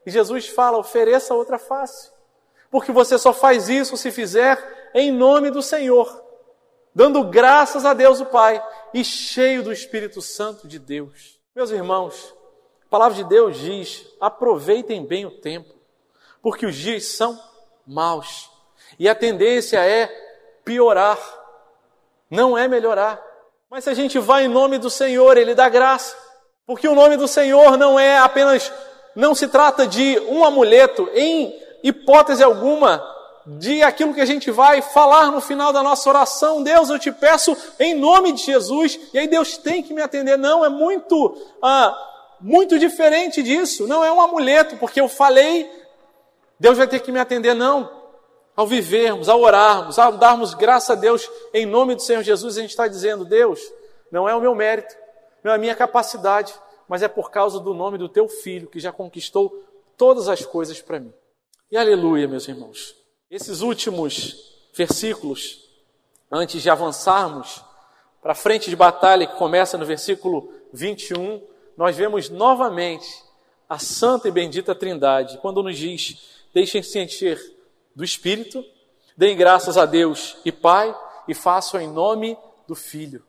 e 0.07 0.11
Jesus 0.11 0.49
fala: 0.49 0.79
ofereça 0.79 1.35
outra 1.35 1.59
face 1.59 2.11
porque 2.70 2.93
você 2.93 3.18
só 3.18 3.33
faz 3.33 3.68
isso 3.68 3.97
se 3.97 4.11
fizer 4.11 4.91
em 4.95 5.11
nome 5.11 5.51
do 5.51 5.62
Senhor, 5.62 6.22
dando 6.99 7.22
graças 7.22 7.84
a 7.84 7.94
Deus 7.94 8.18
o 8.18 8.26
Pai 8.26 8.61
e 8.92 9.05
cheio 9.05 9.62
do 9.62 9.72
Espírito 9.72 10.20
Santo 10.20 10.66
de 10.66 10.80
Deus. 10.80 11.38
Meus 11.55 11.70
irmãos, 11.70 12.34
a 12.84 12.90
palavra 12.90 13.16
de 13.16 13.22
Deus 13.22 13.57
diz: 13.57 14.05
aproveitem 14.20 15.07
bem 15.07 15.24
o 15.24 15.30
tempo, 15.30 15.72
porque 16.42 16.66
os 16.66 16.74
dias 16.74 17.05
são 17.05 17.40
maus 17.86 18.51
e 18.99 19.09
a 19.09 19.14
tendência 19.14 19.78
é 19.78 20.09
piorar, 20.64 21.20
não 22.28 22.59
é 22.59 22.66
melhorar. 22.66 23.24
Mas 23.70 23.84
se 23.84 23.90
a 23.90 23.94
gente 23.94 24.18
vai 24.18 24.46
em 24.46 24.49
nome 24.49 24.76
do 24.76 24.90
Senhor, 24.90 25.36
Ele 25.36 25.55
dá 25.55 25.68
graça, 25.68 26.16
porque 26.66 26.88
o 26.88 26.96
nome 26.96 27.16
do 27.16 27.28
Senhor 27.28 27.76
não 27.76 27.96
é 27.96 28.18
apenas, 28.18 28.72
não 29.14 29.36
se 29.36 29.46
trata 29.46 29.86
de 29.86 30.18
um 30.28 30.44
amuleto 30.44 31.09
em 31.14 31.57
hipótese 31.80 32.42
alguma 32.42 33.18
de 33.57 33.82
aquilo 33.82 34.12
que 34.12 34.20
a 34.20 34.26
gente 34.26 34.51
vai 34.51 34.82
falar 34.82 35.30
no 35.30 35.40
final 35.40 35.72
da 35.72 35.82
nossa 35.82 36.09
oração. 36.11 36.62
Deus, 36.62 36.90
eu 36.90 36.99
te 36.99 37.11
peço 37.11 37.57
em 37.80 37.94
nome 37.94 38.32
de 38.32 38.42
Jesus. 38.42 39.01
E 39.14 39.18
aí 39.18 39.26
Deus 39.26 39.57
tem 39.57 39.82
que 39.82 39.94
me 39.94 40.03
atender. 40.03 40.36
Não, 40.36 40.62
é 40.62 40.68
muito, 40.68 41.34
ah, 41.62 41.96
muito 42.40 42.78
diferente 42.78 43.42
disso. 43.42 43.86
Não 43.86 44.05
é 44.05 44.12
um 44.12 44.20
amuleto, 44.20 44.76
porque 44.76 45.01
eu 45.01 45.09
falei, 45.09 45.70
Deus 46.61 46.76
vai 46.76 46.86
ter 46.86 47.01
que 47.01 47.11
me 47.11 47.18
atender. 47.18 47.55
Não. 47.55 47.96
Ao 48.55 48.66
vivermos, 48.66 49.28
ao 49.28 49.40
orarmos, 49.40 49.99
ao 49.99 50.12
darmos 50.12 50.53
graça 50.53 50.92
a 50.92 50.96
Deus 50.96 51.30
em 51.55 51.64
nome 51.64 51.94
do 51.94 52.03
Senhor 52.03 52.22
Jesus, 52.22 52.59
a 52.59 52.61
gente 52.61 52.70
está 52.70 52.88
dizendo, 52.88 53.24
Deus, 53.24 53.61
não 54.11 54.28
é 54.28 54.34
o 54.34 54.40
meu 54.40 54.55
mérito, 54.55 54.94
não 55.44 55.53
é 55.53 55.55
a 55.55 55.59
minha 55.59 55.76
capacidade, 55.76 56.53
mas 56.88 57.03
é 57.03 57.09
por 57.09 57.30
causa 57.30 57.61
do 57.61 57.72
nome 57.72 57.96
do 57.96 58.09
teu 58.09 58.28
filho 58.28 58.68
que 58.68 58.80
já 58.80 58.90
conquistou 58.90 59.64
todas 59.96 60.28
as 60.28 60.44
coisas 60.44 60.82
para 60.82 60.99
mim. 60.99 61.14
E 61.70 61.76
aleluia, 61.76 62.26
meus 62.26 62.49
irmãos. 62.49 62.97
Esses 63.31 63.61
últimos 63.61 64.55
versículos, 64.72 65.68
antes 66.33 66.62
de 66.62 66.70
avançarmos 66.70 67.62
para 68.22 68.33
a 68.33 68.35
frente 68.35 68.70
de 68.70 68.76
batalha 68.76 69.26
que 69.26 69.37
começa 69.37 69.76
no 69.76 69.85
versículo 69.85 70.51
21, 70.72 71.43
nós 71.76 71.95
vemos 71.95 72.31
novamente 72.31 73.07
a 73.68 73.79
santa 73.79 74.29
e 74.29 74.31
bendita 74.31 74.74
Trindade, 74.74 75.37
quando 75.43 75.62
nos 75.62 75.76
diz: 75.76 76.43
deixem-se 76.55 76.99
encher 76.99 77.39
do 77.95 78.03
Espírito, 78.03 78.64
deem 79.14 79.37
graças 79.37 79.76
a 79.76 79.85
Deus 79.85 80.39
e 80.43 80.51
Pai 80.51 80.97
e 81.29 81.35
façam 81.35 81.79
em 81.79 81.87
nome 81.87 82.35
do 82.66 82.74
Filho. 82.74 83.22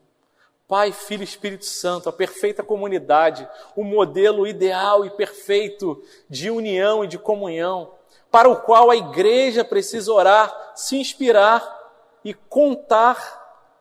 Pai, 0.65 0.93
Filho 0.93 1.23
e 1.23 1.25
Espírito 1.25 1.65
Santo, 1.65 2.07
a 2.07 2.13
perfeita 2.13 2.63
comunidade, 2.63 3.45
o 3.75 3.83
modelo 3.83 4.47
ideal 4.47 5.05
e 5.05 5.09
perfeito 5.09 6.01
de 6.29 6.49
união 6.49 7.03
e 7.03 7.07
de 7.07 7.17
comunhão, 7.17 7.98
para 8.31 8.49
o 8.49 8.61
qual 8.61 8.89
a 8.89 8.95
igreja 8.95 9.63
precisa 9.63 10.11
orar, 10.11 10.73
se 10.75 10.97
inspirar 10.97 11.77
e 12.23 12.33
contar 12.33 13.37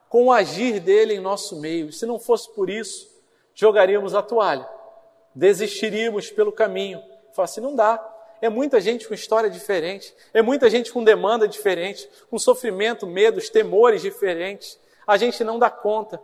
com 0.09 0.27
o 0.27 0.33
agir 0.33 0.81
dele 0.81 1.15
em 1.15 1.21
nosso 1.21 1.61
meio. 1.61 1.93
Se 1.93 2.07
não 2.07 2.19
fosse 2.19 2.53
por 2.55 2.71
isso, 2.71 3.09
jogaríamos 3.55 4.15
a 4.15 4.23
toalha, 4.23 4.69
desistiríamos 5.35 6.31
pelo 6.31 6.53
caminho. 6.53 7.01
Falar 7.35 7.45
assim, 7.45 7.61
não 7.61 7.75
dá. 7.75 8.03
É 8.41 8.49
muita 8.49 8.81
gente 8.81 9.07
com 9.07 9.15
história 9.15 9.51
diferente, 9.51 10.15
é 10.33 10.41
muita 10.41 10.71
gente 10.71 10.93
com 10.93 11.03
demanda 11.03 11.49
diferente, 11.49 12.09
com 12.31 12.39
sofrimento, 12.39 13.07
medos, 13.07 13.51
temores 13.51 14.01
diferentes. 14.01 14.79
A 15.07 15.17
gente 15.17 15.43
não 15.43 15.59
dá 15.59 15.69
conta 15.69 16.23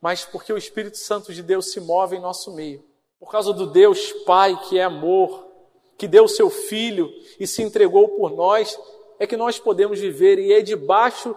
mas 0.00 0.24
porque 0.24 0.52
o 0.52 0.58
Espírito 0.58 0.98
Santo 0.98 1.32
de 1.32 1.42
Deus 1.42 1.72
se 1.72 1.80
move 1.80 2.16
em 2.16 2.20
nosso 2.20 2.54
meio. 2.54 2.84
Por 3.18 3.30
causa 3.30 3.52
do 3.52 3.66
Deus 3.66 4.12
Pai 4.24 4.56
que 4.68 4.78
é 4.78 4.84
amor, 4.84 5.45
que 5.96 6.06
deu 6.08 6.28
seu 6.28 6.50
Filho 6.50 7.10
e 7.38 7.46
se 7.46 7.62
entregou 7.62 8.08
por 8.10 8.30
nós, 8.32 8.78
é 9.18 9.26
que 9.26 9.36
nós 9.36 9.58
podemos 9.58 9.98
viver 10.00 10.38
e 10.38 10.52
é 10.52 10.60
debaixo 10.60 11.34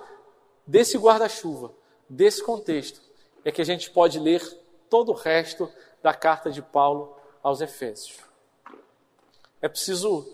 desse 0.66 0.98
guarda-chuva, 0.98 1.74
desse 2.10 2.44
contexto, 2.44 3.02
é 3.44 3.52
que 3.52 3.62
a 3.62 3.66
gente 3.66 3.90
pode 3.90 4.20
ler 4.20 4.42
todo 4.90 5.12
o 5.12 5.16
resto 5.16 5.72
da 6.02 6.14
carta 6.14 6.52
de 6.52 6.62
Paulo 6.62 7.16
aos 7.42 7.62
Efésios. 7.62 8.18
É 9.62 9.68
preciso, 9.68 10.28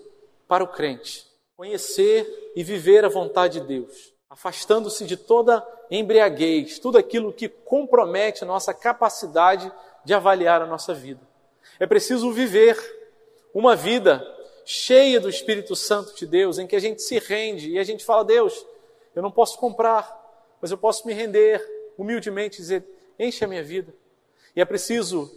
para 0.47 0.63
o 0.63 0.67
crente, 0.67 1.25
conhecer 1.55 2.51
e 2.55 2.63
viver 2.63 3.05
a 3.05 3.09
vontade 3.09 3.59
de 3.59 3.67
Deus 3.67 4.15
afastando-se 4.35 5.05
de 5.05 5.15
toda 5.15 5.65
embriaguez, 5.89 6.77
tudo 6.77 6.97
aquilo 6.97 7.31
que 7.31 7.47
compromete 7.47 8.43
a 8.43 8.47
nossa 8.47 8.73
capacidade 8.73 9.71
de 10.03 10.13
avaliar 10.13 10.61
a 10.61 10.65
nossa 10.65 10.93
vida. 10.93 11.21
É 11.79 11.87
preciso 11.87 12.31
viver 12.33 12.77
uma 13.55 13.75
vida 13.75 14.21
cheia 14.65 15.19
do 15.19 15.29
Espírito 15.29 15.75
Santo 15.75 16.13
de 16.15 16.25
Deus, 16.25 16.59
em 16.59 16.67
que 16.67 16.75
a 16.75 16.79
gente 16.79 17.01
se 17.01 17.17
rende 17.17 17.71
e 17.71 17.79
a 17.79 17.83
gente 17.83 18.03
fala: 18.03 18.23
Deus, 18.23 18.65
eu 19.15 19.23
não 19.23 19.31
posso 19.31 19.57
comprar, 19.57 20.55
mas 20.61 20.69
eu 20.69 20.77
posso 20.77 21.07
me 21.07 21.13
render 21.13 21.65
humildemente 21.97 22.57
e 22.57 22.61
dizer: 22.61 22.85
enche 23.17 23.43
a 23.43 23.47
minha 23.47 23.63
vida. 23.63 23.93
E 24.55 24.61
é 24.61 24.65
preciso 24.65 25.31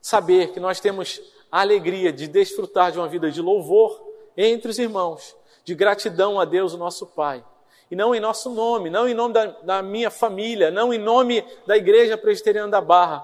saber 0.00 0.52
que 0.52 0.60
nós 0.60 0.80
temos 0.80 1.22
a 1.50 1.60
alegria 1.60 2.12
de 2.12 2.26
desfrutar 2.26 2.92
de 2.92 2.98
uma 2.98 3.08
vida 3.08 3.30
de 3.30 3.40
louvor 3.40 4.12
entre 4.36 4.70
os 4.70 4.78
irmãos, 4.78 5.36
de 5.64 5.74
gratidão 5.74 6.40
a 6.40 6.44
Deus, 6.44 6.74
o 6.74 6.78
nosso 6.78 7.06
Pai 7.06 7.44
e 7.92 7.94
não 7.94 8.14
em 8.14 8.20
nosso 8.20 8.48
nome, 8.48 8.88
não 8.88 9.06
em 9.06 9.12
nome 9.12 9.34
da, 9.34 9.44
da 9.44 9.82
minha 9.82 10.10
família, 10.10 10.70
não 10.70 10.94
em 10.94 10.98
nome 10.98 11.44
da 11.66 11.76
Igreja 11.76 12.16
Presbiteriana 12.16 12.70
da 12.70 12.80
Barra, 12.80 13.22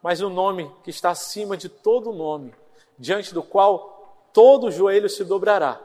mas 0.00 0.20
no 0.20 0.30
nome 0.30 0.70
que 0.84 0.90
está 0.90 1.10
acima 1.10 1.56
de 1.56 1.68
todo 1.68 2.12
nome, 2.12 2.54
diante 3.00 3.32
do 3.32 3.42
qual 3.42 4.28
todo 4.30 4.70
joelho 4.70 5.08
se 5.08 5.24
dobrará, 5.24 5.80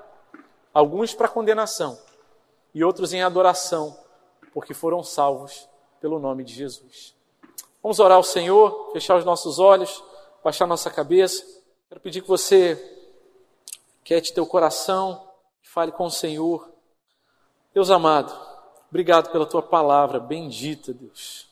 alguns 0.74 1.16
para 1.16 1.30
condenação 1.30 1.98
e 2.74 2.84
outros 2.84 3.14
em 3.14 3.24
adoração, 3.24 3.98
porque 4.54 4.74
foram 4.74 5.02
salvos 5.02 5.68
pelo 6.02 6.20
nome 6.20 6.44
de 6.44 6.54
Jesus. 6.54 7.16
Vamos 7.82 8.00
orar 8.00 8.18
ao 8.18 8.24
Senhor, 8.24 8.92
fechar 8.92 9.16
os 9.16 9.24
nossos 9.24 9.60
olhos, 9.60 10.04
baixar 10.44 10.68
nossa 10.68 10.92
cabeça. 10.92 11.46
Quero 11.88 12.02
pedir 12.02 12.22
que 12.22 12.28
você 12.28 12.76
quiete 14.04 14.34
teu 14.34 14.46
coração, 14.46 15.26
fale 15.64 15.94
com 15.94 16.08
o 16.08 16.12
Senhor. 16.12 16.70
Deus 17.74 17.90
amado, 17.90 18.34
obrigado 18.90 19.32
pela 19.32 19.46
tua 19.46 19.62
palavra 19.62 20.20
bendita, 20.20 20.94
Deus. 20.94 21.48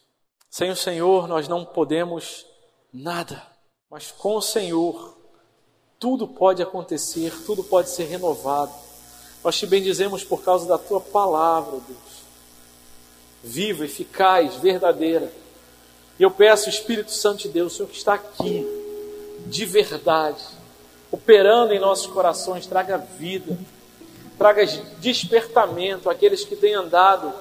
Sem 0.50 0.70
o 0.70 0.76
Senhor 0.76 1.26
nós 1.28 1.48
não 1.48 1.64
podemos 1.64 2.46
nada, 2.92 3.42
mas 3.90 4.12
com 4.12 4.36
o 4.36 4.42
Senhor 4.42 5.13
tudo 6.04 6.28
pode 6.28 6.62
acontecer, 6.62 7.34
tudo 7.46 7.64
pode 7.64 7.90
ser 7.90 8.04
renovado. 8.04 8.74
Nós 9.42 9.58
te 9.58 9.66
bendizemos 9.66 10.22
por 10.22 10.44
causa 10.44 10.68
da 10.68 10.78
tua 10.78 11.00
palavra, 11.00 11.80
Deus. 11.88 12.24
Viva, 13.42 13.86
eficaz, 13.86 14.56
verdadeira. 14.58 15.32
E 16.20 16.24
eu 16.24 16.30
peço, 16.30 16.68
Espírito 16.68 17.12
Santo 17.12 17.44
de 17.44 17.48
Deus, 17.48 17.72
o 17.72 17.76
Senhor 17.78 17.88
que 17.88 17.96
está 17.96 18.16
aqui, 18.16 18.68
de 19.48 19.66
verdade, 19.66 20.44
operando 21.10 21.72
em 21.72 21.80
nossos 21.80 22.08
corações, 22.08 22.68
traga 22.68 22.98
vida 22.98 23.58
traga 24.38 24.66
despertamento 25.00 26.10
àqueles 26.10 26.44
que 26.44 26.54
têm 26.54 26.74
andado 26.74 27.32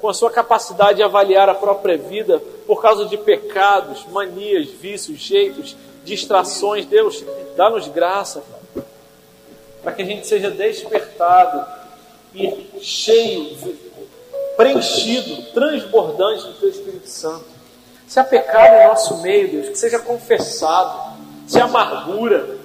com 0.00 0.08
a 0.08 0.14
sua 0.14 0.30
capacidade 0.30 0.96
de 0.96 1.02
avaliar 1.02 1.50
a 1.50 1.54
própria 1.54 1.98
vida 1.98 2.40
por 2.66 2.80
causa 2.80 3.04
de 3.04 3.18
pecados, 3.18 4.06
manias, 4.06 4.68
vícios, 4.68 5.18
jeitos, 5.18 5.76
distrações. 6.04 6.86
Deus, 6.86 7.24
dá-nos 7.56 7.88
graça 7.88 8.42
para 9.82 9.92
que 9.92 10.02
a 10.02 10.04
gente 10.04 10.26
seja 10.26 10.50
despertado 10.50 11.64
e 12.34 12.70
cheio, 12.80 13.56
preenchido, 14.56 15.42
transbordante 15.52 16.46
do 16.46 16.52
Teu 16.54 16.68
Espírito 16.68 17.08
Santo. 17.08 17.44
Se 18.06 18.18
há 18.18 18.24
pecado 18.24 18.74
em 18.74 18.88
nosso 18.88 19.18
meio, 19.18 19.50
Deus, 19.50 19.68
que 19.68 19.76
seja 19.76 19.98
confessado. 19.98 21.18
Se 21.46 21.60
há 21.60 21.64
amargura, 21.64 22.58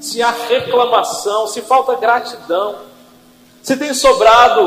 se 0.00 0.22
há 0.22 0.30
reclamação, 0.30 1.46
se 1.46 1.60
falta 1.62 1.94
gratidão, 1.96 2.76
se 3.62 3.76
tem 3.76 3.94
sobrado 3.94 4.60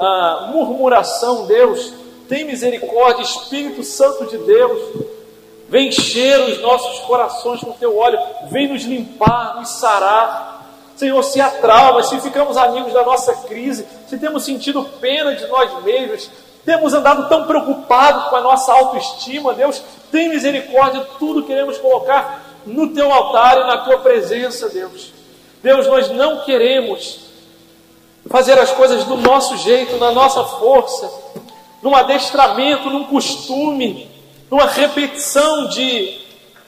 ah, 0.00 0.48
murmuração, 0.52 1.46
Deus, 1.46 1.92
tem 2.28 2.44
misericórdia, 2.44 3.22
Espírito 3.22 3.84
Santo 3.84 4.26
de 4.26 4.38
Deus, 4.38 5.06
vem 5.72 5.88
encher 5.88 6.38
os 6.50 6.60
nossos 6.60 6.98
corações 7.06 7.60
com 7.60 7.72
teu 7.72 7.96
óleo, 7.96 8.18
vem 8.50 8.68
nos 8.68 8.82
limpar, 8.82 9.56
nos 9.56 9.70
sarar. 9.70 10.66
Senhor, 10.94 11.22
se 11.22 11.40
há 11.40 11.48
trauma, 11.48 12.02
se 12.02 12.20
ficamos 12.20 12.58
amigos 12.58 12.92
da 12.92 13.02
nossa 13.02 13.32
crise, 13.48 13.86
se 14.06 14.18
temos 14.18 14.44
sentido 14.44 14.84
pena 15.00 15.34
de 15.34 15.46
nós 15.46 15.82
mesmos, 15.82 16.30
temos 16.62 16.92
andado 16.92 17.26
tão 17.26 17.46
preocupados 17.46 18.28
com 18.28 18.36
a 18.36 18.42
nossa 18.42 18.70
autoestima, 18.70 19.54
Deus, 19.54 19.82
tem 20.10 20.28
misericórdia, 20.28 21.06
tudo 21.18 21.44
queremos 21.44 21.78
colocar 21.78 22.44
no 22.66 22.88
teu 22.92 23.10
altar 23.10 23.56
e 23.56 23.64
na 23.64 23.78
tua 23.78 24.00
presença, 24.00 24.68
Deus. 24.68 25.10
Deus, 25.62 25.86
nós 25.86 26.10
não 26.10 26.40
queremos 26.40 27.20
fazer 28.28 28.58
as 28.58 28.70
coisas 28.72 29.04
do 29.04 29.16
nosso 29.16 29.56
jeito, 29.56 29.96
na 29.96 30.12
nossa 30.12 30.44
força, 30.44 31.10
num 31.82 31.96
adestramento, 31.96 32.90
num 32.90 33.04
costume, 33.04 34.11
numa 34.52 34.66
repetição 34.66 35.66
de, 35.68 36.18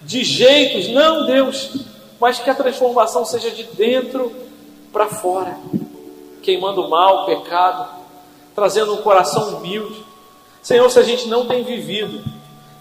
de 0.00 0.24
jeitos. 0.24 0.88
Não, 0.88 1.26
Deus, 1.26 1.70
mas 2.18 2.38
que 2.38 2.48
a 2.48 2.54
transformação 2.54 3.26
seja 3.26 3.50
de 3.50 3.64
dentro 3.64 4.32
para 4.90 5.06
fora, 5.06 5.54
queimando 6.40 6.80
o 6.80 6.88
mal, 6.88 7.24
o 7.24 7.26
pecado, 7.26 7.86
trazendo 8.54 8.94
um 8.94 9.02
coração 9.02 9.58
humilde. 9.58 10.02
Senhor, 10.62 10.88
se 10.90 10.98
a 10.98 11.02
gente 11.02 11.28
não 11.28 11.46
tem 11.46 11.62
vivido 11.62 12.24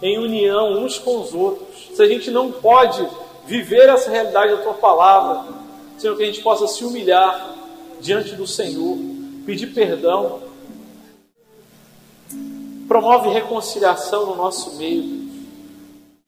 em 0.01 0.17
união 0.17 0.71
uns 0.71 0.97
com 0.97 1.19
os 1.19 1.33
outros, 1.33 1.67
se 1.93 2.01
a 2.01 2.07
gente 2.07 2.31
não 2.31 2.49
pode 2.49 3.05
viver 3.45 3.89
essa 3.89 4.09
realidade 4.09 4.55
da 4.55 4.61
tua 4.61 4.75
palavra, 4.75 5.51
Senhor, 5.97 6.15
que 6.15 6.23
a 6.23 6.27
gente 6.27 6.41
possa 6.41 6.65
se 6.65 6.85
humilhar 6.85 7.55
diante 7.99 8.35
do 8.35 8.47
Senhor, 8.47 8.97
pedir 9.45 9.67
perdão, 9.67 10.39
promove 12.93 13.29
reconciliação 13.29 14.27
no 14.27 14.35
nosso 14.35 14.75
meio. 14.75 15.27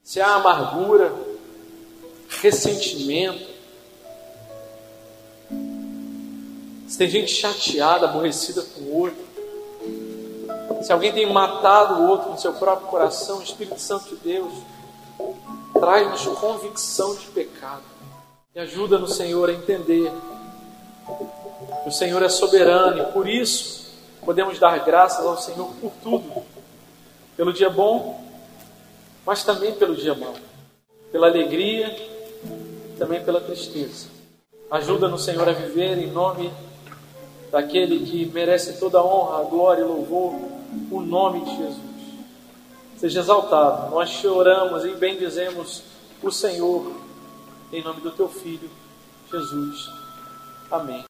Se 0.02 0.20
há 0.20 0.34
amargura, 0.34 1.14
ressentimento, 2.42 3.48
se 6.88 6.98
tem 6.98 7.08
gente 7.08 7.32
chateada, 7.32 8.08
aborrecida 8.08 8.64
com 8.64 8.82
o 8.82 9.00
outro, 9.00 9.24
se 10.82 10.92
alguém 10.92 11.14
tem 11.14 11.32
matado 11.32 12.02
o 12.02 12.08
outro 12.10 12.32
no 12.32 12.40
seu 12.40 12.54
próprio 12.54 12.88
coração, 12.88 13.44
Espírito 13.44 13.80
Santo 13.80 14.10
de 14.10 14.16
Deus, 14.16 14.52
traz-nos 15.72 16.40
convicção 16.40 17.14
de 17.14 17.28
pecado 17.28 17.84
e 18.56 18.60
ajuda 18.60 18.98
no 18.98 19.08
Senhor 19.08 19.52
a 19.52 19.54
entender 19.54 20.12
que 21.84 21.90
o 21.90 21.92
Senhor 21.92 22.24
é 22.24 22.30
soberano 22.30 23.04
e 23.04 23.06
por 23.12 23.30
isso 23.30 23.86
podemos 24.26 24.58
dar 24.58 24.84
graças 24.84 25.24
ao 25.24 25.38
Senhor 25.38 25.70
por 25.80 25.92
tudo, 26.02 26.55
pelo 27.36 27.54
dia 27.54 27.70
bom, 27.70 28.24
mas 29.26 29.44
também 29.44 29.74
pelo 29.74 29.96
dia 29.96 30.14
mau, 30.14 30.36
pela 31.12 31.28
alegria, 31.28 31.96
também 32.98 33.24
pela 33.24 33.42
tristeza. 33.42 34.08
Ajuda 34.70 35.08
no 35.08 35.18
Senhor 35.18 35.48
a 35.48 35.52
viver 35.52 35.98
em 35.98 36.12
nome 36.12 36.52
daquele 37.52 38.06
que 38.06 38.26
merece 38.28 38.80
toda 38.80 39.00
a 39.00 39.06
honra, 39.06 39.42
a 39.42 39.44
glória 39.44 39.82
e 39.82 39.86
louvor, 39.86 40.34
o 40.92 41.02
nome 41.02 41.42
de 41.46 41.58
Jesus 41.58 41.96
seja 42.98 43.20
exaltado. 43.20 43.92
Nós 43.92 44.10
choramos 44.10 44.86
e 44.86 44.96
bendizemos 44.96 45.84
o 46.22 46.32
Senhor 46.32 46.92
em 47.72 47.84
nome 47.84 48.02
do 48.02 48.12
teu 48.12 48.28
filho, 48.28 48.70
Jesus. 49.32 49.90
Amém. 50.72 51.04